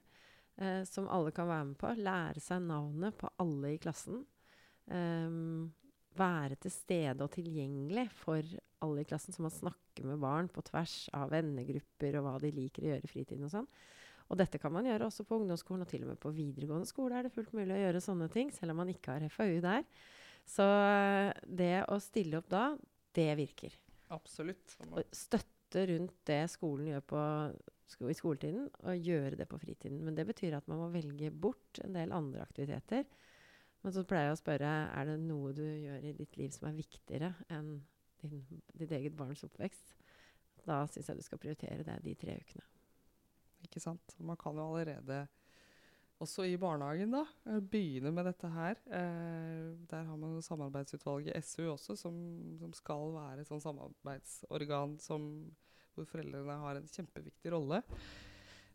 eh, 0.59 0.84
som 0.84 1.09
alle 1.09 1.32
kan 1.32 1.49
være 1.49 1.64
med 1.72 1.78
på. 1.78 1.95
Lære 1.97 2.41
seg 2.41 2.62
navnet 2.62 3.16
på 3.18 3.28
alle 3.39 3.74
i 3.74 3.78
klassen. 3.82 4.24
Eh, 4.89 5.68
være 6.16 6.57
til 6.57 6.72
stede 6.72 7.24
og 7.24 7.32
tilgjengelig 7.34 8.09
for 8.11 8.43
alle 8.84 9.03
i 9.03 9.09
klassen, 9.09 9.34
så 9.34 9.45
man 9.45 9.53
snakker 9.53 10.07
med 10.09 10.20
barn 10.22 10.49
på 10.49 10.64
tvers 10.64 11.09
av 11.16 11.30
vennegrupper 11.34 12.16
og 12.18 12.26
hva 12.26 12.37
de 12.41 12.53
liker 12.57 12.84
å 12.84 12.91
gjøre 12.93 13.05
i 13.05 13.11
fritiden 13.11 13.45
og 13.49 13.53
sånn. 13.53 13.68
Og 14.27 14.39
dette 14.41 14.59
kan 14.59 14.72
man 14.74 14.87
gjøre 14.89 15.07
også 15.07 15.27
på 15.27 15.39
ungdomsskolen, 15.39 15.85
og 15.85 15.91
til 15.91 16.05
og 16.05 16.12
med 16.12 16.20
på 16.22 16.33
videregående 16.35 16.89
skole 16.89 17.18
er 17.18 17.27
det 17.27 17.35
fullt 17.35 17.53
mulig 17.55 17.77
å 17.77 17.83
gjøre 17.85 18.03
sånne 18.03 18.29
ting, 18.33 18.51
selv 18.55 18.74
om 18.74 18.81
man 18.83 18.91
ikke 18.91 19.14
har 19.14 19.27
FAU 19.31 19.61
der. 19.62 19.87
Så 20.47 20.66
eh, 20.66 21.31
det 21.47 21.74
å 21.91 21.99
stille 22.03 22.41
opp 22.41 22.51
da, 22.51 22.64
det 23.16 23.31
virker. 23.39 23.77
Absolutt. 24.14 24.77
Og 24.91 25.03
støtte 25.14 25.87
rundt 25.91 26.18
det 26.29 26.43
skolen 26.51 26.91
gjør 26.93 27.07
på, 27.12 27.22
sko 27.91 28.11
i 28.11 28.18
skoletiden, 28.18 28.68
og 28.83 29.09
gjøre 29.11 29.39
det 29.39 29.49
på 29.51 29.61
fritiden. 29.62 30.03
Men 30.07 30.18
det 30.18 30.27
betyr 30.29 30.59
at 30.59 30.68
man 30.70 30.83
må 30.85 30.91
velge 30.95 31.31
bort 31.31 31.83
en 31.85 31.99
del 31.99 32.14
andre 32.14 32.43
aktiviteter. 32.47 33.07
Men 33.83 33.95
så 33.95 34.03
pleier 34.09 34.31
jeg 34.31 34.39
å 34.39 34.43
spørre 34.43 34.70
er 34.91 35.11
det 35.11 35.20
noe 35.22 35.53
du 35.55 35.62
gjør 35.62 36.07
i 36.09 36.14
ditt 36.18 36.39
liv 36.41 36.51
som 36.55 36.66
er 36.66 36.79
viktigere 36.79 37.35
enn 37.55 37.77
din, 38.24 38.41
ditt 38.74 38.95
eget 38.97 39.14
barns 39.14 39.45
oppvekst. 39.47 39.95
Da 40.66 40.81
syns 40.91 41.12
jeg 41.12 41.20
du 41.20 41.27
skal 41.27 41.43
prioritere 41.43 41.87
det 41.87 42.01
de 42.03 42.16
tre 42.18 42.35
ukene. 42.41 42.66
Ikke 43.77 43.85
sant? 43.85 44.16
Man 44.18 44.39
kan 44.41 44.57
jo 44.57 44.70
allerede, 44.70 45.27
også 46.24 46.47
i 46.49 46.57
barnehagen, 46.57 47.12
da, 47.12 47.27
eh, 47.45 47.61
begynne 47.61 48.09
med 48.16 48.24
dette 48.24 48.49
her. 48.49 48.79
Eh, 48.89 49.74
der 49.91 50.07
har 50.09 50.16
man 50.16 50.33
jo 50.33 50.41
samarbeidsutvalget 50.41 51.45
SU 51.45 51.66
også, 51.74 51.97
som, 52.01 52.16
som 52.57 52.72
skal 52.72 53.12
være 53.12 53.45
et 53.45 53.51
sånn 53.51 53.61
samarbeidsorgan 53.61 54.97
som, 55.05 55.29
hvor 55.93 56.09
foreldrene 56.09 56.57
har 56.62 56.81
en 56.81 56.89
kjempeviktig 56.89 57.53
rolle. 57.53 57.83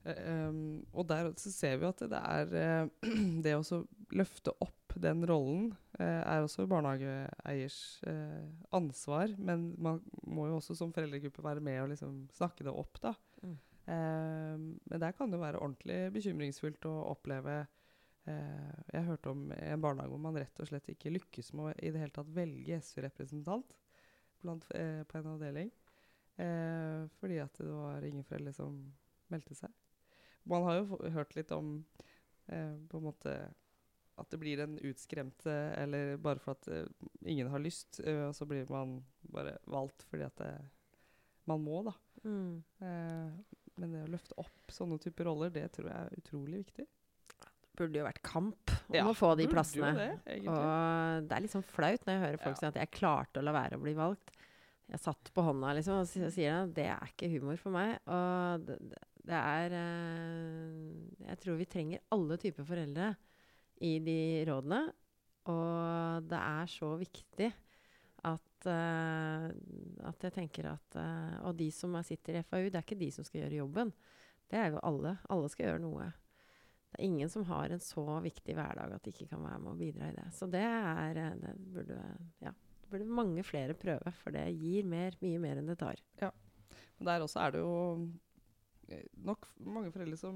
Em, 0.02 0.82
og 0.98 1.06
der 1.12 1.28
ser 1.38 1.76
vi 1.78 1.86
at 1.86 2.00
det 2.10 2.20
er 2.20 2.54
eh, 2.58 3.10
det 3.46 3.54
å 3.58 3.82
løfte 4.18 4.54
opp 4.64 4.96
den 5.02 5.22
rollen 5.30 5.70
eh, 6.00 6.22
er 6.26 6.42
også 6.44 6.66
barnehageeiers 6.70 7.78
eh, 8.10 8.48
ansvar. 8.76 9.36
Men 9.38 9.72
man 9.82 10.02
må 10.26 10.48
jo 10.50 10.58
også 10.58 10.78
som 10.78 10.94
foreldregruppe 10.96 11.46
være 11.46 11.64
med 11.64 11.84
og 11.84 11.92
liksom 11.94 12.24
snakke 12.38 12.66
det 12.68 12.74
opp, 12.74 13.02
da. 13.04 13.14
Mm. 13.92 13.98
Eh, 13.98 14.80
men 14.84 15.00
der 15.04 15.12
kan 15.12 15.32
det 15.32 15.40
være 15.42 15.60
ordentlig 15.60 16.12
bekymringsfullt 16.16 16.86
å 16.90 16.96
oppleve 17.12 17.60
eh, 18.30 18.74
Jeg 18.94 19.08
hørte 19.08 19.34
om 19.34 19.52
en 19.56 19.84
barnehage 19.84 20.14
hvor 20.14 20.24
man 20.24 20.40
rett 20.40 20.60
og 20.64 20.70
slett 20.70 20.90
ikke 20.94 21.14
lykkes 21.14 21.54
med 21.54 21.72
å 21.72 21.78
i 21.78 21.92
det 21.92 22.04
hele 22.04 22.16
tatt 22.16 22.32
velge 22.36 22.82
SU-representant 22.82 23.76
eh, 24.76 25.04
på 25.04 25.20
en 25.20 25.32
avdeling. 25.36 25.72
Eh, 26.42 27.08
fordi 27.20 27.42
at 27.44 27.58
det 27.60 27.72
var 27.72 28.08
ingen 28.08 28.28
foreldre 28.28 28.54
som 28.56 28.80
meldte 29.32 29.58
seg. 29.58 29.74
Man 30.50 30.66
har 30.66 30.80
jo 30.80 31.02
hørt 31.14 31.36
litt 31.38 31.52
om 31.54 31.82
eh, 32.48 32.78
på 32.90 33.02
en 33.02 33.10
måte 33.12 33.36
at 34.20 34.30
det 34.30 34.38
blir 34.42 34.60
en 34.60 34.76
utskremt 34.86 35.46
Eller 35.48 36.18
bare 36.22 36.38
for 36.44 36.52
at 36.54 36.68
ingen 37.26 37.48
har 37.50 37.62
lyst, 37.64 38.02
og 38.04 38.36
så 38.36 38.46
blir 38.46 38.68
man 38.70 39.00
bare 39.34 39.56
valgt 39.72 40.04
fordi 40.12 40.28
at 40.28 40.36
det, 40.38 40.50
man 41.50 41.64
må, 41.64 41.80
da. 41.88 41.94
Mm. 42.28 42.64
Eh, 42.86 43.61
men 43.78 43.92
det 43.94 44.04
å 44.04 44.12
løfte 44.12 44.36
opp 44.38 44.72
sånne 44.74 45.00
typer 45.00 45.26
roller, 45.26 45.50
det 45.54 45.72
tror 45.72 45.88
jeg 45.90 45.96
er 45.98 46.18
utrolig 46.22 46.66
viktig. 46.66 46.86
Burde 47.78 47.98
jo 48.02 48.04
vært 48.06 48.22
kamp 48.22 48.74
om 48.90 48.96
Ja, 48.96 49.06
å 49.08 49.14
få 49.16 49.36
de 49.40 49.48
plassene. 49.48 49.94
det, 49.96 50.10
egentlig. 50.28 50.50
og 50.52 51.28
det 51.30 51.38
er 51.38 51.42
litt 51.42 51.52
sånn 51.56 51.64
flaut 51.64 52.04
når 52.06 52.14
jeg 52.14 52.24
hører 52.26 52.38
folk 52.44 52.56
Ja. 52.56 52.60
si 52.60 52.66
at 52.68 52.76
jeg 52.82 52.92
klarte 52.92 53.40
å 53.40 53.44
la 53.44 53.52
være 53.56 53.78
å 53.80 53.82
bli 53.82 53.94
valgt. 53.94 54.32
Jeg 54.92 55.00
satt 55.00 55.32
på 55.34 55.42
hånda 55.42 55.74
liksom, 55.78 56.02
og 56.02 56.08
sier 56.34 56.64
at 56.64 56.74
det 56.76 56.86
er 56.92 57.00
ikke 57.08 57.30
humor 57.32 57.56
for 57.58 57.72
meg. 57.72 57.98
Og 58.08 58.66
det, 58.66 58.78
det- 58.90 59.08
det 59.24 59.38
er 59.38 59.70
eh, 59.72 61.28
Jeg 61.30 61.38
tror 61.40 61.58
vi 61.58 61.66
trenger 61.66 62.00
alle 62.12 62.38
typer 62.38 62.66
foreldre 62.66 63.16
i 63.82 64.00
de 64.00 64.46
rådene. 64.50 64.92
Og 65.46 66.28
det 66.28 66.38
er 66.38 66.66
så 66.68 66.92
viktig 67.00 67.54
at, 68.26 68.42
at 68.70 70.26
jeg 70.26 70.34
tenker 70.36 70.68
at 70.74 70.98
eh, 71.00 71.38
Og 71.48 71.56
de 71.58 71.70
som 71.74 71.96
er, 71.98 72.08
sitter 72.08 72.40
i 72.40 72.44
FAU, 72.46 72.70
det 72.70 72.80
er 72.80 72.86
ikke 72.86 73.00
de 73.00 73.12
som 73.14 73.26
skal 73.28 73.44
gjøre 73.44 73.62
jobben. 73.62 73.94
Det 74.52 74.60
er 74.60 74.74
jo 74.74 74.84
alle. 74.84 75.16
Alle 75.32 75.50
skal 75.52 75.70
gjøre 75.70 75.84
noe. 75.86 76.10
Det 76.92 77.00
er 77.00 77.08
ingen 77.08 77.30
som 77.32 77.46
har 77.48 77.72
en 77.72 77.84
så 77.84 78.04
viktig 78.24 78.56
hverdag 78.58 78.98
at 78.98 79.06
de 79.06 79.14
ikke 79.14 79.30
kan 79.32 79.44
være 79.46 79.60
med 79.64 79.72
og 79.72 79.80
bidra 79.80 80.10
i 80.12 80.18
det. 80.18 80.28
Så 80.36 80.50
det 80.52 80.66
er 80.66 81.22
eh, 81.22 81.38
Det 81.40 81.54
burde, 81.76 82.00
ja, 82.44 82.52
det 82.52 82.92
burde 82.92 83.20
mange 83.22 83.46
flere 83.48 83.78
prøve, 83.78 84.12
for 84.24 84.36
det 84.36 84.50
gir 84.60 84.90
mer, 84.90 85.16
mye 85.24 85.40
mer 85.40 85.62
enn 85.62 85.72
det 85.72 85.80
tar. 85.80 86.02
Men 86.98 87.08
der 87.08 87.24
også 87.24 87.40
er 87.42 87.56
det 87.56 87.62
jo 87.64 88.10
eh, 88.92 89.08
nok 89.26 89.48
mange 89.64 89.94
foreldre 89.96 90.20
som, 90.20 90.36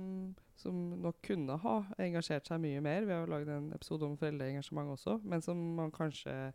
som 0.56 0.80
nok 1.04 1.20
kunne 1.28 1.60
ha 1.62 1.76
engasjert 2.00 2.48
seg 2.48 2.64
mye 2.64 2.80
mer. 2.82 3.04
Vi 3.06 3.14
har 3.14 3.26
jo 3.26 3.34
laget 3.36 3.52
en 3.54 3.74
episode 3.76 4.08
om 4.08 4.16
foreldreengasjement 4.18 4.96
også, 4.96 5.20
men 5.28 5.44
som 5.46 5.60
man 5.78 5.94
kanskje 5.94 6.54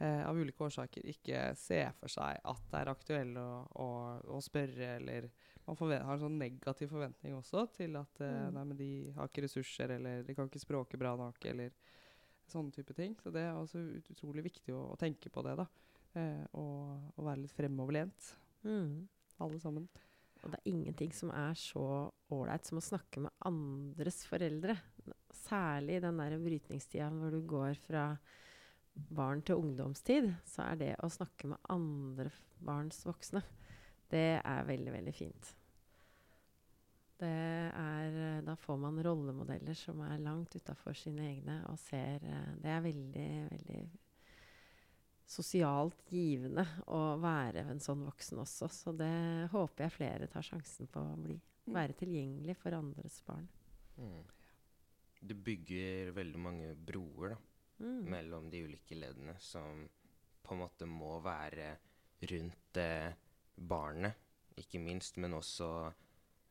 eh, 0.00 0.22
av 0.28 0.36
ulike 0.38 0.64
årsaker 0.66 1.06
ikke 1.12 1.42
ser 1.58 1.92
for 1.98 2.08
seg 2.12 2.40
at 2.44 2.64
det 2.72 2.80
er 2.80 2.90
aktuelt 2.92 3.36
å, 3.40 3.46
å, 3.82 3.88
å 4.36 4.40
spørre, 4.44 4.96
eller 4.98 5.28
man 5.68 5.76
har 5.92 6.14
en 6.14 6.22
sånn 6.22 6.38
negativ 6.40 6.88
forventning 6.94 7.34
også 7.36 7.66
til 7.76 7.96
at 8.00 8.20
eh, 8.24 8.34
Mm. 8.48 8.54
nei, 8.56 8.64
men 8.70 8.76
de 8.78 8.90
har 9.18 9.28
ikke 9.28 9.44
ressurser, 9.44 9.90
eller 9.98 10.22
de 10.24 10.34
kan 10.34 10.48
ikke 10.48 10.62
språket 10.62 11.00
bra 11.00 11.14
nok, 11.20 11.44
eller 11.50 11.74
sånne 12.48 12.72
type 12.72 12.94
ting. 12.96 13.14
Så 13.20 13.30
det 13.34 13.42
er 13.44 13.52
også 13.58 13.82
ut 13.98 14.08
utrolig 14.14 14.46
viktig 14.46 14.72
å, 14.72 14.86
å 14.94 14.96
tenke 14.96 15.28
på 15.30 15.42
det, 15.44 15.56
da. 15.60 15.66
Eh, 16.16 16.44
og, 16.56 17.10
og 17.16 17.24
være 17.28 17.42
litt 17.44 17.52
fremoverlent, 17.56 18.34
Mm. 18.64 19.06
alle 19.44 19.58
sammen. 19.60 19.84
Og 20.42 20.50
det 20.52 20.58
er 20.58 20.70
ingenting 20.70 21.12
som 21.14 21.30
er 21.34 21.52
så 21.58 21.82
ålreit 22.30 22.64
som 22.66 22.78
å 22.78 22.82
snakke 22.82 23.20
med 23.24 23.30
andres 23.46 24.22
foreldre. 24.26 24.76
Særlig 25.34 25.96
i 25.98 26.02
den 26.04 26.18
der 26.20 26.36
brytningstida 26.42 27.08
hvor 27.12 27.30
du 27.34 27.40
går 27.46 27.74
fra 27.84 28.04
barn 29.10 29.42
til 29.46 29.60
ungdomstid, 29.62 30.32
så 30.48 30.70
er 30.70 30.80
det 30.80 30.90
å 31.02 31.10
snakke 31.12 31.50
med 31.52 31.70
andre 31.72 32.32
barns 32.64 33.04
voksne, 33.06 33.42
det 34.10 34.40
er 34.40 34.68
veldig, 34.68 34.92
veldig 34.94 35.14
fint. 35.14 35.54
Det 37.18 37.28
er, 37.74 38.14
eh, 38.14 38.42
da 38.46 38.54
får 38.56 38.76
man 38.78 39.00
rollemodeller 39.02 39.74
som 39.74 40.00
er 40.06 40.20
langt 40.22 40.54
utafor 40.54 40.94
sine 40.94 41.24
egne, 41.32 41.56
og 41.66 41.78
ser 41.82 42.22
eh, 42.22 42.52
Det 42.62 42.70
er 42.70 42.84
veldig, 42.84 43.30
veldig 43.50 43.80
sosialt 45.28 46.06
givende 46.14 46.64
å 46.94 47.18
være 47.20 47.66
en 47.72 47.82
sånn 47.82 48.06
voksen 48.06 48.38
også. 48.44 48.70
Så 48.72 48.94
det 48.96 49.50
håper 49.52 49.84
jeg 49.84 49.96
flere 49.96 50.30
tar 50.30 50.46
sjansen 50.46 50.88
på 50.88 51.02
å 51.02 51.18
bli. 51.20 51.36
Være 51.68 51.98
tilgjengelig 51.98 52.56
for 52.56 52.78
andres 52.78 53.18
barn. 53.26 53.48
Mm. 53.98 54.22
Du 55.20 55.34
bygger 55.34 56.14
veldig 56.16 56.40
mange 56.40 56.72
broer, 56.86 57.34
da. 57.34 57.42
Mm. 57.78 58.08
mellom 58.10 58.48
de 58.50 58.64
ulike 58.66 58.96
leddene 58.98 59.36
som 59.38 59.84
på 60.42 60.54
en 60.54 60.58
måte 60.64 60.86
må 60.90 61.20
være 61.22 61.76
rundt 62.32 62.76
eh, 62.82 63.12
barnet, 63.54 64.14
ikke 64.58 64.80
minst, 64.82 65.16
men 65.22 65.36
også 65.38 65.68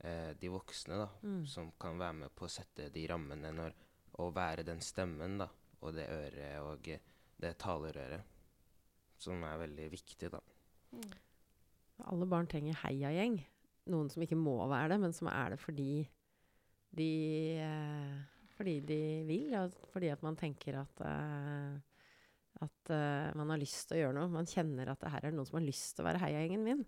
eh, 0.05 0.31
de 0.39 0.47
voksne, 0.53 0.95
da, 1.01 1.07
Mm. 1.23 1.45
som 1.45 1.71
kan 1.79 1.99
være 1.99 2.13
med 2.13 2.35
på 2.35 2.45
å 2.45 2.49
sette 2.53 2.87
de 2.93 3.07
rammene 3.11 3.51
når, 3.51 3.73
og 4.23 4.35
være 4.35 4.63
den 4.63 4.79
stemmen, 4.81 5.37
da, 5.41 5.49
og 5.81 5.93
det 5.97 6.07
øret 6.09 6.61
og 6.61 6.87
det 7.41 7.57
talerøret, 7.59 8.23
som 9.17 9.43
er 9.43 9.57
veldig 9.65 9.91
viktig, 9.91 10.31
da. 10.31 10.39
Alle 12.07 12.25
barn 12.29 12.47
trenger 12.47 12.77
heiagjeng. 12.85 13.39
Noen 13.91 14.09
som 14.09 14.21
ikke 14.23 14.37
må 14.39 14.55
være 14.69 14.93
det, 14.93 14.99
men 15.01 15.13
som 15.13 15.27
er 15.31 15.49
det 15.55 15.59
fordi 15.59 16.07
de 16.97 17.11
eh, 17.59 18.17
Fordi 18.57 18.79
de 18.89 19.01
vil, 19.27 19.51
og 19.59 19.75
fordi 19.93 20.09
at 20.09 20.23
man 20.25 20.37
tenker 20.39 20.79
at 20.81 21.05
uh, 21.05 21.77
at 22.65 22.89
uh, 22.89 23.29
man 23.37 23.53
har 23.53 23.61
lyst 23.61 23.87
til 23.89 23.99
å 23.99 24.01
gjøre 24.01 24.17
noe. 24.17 24.33
Man 24.33 24.49
kjenner 24.49 24.89
at 24.89 25.01
det 25.03 25.13
her 25.13 25.27
er 25.27 25.35
noen 25.35 25.45
som 25.45 25.59
har 25.59 25.67
lyst 25.67 25.93
til 25.93 26.03
å 26.03 26.07
være 26.07 26.21
heiagjengen 26.23 26.63
min. 26.65 26.83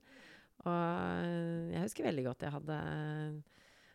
Og 0.65 0.67
eh, 0.67 1.69
jeg 1.71 1.85
husker 1.85 2.07
veldig 2.09 2.23
godt 2.25 2.41
jeg 2.43 2.51
hadde, 2.51 2.77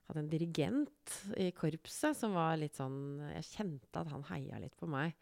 hadde 0.08 0.20
en 0.22 0.30
dirigent 0.32 1.16
i 1.36 1.50
korpset 1.52 2.16
som 2.16 2.32
var 2.32 2.54
litt 2.56 2.78
sånn 2.78 3.20
Jeg 3.34 3.44
kjente 3.50 4.00
at 4.00 4.08
han 4.08 4.24
heia 4.30 4.60
litt 4.62 4.72
på 4.80 4.88
meg. 4.88 5.12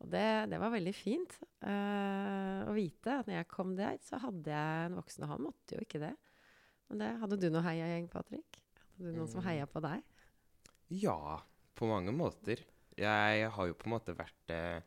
Og 0.00 0.10
det, 0.12 0.26
det 0.52 0.58
var 0.60 0.74
veldig 0.74 0.92
fint 0.96 1.38
uh, 1.64 2.68
å 2.68 2.74
vite 2.76 3.16
at 3.20 3.28
når 3.28 3.38
jeg 3.38 3.48
kom 3.52 3.72
der, 3.78 3.96
så 4.04 4.20
hadde 4.20 4.52
jeg 4.52 4.90
en 4.90 4.96
voksen. 4.96 5.24
Og 5.24 5.32
han 5.34 5.44
måtte 5.44 5.76
jo 5.76 5.84
ikke 5.84 6.00
det. 6.04 6.14
Men 6.90 7.02
det, 7.04 7.10
hadde 7.22 7.40
du 7.40 7.48
noe 7.52 7.64
heiagjeng, 7.64 8.08
Patrick? 8.12 8.60
Hadde 8.96 9.12
du 9.12 9.18
noen 9.20 9.28
som 9.30 9.40
Mm. 9.44 9.46
heia 9.46 9.66
på 9.68 9.82
deg? 9.84 10.04
Ja, 11.00 11.38
på 11.80 11.88
mange 11.88 12.12
måter. 12.14 12.60
Jeg 13.00 13.50
har 13.56 13.68
jo 13.70 13.76
på 13.80 13.88
en 13.88 13.94
måte 13.96 14.16
vært 14.18 14.52
eh, 14.54 14.80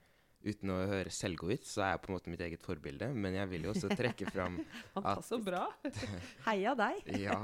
Uten 0.43 0.73
å 0.73 0.81
høre 0.89 1.07
selvgodt, 1.07 1.63
så 1.63 1.85
er 1.85 1.93
jeg 1.93 2.01
på 2.03 2.09
en 2.11 2.15
måte 2.17 2.31
mitt 2.33 2.41
eget 2.43 2.59
forbilde. 2.65 3.07
Men 3.15 3.37
jeg 3.37 3.47
vil 3.47 3.63
jo 3.63 3.71
også 3.71 3.87
trekke 3.95 4.27
fram 4.27 4.57
at 4.99 5.21
Så 5.23 5.37
bra. 5.39 5.61
Heia 6.49 6.73
deg! 6.75 6.99
Ja. 7.29 7.37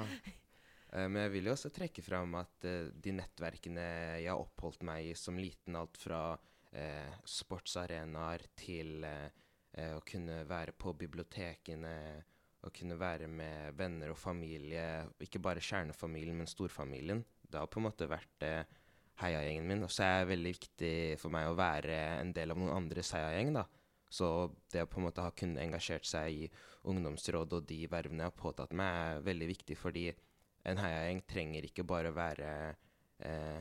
Eh, 0.92 1.06
Men 1.08 1.22
jeg 1.24 1.32
vil 1.38 1.48
jo 1.48 1.54
også 1.56 1.72
trekke 1.72 2.04
fram 2.04 2.36
at 2.42 2.68
eh, 2.68 2.90
de 2.92 3.14
nettverkene 3.16 3.86
jeg 4.20 4.28
har 4.28 4.42
oppholdt 4.44 4.84
meg 4.90 5.14
i 5.14 5.16
som 5.16 5.40
liten, 5.40 5.78
alt 5.80 5.96
fra 6.02 6.26
eh, 6.76 7.14
sportsarenaer 7.24 8.44
til 8.60 9.08
å 9.80 10.00
kunne 10.04 10.42
være 10.50 10.74
på 10.76 10.92
bibliotekene, 10.98 11.92
å 12.66 12.72
kunne 12.74 12.96
være 13.00 13.28
med 13.32 13.78
venner 13.78 14.12
og 14.12 14.18
familie, 14.20 15.06
ikke 15.24 15.40
bare 15.46 15.62
kjernefamilien, 15.64 16.36
men 16.42 16.50
storfamilien. 16.50 17.22
Det 17.48 17.62
har 17.62 17.70
på 17.72 17.80
en 17.80 17.86
måte 17.86 18.08
vært 18.10 18.44
eh, 18.44 18.66
heiagjengen 19.22 19.68
min. 19.68 19.84
Og 19.84 19.92
så 19.94 20.04
er 20.06 20.22
det 20.24 20.32
veldig 20.34 20.54
viktig 20.56 20.94
for 21.22 21.34
meg 21.36 21.50
å 21.52 21.58
være 21.60 21.98
en 22.22 22.34
del 22.36 22.52
av 22.54 22.58
noen 22.62 22.76
andres 22.76 23.12
heiagjeng, 23.16 23.54
da. 23.60 23.66
Så 24.10 24.28
det 24.74 24.82
å 24.84 24.90
på 24.90 24.98
en 25.00 25.06
måte 25.06 25.22
ha 25.22 25.30
kunnet 25.38 25.62
engasjert 25.62 26.08
seg 26.10 26.34
i 26.34 26.48
ungdomsråd 26.90 27.52
og 27.60 27.66
de 27.70 27.84
vervene 27.92 28.24
jeg 28.26 28.32
har 28.32 28.40
påtatt 28.42 28.72
meg, 28.74 28.88
er 29.20 29.26
veldig 29.28 29.50
viktig, 29.52 29.78
fordi 29.78 30.08
en 30.66 30.80
heiagjeng 30.82 31.22
trenger 31.30 31.68
ikke 31.68 31.86
bare 31.88 32.10
være 32.16 32.48
eh, 33.22 33.60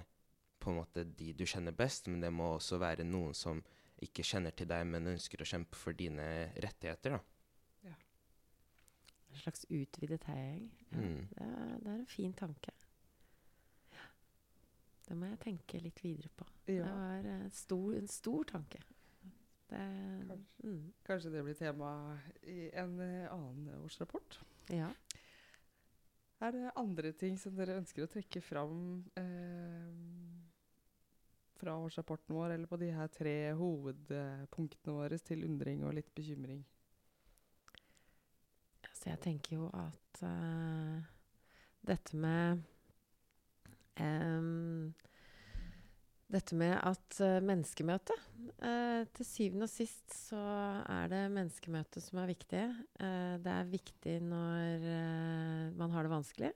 på 0.59 0.70
en 0.72 0.78
måte 0.80 1.04
de 1.04 1.34
du 1.36 1.44
kjenner 1.46 1.76
best, 1.76 2.09
men 2.09 2.20
det 2.24 2.32
må 2.32 2.54
også 2.56 2.78
være 2.80 3.04
noen 3.04 3.34
som 3.36 3.61
ikke 4.00 4.24
kjenner 4.24 4.54
til 4.56 4.68
deg, 4.70 4.86
men 4.88 5.11
ønsker 5.12 5.42
å 5.42 5.46
kjempe 5.52 5.76
for 5.76 5.92
dine 5.92 6.24
rettigheter. 6.62 7.18
da. 7.18 7.20
Ja. 7.90 7.94
En 9.28 9.40
slags 9.42 9.66
utvidet 9.68 10.24
heiagjeng. 10.30 10.68
Ja, 10.90 10.98
Mm. 10.98 11.28
det, 11.34 11.46
det 11.84 11.90
er 11.92 11.98
en 11.98 12.06
fin 12.06 12.32
tanke. 12.32 12.72
Ja. 15.09 15.14
Det 15.14 15.16
må 15.16 15.28
jeg 15.30 15.40
tenke 15.40 15.80
litt 15.80 16.00
videre 16.04 16.28
på. 16.36 16.44
Det 16.68 16.82
var 16.84 17.24
eh, 17.24 17.46
stor, 17.56 17.94
en 17.96 18.09
stor 18.12 18.44
tanke. 18.44 18.80
Det, 19.68 19.80
Kanskje. 20.28 20.68
mm, 20.68 20.82
Kanskje 21.04 21.32
det 21.32 21.44
blir 21.44 21.56
tema 21.56 21.90
i 22.44 22.68
en 22.76 22.98
eh, 23.00 23.32
annen 23.32 23.72
årsrapport. 23.82 24.40
ja. 24.68 24.92
Er 26.38 26.52
det 26.54 26.70
andre 26.78 27.11
ting 27.18 27.34
som 27.40 27.56
dere 27.56 27.80
ønsker 27.80 28.04
å 28.04 28.11
trekke 28.12 28.38
fram 28.46 29.00
eh, 29.18 29.88
fra 31.59 31.74
årsrapporten 31.82 32.36
vår, 32.36 32.52
eller 32.54 32.70
på 32.70 32.78
de 32.78 32.92
her 32.94 33.09
tre 33.11 33.34
hovedpunktene 33.59 34.94
våre 34.94 35.18
til 35.18 35.42
undring 35.48 35.82
og 35.82 35.96
litt 35.96 36.12
bekymring? 36.14 36.61
Så 38.92 39.11
jeg 39.11 39.20
tenker 39.24 39.56
jo 39.56 39.66
at 39.74 40.22
uh, 40.22 41.02
dette 41.86 42.18
med 42.18 42.62
em, 44.03 44.94
Dette 46.28 46.53
med 46.61 46.74
at 46.76 47.20
uh, 47.24 47.38
menneskemøte 47.40 48.12
uh, 48.61 49.07
Til 49.16 49.24
syvende 49.24 49.64
og 49.64 49.72
sist 49.72 50.12
så 50.12 50.40
er 50.84 51.09
det 51.09 51.22
menneskemøtet 51.32 52.05
som 52.05 52.20
er 52.20 52.28
viktig. 52.28 52.64
Uh, 53.01 53.40
det 53.40 53.55
er 53.55 53.70
viktig 53.70 54.18
når 54.26 54.84
man 55.78 55.94
har 55.94 56.05
det 56.05 56.12
vanskelig. 56.12 56.53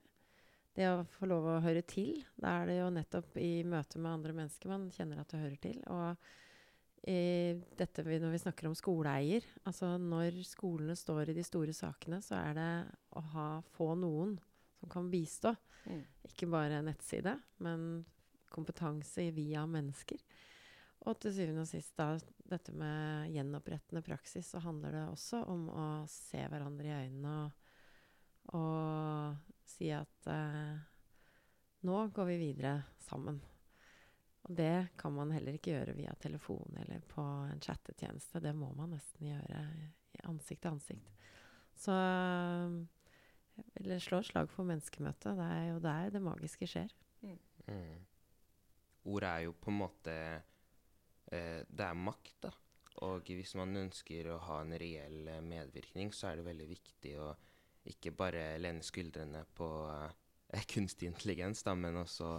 Det 0.73 0.87
å 0.89 1.03
få 1.17 1.29
lov 1.29 1.47
å 1.49 1.59
høre 1.61 1.81
til. 1.85 2.21
Da 2.37 2.59
er 2.59 2.69
det 2.69 2.77
jo 2.79 2.93
nettopp 2.93 3.35
i 3.41 3.65
møte 3.65 4.01
med 4.01 4.13
andre 4.13 4.37
mennesker 4.37 4.71
man 4.71 4.87
kjenner 4.93 5.21
at 5.21 5.33
det 5.33 5.41
hører 5.41 5.59
til. 5.61 5.81
Og 5.89 7.09
i 7.09 7.53
dette 7.77 8.05
vi, 8.05 8.17
når 8.21 8.31
vi 8.31 8.41
snakker 8.45 8.69
om 8.69 8.77
skoleeier, 8.77 9.45
altså 9.67 9.97
når 9.99 10.39
skolene 10.47 10.95
står 10.97 11.29
i 11.29 11.37
de 11.37 11.43
store 11.45 11.75
sakene, 11.75 12.21
så 12.23 12.37
er 12.39 12.57
det 12.57 12.71
å 13.17 13.23
ha, 13.33 13.47
få 13.75 13.91
noen 13.99 14.37
som 14.83 14.91
kan 14.91 15.11
bistå. 15.11 15.55
Mm. 15.85 16.03
Ikke 16.27 16.47
bare 16.51 16.81
nettside, 16.83 17.37
men 17.63 18.03
kompetanse 18.51 19.29
via 19.31 19.63
mennesker. 19.67 20.19
Og 21.07 21.19
til 21.19 21.33
syvende 21.35 21.63
og 21.63 21.69
sist 21.69 21.95
da, 21.99 22.13
dette 22.51 22.75
med 22.75 23.31
gjenopprettende 23.31 24.03
praksis, 24.03 24.49
så 24.51 24.59
handler 24.63 24.91
det 24.91 25.03
også 25.07 25.41
om 25.51 25.69
å 25.71 25.85
se 26.11 26.43
hverandre 26.51 26.89
i 26.89 27.07
øynene 27.07 27.33
og, 27.43 27.71
og 28.59 29.67
si 29.67 29.89
at 29.95 30.29
eh, 30.31 30.77
nå 31.87 31.97
går 32.15 32.29
vi 32.31 32.37
videre 32.43 32.75
sammen. 33.03 33.39
Og 34.43 34.55
det 34.59 34.95
kan 34.99 35.15
man 35.15 35.31
heller 35.31 35.55
ikke 35.55 35.77
gjøre 35.77 35.95
via 35.95 36.15
telefon 36.19 36.75
eller 36.83 37.03
på 37.07 37.23
en 37.23 37.63
chattetjeneste. 37.63 38.43
Det 38.43 38.51
må 38.55 38.73
man 38.75 38.91
nesten 38.95 39.31
gjøre 39.31 39.63
ansikt 40.27 40.65
til 40.65 40.75
ansikt. 40.75 41.13
Så 41.79 41.95
jeg 43.57 43.85
vil 43.85 44.01
slå 44.01 44.21
slag 44.25 44.49
for 44.51 44.67
menneskemøtet. 44.67 45.37
Det 45.37 45.45
er 45.45 45.67
jo 45.71 45.79
der 45.83 46.11
det 46.13 46.21
magiske 46.23 46.67
skjer. 46.69 46.93
Mm. 47.23 48.01
Ordet 49.13 49.29
er 49.29 49.45
jo 49.45 49.53
på 49.55 49.71
en 49.71 49.79
måte 49.79 50.13
eh, 51.31 51.61
Det 51.67 51.85
er 51.85 51.97
makt, 51.97 52.35
da. 52.43 52.51
Og 53.07 53.25
hvis 53.25 53.55
man 53.57 53.75
ønsker 53.79 54.29
å 54.31 54.41
ha 54.47 54.59
en 54.61 54.75
reell 54.79 55.29
eh, 55.31 55.41
medvirkning, 55.43 56.13
så 56.13 56.29
er 56.29 56.39
det 56.39 56.47
veldig 56.47 56.67
viktig 56.69 57.15
å 57.19 57.31
ikke 57.89 58.13
bare 58.15 58.53
lene 58.61 58.85
skuldrene 58.85 59.43
på 59.57 59.69
eh, 59.91 60.67
kunstig 60.73 61.09
intelligens, 61.11 61.63
da, 61.65 61.73
men 61.75 61.99
også 62.03 62.35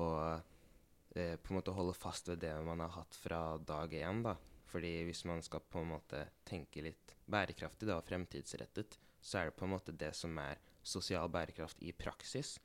å 0.00 0.08
eh, 0.30 1.36
på 1.36 1.52
en 1.52 1.58
måte 1.58 1.74
holde 1.76 1.96
fast 1.98 2.30
ved 2.30 2.42
det 2.46 2.54
man 2.66 2.82
har 2.84 2.94
hatt 2.96 3.18
fra 3.18 3.42
dag 3.58 3.94
én. 4.00 4.24
da. 4.26 4.36
Fordi 4.70 4.92
hvis 5.08 5.24
man 5.26 5.42
skal 5.42 5.64
på 5.66 5.82
en 5.82 5.92
måte 5.96 6.24
tenke 6.46 6.82
litt 6.84 7.16
bærekraftig 7.30 7.88
da, 7.88 7.98
og 7.98 8.06
fremtidsrettet, 8.06 8.98
så 9.20 9.38
er 9.38 9.50
det 9.50 9.56
på 9.56 9.66
en 9.66 9.74
måte 9.74 9.92
det 9.96 10.12
som 10.16 10.38
er 10.42 10.60
sosial 10.82 11.28
bærekraft 11.32 11.82
i 11.84 11.92
praksis. 11.92 12.58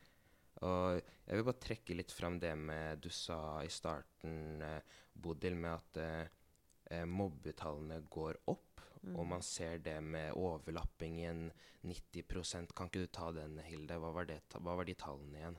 Og 0.63 1.01
jeg 1.01 1.35
vil 1.35 1.43
bare 1.43 1.59
trekke 1.65 1.97
litt 1.97 2.13
fram 2.15 2.37
det 2.39 2.53
med 2.57 3.01
du 3.03 3.09
sa 3.11 3.59
i 3.63 3.71
starten, 3.71 4.61
eh, 4.63 4.79
Bodil, 5.13 5.55
med 5.59 5.73
at 5.73 5.97
eh, 5.99 6.27
eh, 6.95 7.03
mobbetallene 7.05 8.01
går 8.09 8.39
opp. 8.51 8.81
Mm. 9.05 9.17
Og 9.19 9.27
man 9.27 9.43
ser 9.45 9.77
det 9.85 9.99
med 10.01 10.31
overlappingen 10.33 11.51
90% 11.85 12.71
Kan 12.73 12.87
ikke 12.89 13.03
du 13.03 13.11
ta 13.13 13.27
den, 13.35 13.59
Hilde? 13.61 13.99
Hva 14.01 14.09
var, 14.15 14.25
det, 14.25 14.39
hva 14.55 14.73
var 14.79 14.87
de 14.87 14.95
tallene 14.97 15.37
igjen? 15.37 15.57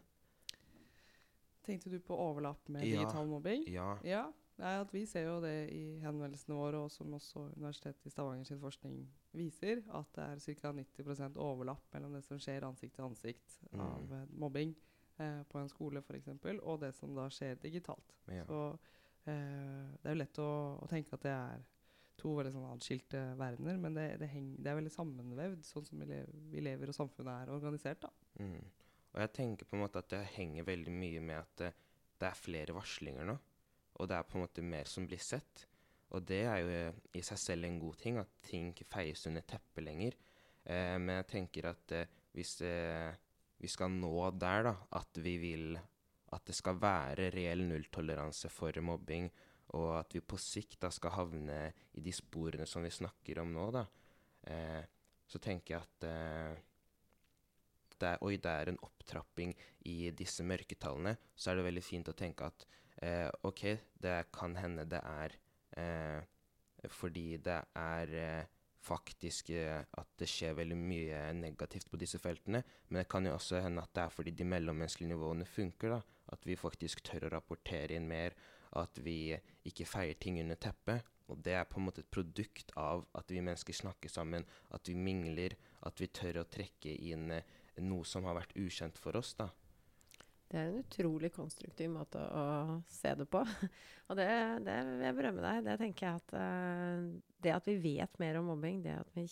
Tenkte 1.67 1.93
du 1.93 2.01
på 2.03 2.17
overlapp 2.19 2.67
med 2.69 2.83
Ja. 2.87 2.99
digital 2.99 3.27
mobbing? 3.31 3.63
Ja. 3.71 3.99
Ja, 4.03 4.25
nei, 4.59 4.73
at 4.81 4.93
vi 4.95 5.03
ser 5.07 5.27
jo 5.29 5.37
det 5.45 5.55
i 5.75 5.99
henvendelsene 6.03 6.57
våre, 6.57 6.81
og 6.87 6.91
som 6.91 7.13
også 7.17 7.47
Universitetet 7.57 8.07
i 8.09 8.13
Stavanger 8.13 8.45
sin 8.49 8.61
forskning 8.63 8.99
viser, 9.37 9.83
at 9.95 10.11
det 10.17 10.27
er 10.27 10.43
ca. 10.61 10.73
90% 10.73 11.37
overlapp 11.43 11.87
mellom 11.95 12.15
det 12.17 12.23
som 12.25 12.41
skjer 12.41 12.65
ansikt 12.69 12.95
til 12.97 13.05
ansikt 13.09 13.59
Mm. 13.73 13.81
av 13.83 14.13
eh, 14.15 14.27
mobbing 14.41 14.75
eh, 15.19 15.43
på 15.51 15.59
en 15.59 15.69
skole 15.69 16.01
f.eks., 16.01 16.29
og 16.63 16.81
det 16.81 16.95
som 16.95 17.15
da 17.15 17.29
skjer 17.33 17.59
digitalt. 17.63 18.15
ja. 18.29 18.45
Så 18.49 18.61
eh, 19.27 19.89
det 20.03 20.11
er 20.11 20.15
jo 20.15 20.21
lett 20.23 20.39
å, 20.39 20.51
å 20.83 20.87
tenke 20.89 21.15
at 21.17 21.23
det 21.27 21.33
er 21.35 21.65
to 22.17 22.33
veldig 22.39 22.53
sånn 22.55 22.71
atskilte 22.71 23.21
verdener, 23.37 23.77
men 23.77 23.95
det, 23.99 24.07
det, 24.23 24.29
heng, 24.33 24.55
det 24.57 24.71
er 24.73 24.79
veldig 24.79 24.93
sammenvevd, 24.95 25.65
sånn 25.69 25.85
som 25.85 26.01
vi, 26.01 26.07
lever, 26.09 26.33
vi 26.53 26.63
lever 26.65 26.89
og 26.89 26.97
samfunnet 26.97 27.43
er 27.43 27.53
organisert. 27.53 28.07
da. 28.07 28.13
Mm. 28.41 28.63
Og 29.13 29.21
jeg 29.21 29.33
tenker 29.37 29.69
på 29.69 29.77
en 29.77 29.83
måte 29.83 30.01
at 30.01 30.09
det 30.13 30.23
henger 30.37 30.65
veldig 30.65 30.93
mye 30.97 31.21
med 31.21 31.39
at 31.43 31.61
det, 31.61 31.69
det 32.21 32.31
er 32.31 32.39
flere 32.41 32.73
varslinger 32.77 33.29
nå. 33.29 33.37
Og 33.97 34.09
det 34.09 34.19
er 34.19 34.29
på 34.29 34.39
en 34.39 34.45
måte 34.45 34.65
mer 34.65 34.89
som 34.91 35.07
blir 35.09 35.23
sett. 35.23 35.67
Og 36.15 36.23
det 36.29 36.43
er 36.47 36.63
jo 36.63 36.71
eh, 36.73 37.03
i 37.19 37.23
seg 37.25 37.41
selv 37.41 37.67
en 37.67 37.81
god 37.83 37.99
ting, 38.01 38.21
at 38.21 38.31
ting 38.47 38.71
ikke 38.71 38.89
feies 38.93 39.27
under 39.29 39.45
teppet 39.49 39.85
lenger. 39.85 40.17
Eh, 40.65 40.97
men 41.01 41.21
jeg 41.21 41.31
tenker 41.33 41.71
at 41.73 41.97
eh, 41.97 42.13
hvis 42.37 42.59
eh, 42.67 43.11
vi 43.59 43.71
skal 43.73 43.93
nå 43.95 44.15
der, 44.37 44.69
da, 44.69 44.75
at 45.01 45.23
vi 45.25 45.37
vil 45.43 45.77
at 46.35 46.49
det 46.49 46.57
skal 46.59 46.79
være 46.83 47.31
reell 47.35 47.63
nulltoleranse 47.69 48.51
for 48.53 48.77
mobbing, 48.85 49.29
og 49.79 49.91
at 50.01 50.15
vi 50.15 50.23
på 50.23 50.39
sikt 50.41 50.81
da 50.83 50.91
skal 50.95 51.15
havne 51.17 51.59
i 51.97 52.03
de 52.05 52.13
sporene 52.15 52.67
som 52.69 52.85
vi 52.87 52.93
snakker 52.93 53.41
om 53.43 53.53
nå, 53.55 53.67
da, 53.75 53.85
eh, 54.51 54.83
så 55.27 55.41
tenker 55.43 55.75
jeg 55.75 55.83
at 55.87 56.07
eh, 56.07 56.65
det 57.97 58.11
er, 58.13 58.23
oi, 58.27 58.37
det 58.37 58.53
er 58.53 58.71
en 58.71 58.83
opptrapping 58.85 59.55
i 59.89 60.11
disse 60.15 60.45
mørketallene, 60.45 61.17
så 61.35 61.51
er 61.51 61.59
det 61.59 61.69
veldig 61.71 61.85
fint 61.85 62.11
å 62.13 62.17
tenke 62.17 62.51
at 62.51 62.67
eh, 63.03 63.29
OK, 63.47 63.65
det 64.03 64.19
kan 64.35 64.57
hende 64.57 64.87
det 64.89 65.03
er 65.03 65.37
eh, 65.77 66.21
fordi 66.93 67.37
det 67.43 67.61
er 67.77 68.15
eh, 68.21 68.45
faktisk 68.87 69.51
eh, 69.51 69.83
at 69.83 70.13
det 70.19 70.29
skjer 70.31 70.57
veldig 70.59 70.79
mye 70.79 71.23
negativt 71.37 71.91
på 71.91 71.99
disse 72.01 72.21
feltene. 72.23 72.63
Men 72.89 73.03
det 73.03 73.09
kan 73.11 73.27
jo 73.27 73.35
også 73.35 73.63
hende 73.65 73.83
at 73.83 73.95
det 73.97 74.05
er 74.05 74.15
fordi 74.15 74.35
de 74.37 74.47
mellommenneskelige 74.47 75.15
nivåene 75.15 75.47
funker. 75.49 75.97
da, 75.97 76.01
At 76.33 76.47
vi 76.47 76.57
faktisk 76.59 77.03
tør 77.07 77.29
å 77.29 77.35
rapportere 77.37 77.97
inn 77.97 78.09
mer. 78.09 78.37
At 78.77 78.99
vi 79.03 79.37
ikke 79.67 79.89
feier 79.89 80.19
ting 80.21 80.41
under 80.43 80.59
teppet. 80.61 81.07
Og 81.27 81.41
det 81.43 81.57
er 81.59 81.67
på 81.67 81.81
en 81.81 81.89
måte 81.89 82.05
et 82.05 82.11
produkt 82.13 82.71
av 82.79 83.03
at 83.19 83.31
vi 83.33 83.43
mennesker 83.43 83.75
snakker 83.75 84.11
sammen, 84.13 84.45
at 84.71 84.87
vi 84.87 84.95
mingler, 84.95 85.57
at 85.83 85.99
vi 85.99 86.07
tør 86.07 86.45
å 86.45 86.51
trekke 86.51 86.93
inn 87.11 87.33
eh, 87.35 87.55
noe 87.83 88.07
som 88.07 88.25
har 88.29 88.39
vært 88.39 88.55
ukjent 88.57 88.99
for 88.99 89.19
oss. 89.19 89.35
da. 89.35 89.51
Det 90.47 90.59
er 90.61 90.69
en 90.69 90.79
utrolig 90.79 91.33
konstruktiv 91.35 91.91
måte 91.91 92.21
å 92.23 92.79
se 92.93 93.15
det 93.19 93.27
på. 93.31 93.43
Og 94.09 94.19
det, 94.19 94.29
det 94.67 94.77
vil 94.87 95.07
jeg 95.09 95.17
berømme 95.19 95.43
deg. 95.43 95.65
Det 95.67 95.79
tenker 95.81 96.07
jeg 96.07 96.21
at 96.21 96.35
uh, 96.39 97.07
Det 97.43 97.55
at 97.57 97.67
vi 97.67 97.79
vet 97.83 98.21
mer 98.23 98.39
om 98.41 98.53
mobbing, 98.53 98.83
det 98.85 98.95
at 99.01 99.11
vi 99.17 99.27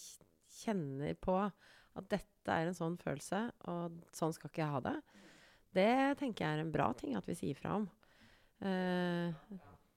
kjenner 0.64 1.14
på 1.22 1.36
at 1.38 2.08
dette 2.10 2.50
er 2.50 2.68
en 2.68 2.76
sånn 2.76 2.96
følelse, 2.98 3.44
og 3.70 4.00
sånn 4.14 4.34
skal 4.34 4.50
ikke 4.50 4.64
jeg 4.64 4.74
ha 4.74 4.80
det, 4.82 4.96
det 5.74 5.92
tenker 6.20 6.44
jeg 6.44 6.56
er 6.56 6.62
en 6.62 6.74
bra 6.74 6.88
ting 6.98 7.14
at 7.18 7.26
vi 7.26 7.36
sier 7.38 7.58
fra 7.58 7.78
om. 7.80 7.86
Uh, 8.62 9.34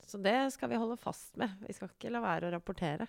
så 0.07 0.19
det 0.23 0.37
skal 0.55 0.71
vi 0.71 0.79
holde 0.79 0.97
fast 0.99 1.37
med. 1.39 1.53
Vi 1.67 1.75
skal 1.75 1.91
ikke 1.91 2.11
la 2.13 2.21
være 2.23 2.49
å 2.49 2.53
rapportere. 2.55 3.07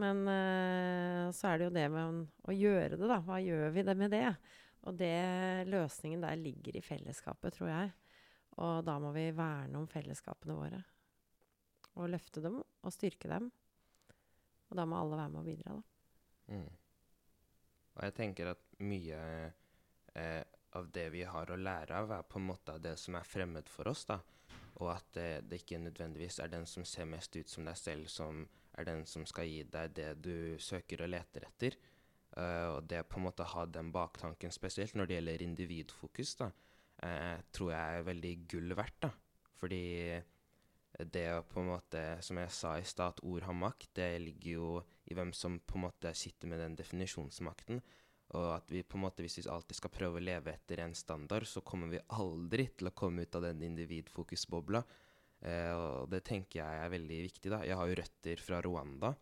Men 0.00 0.24
uh, 0.26 1.30
så 1.34 1.52
er 1.52 1.60
det 1.60 1.68
jo 1.68 1.74
det 1.76 1.86
med 1.92 2.24
å, 2.48 2.54
gjøre 2.54 2.98
det, 2.98 3.08
da. 3.10 3.20
Hva 3.22 3.38
gjør 3.42 3.74
vi 3.76 3.86
det 3.86 3.96
med 3.98 4.14
det? 4.14 4.26
Og 4.84 4.96
det, 5.00 5.66
løsningen 5.70 6.24
der 6.24 6.36
ligger 6.36 6.76
i 6.76 6.84
fellesskapet, 6.84 7.56
tror 7.56 7.70
jeg. 7.70 7.92
Og 8.60 8.84
da 8.86 8.98
må 9.02 9.10
vi 9.16 9.30
verne 9.34 9.80
om 9.80 9.88
fellesskapene 9.90 10.56
våre. 10.58 10.80
Og 11.94 12.10
løfte 12.10 12.42
dem 12.44 12.60
og 12.60 12.92
styrke 12.92 13.30
dem. 13.30 13.50
Og 14.70 14.78
da 14.78 14.84
må 14.88 14.98
alle 15.00 15.18
være 15.18 15.32
med 15.32 15.40
og 15.40 15.48
bidra, 15.48 15.76
da. 15.78 16.54
Mm. 16.54 16.72
Og 17.94 18.02
jeg 18.04 18.14
tenker 18.18 18.50
at 18.50 18.62
mye 18.84 19.18
eh, 20.18 20.42
av 20.74 20.90
det 20.92 21.06
vi 21.14 21.22
har 21.24 21.50
å 21.50 21.58
lære 21.58 22.00
av, 22.02 22.12
er 22.18 22.26
på 22.26 22.40
en 22.40 22.48
måte 22.50 22.76
det 22.82 22.96
som 23.00 23.16
er 23.16 23.28
fremmed 23.28 23.70
for 23.70 23.88
oss. 23.88 24.04
da. 24.10 24.18
Og 24.82 24.90
at 24.96 25.20
eh, 25.22 25.38
det 25.46 25.62
ikke 25.62 25.80
nødvendigvis 25.80 26.40
er 26.42 26.50
den 26.52 26.66
som 26.66 26.84
ser 26.88 27.08
mest 27.08 27.36
ut 27.38 27.50
som 27.50 27.66
deg 27.66 27.78
selv, 27.78 28.10
som 28.10 28.44
er 28.74 28.88
den 28.88 29.04
som 29.06 29.26
skal 29.30 29.48
gi 29.48 29.62
deg 29.70 29.94
det 29.94 30.10
du 30.22 30.58
søker 30.58 31.06
og 31.06 31.12
leter 31.14 31.46
etter. 31.46 31.78
Uh, 32.34 32.76
og 32.76 32.86
det 32.90 33.04
på 33.06 33.20
en 33.20 33.28
måte 33.28 33.46
ha 33.46 33.64
den 33.70 33.92
baktanken, 33.94 34.50
spesielt 34.54 34.96
når 34.98 35.06
det 35.06 35.18
gjelder 35.18 35.44
individfokus, 35.44 36.34
da, 36.40 36.48
uh, 37.06 37.36
tror 37.54 37.74
jeg 37.74 37.98
er 37.98 38.08
veldig 38.08 38.32
gull 38.50 38.74
verdt. 38.74 39.04
da. 39.06 39.12
Fordi 39.60 39.84
det 40.94 41.26
å 41.34 41.44
på 41.46 41.62
en 41.62 41.72
måte, 41.72 42.00
som 42.22 42.38
jeg 42.38 42.54
sa 42.54 42.76
i 42.78 42.86
stad, 42.86 43.16
at 43.16 43.22
ord 43.26 43.46
har 43.46 43.56
makt, 43.58 43.90
det 43.98 44.10
ligger 44.22 44.50
jo 44.50 44.70
i 45.10 45.16
hvem 45.16 45.32
som 45.34 45.58
på 45.58 45.78
en 45.78 45.86
måte 45.88 46.12
sitter 46.16 46.50
med 46.50 46.62
den 46.62 46.76
definisjonsmakten. 46.78 47.80
Og 48.34 48.46
at 48.54 48.70
vi 48.72 48.82
på 48.86 48.98
en 48.98 49.04
måte, 49.04 49.22
hvis 49.22 49.40
vi 49.40 49.46
alltid 49.50 49.78
skal 49.78 49.92
prøve 49.94 50.20
å 50.20 50.24
leve 50.24 50.54
etter 50.54 50.82
en 50.84 50.94
standard, 50.96 51.46
så 51.46 51.62
kommer 51.66 51.90
vi 51.92 52.02
aldri 52.16 52.68
til 52.78 52.90
å 52.90 52.94
komme 52.96 53.26
ut 53.26 53.38
av 53.38 53.46
den 53.46 53.62
individfokusbobla. 53.66 54.84
Uh, 55.44 55.72
og 55.76 56.12
det 56.14 56.22
tenker 56.24 56.62
jeg 56.62 56.84
er 56.84 56.94
veldig 56.94 57.20
viktig. 57.26 57.50
da. 57.52 57.64
Jeg 57.66 57.78
har 57.78 57.90
jo 57.90 57.98
røtter 58.00 58.40
fra 58.42 58.62
Rwanda, 58.64 59.12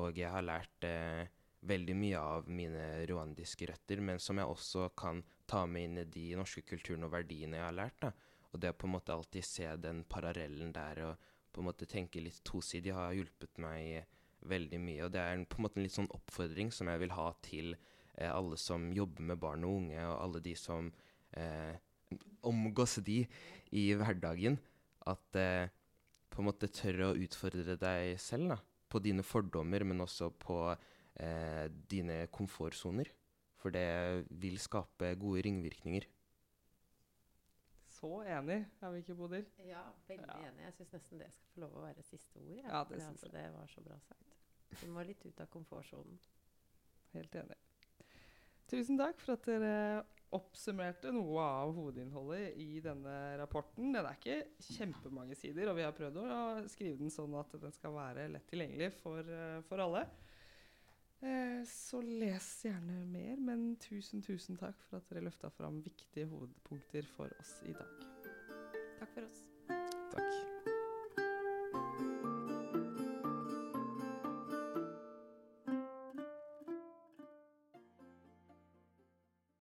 og 0.00 0.18
jeg 0.18 0.32
har 0.32 0.44
lært 0.46 0.88
uh, 0.88 1.28
veldig 1.60 1.96
mye 1.96 2.20
av 2.20 2.48
mine 2.48 2.84
rwandiske 3.08 3.68
røtter, 3.68 4.00
men 4.00 4.20
som 4.22 4.38
jeg 4.40 4.48
også 4.48 4.88
kan 4.96 5.22
ta 5.50 5.66
med 5.66 5.88
inn 5.88 5.98
i 6.02 6.08
de 6.08 6.26
norske 6.38 6.62
kulturene 6.64 7.08
og 7.08 7.14
verdiene 7.14 7.58
jeg 7.58 7.66
har 7.66 7.76
lært. 7.76 7.98
Da. 8.06 8.12
Og 8.50 8.62
det 8.62 8.72
å 8.72 8.78
på 8.78 8.88
en 8.88 8.94
måte 8.96 9.14
alltid 9.14 9.46
se 9.46 9.68
den 9.82 10.04
parallellen 10.08 10.72
der 10.74 11.02
og 11.08 11.28
på 11.50 11.62
en 11.62 11.68
måte 11.68 11.88
tenke 11.90 12.22
litt 12.22 12.40
tosidig 12.46 12.94
har 12.94 13.14
hjulpet 13.16 13.58
meg 13.62 14.06
veldig 14.50 14.80
mye. 14.80 15.04
Og 15.06 15.12
det 15.14 15.22
er 15.22 15.44
på 15.50 15.58
en 15.58 15.66
måte 15.66 15.80
en 15.80 15.86
litt 15.86 15.96
sånn 15.96 16.12
oppfordring 16.14 16.70
som 16.74 16.90
jeg 16.90 17.02
vil 17.02 17.14
ha 17.16 17.28
til 17.44 17.74
eh, 17.74 18.30
alle 18.30 18.58
som 18.60 18.88
jobber 18.94 19.26
med 19.32 19.40
barn 19.42 19.66
og 19.66 19.80
unge, 19.82 20.00
og 20.06 20.16
alle 20.16 20.42
de 20.44 20.54
som 20.58 20.92
eh, 21.36 21.74
omgås 22.46 22.98
de 23.06 23.24
i 23.76 23.84
hverdagen. 23.98 24.58
At 25.10 25.38
eh, 25.38 25.68
på 26.30 26.42
en 26.42 26.48
måte 26.48 26.70
tør 26.72 27.10
å 27.10 27.16
utfordre 27.18 27.76
deg 27.80 28.14
selv 28.22 28.54
da, 28.54 28.60
på 28.90 29.02
dine 29.02 29.26
fordommer, 29.26 29.84
men 29.86 30.06
også 30.06 30.30
på 30.38 30.62
eh, 31.20 31.66
dine 31.90 32.24
komfortsoner. 32.32 33.10
For 33.60 33.72
det 33.74 34.24
vil 34.40 34.56
skape 34.60 35.12
gode 35.20 35.44
ringvirkninger. 35.44 36.06
Så 38.00 38.22
enig, 38.24 38.62
er 38.80 38.92
vi 38.94 39.02
ikke, 39.02 39.14
Bodil? 39.18 39.44
Ja, 39.68 39.82
veldig 40.08 40.28
ja. 40.30 40.48
enig. 40.48 40.62
Jeg 40.64 40.76
syns 40.78 40.94
nesten 40.96 41.20
det 41.20 41.32
skal 41.34 41.50
få 41.52 41.64
lov 41.66 41.74
å 41.76 41.82
være 41.84 42.04
siste 42.06 42.40
ord. 42.40 42.62
Ja, 42.62 42.84
det, 42.88 43.02
altså, 43.04 43.28
det 43.34 43.42
var 43.52 43.66
så 43.68 43.82
bra 43.84 43.98
sagt. 44.06 44.38
Vi 44.80 44.88
må 44.88 45.04
litt 45.04 45.26
ut 45.26 45.42
av 45.42 45.50
komfortsonen. 45.52 46.16
Helt 47.12 47.36
enig. 47.36 47.58
Tusen 48.70 48.96
takk 48.96 49.20
for 49.20 49.34
at 49.34 49.44
dere 49.50 49.74
oppsummerte 50.32 51.10
noe 51.12 51.42
av 51.42 51.72
hovedinnholdet 51.74 52.54
i 52.62 52.78
denne 52.84 53.14
rapporten. 53.40 53.90
Den 53.90 54.06
er 54.06 54.16
ikke 54.16 54.68
kjempemange 54.78 55.34
sider, 55.36 55.68
og 55.68 55.76
vi 55.76 55.84
har 55.84 55.96
prøvd 55.96 56.20
å 56.22 56.28
skrive 56.70 57.00
den 57.02 57.10
sånn 57.12 57.34
at 57.36 57.56
den 57.58 57.74
skal 57.74 57.96
være 57.98 58.28
lett 58.30 58.46
tilgjengelig 58.48 58.92
for, 59.02 59.26
eh, 59.26 59.58
for 59.66 59.82
alle. 59.82 60.06
Eh, 61.22 61.64
så 61.66 62.00
les 62.00 62.46
gjerne 62.64 63.04
mer, 63.12 63.36
men 63.36 63.76
tusen, 63.76 64.22
tusen 64.24 64.56
takk 64.56 64.80
for 64.88 65.02
at 65.02 65.12
dere 65.12 65.26
løfta 65.26 65.52
fram 65.52 65.82
viktige 65.84 66.30
hovedpunkter 66.32 67.08
for 67.16 67.32
oss 67.40 67.58
i 67.68 67.76
dag. 67.76 68.06
Takk 69.00 69.12
for 69.12 69.28
oss. 69.28 69.99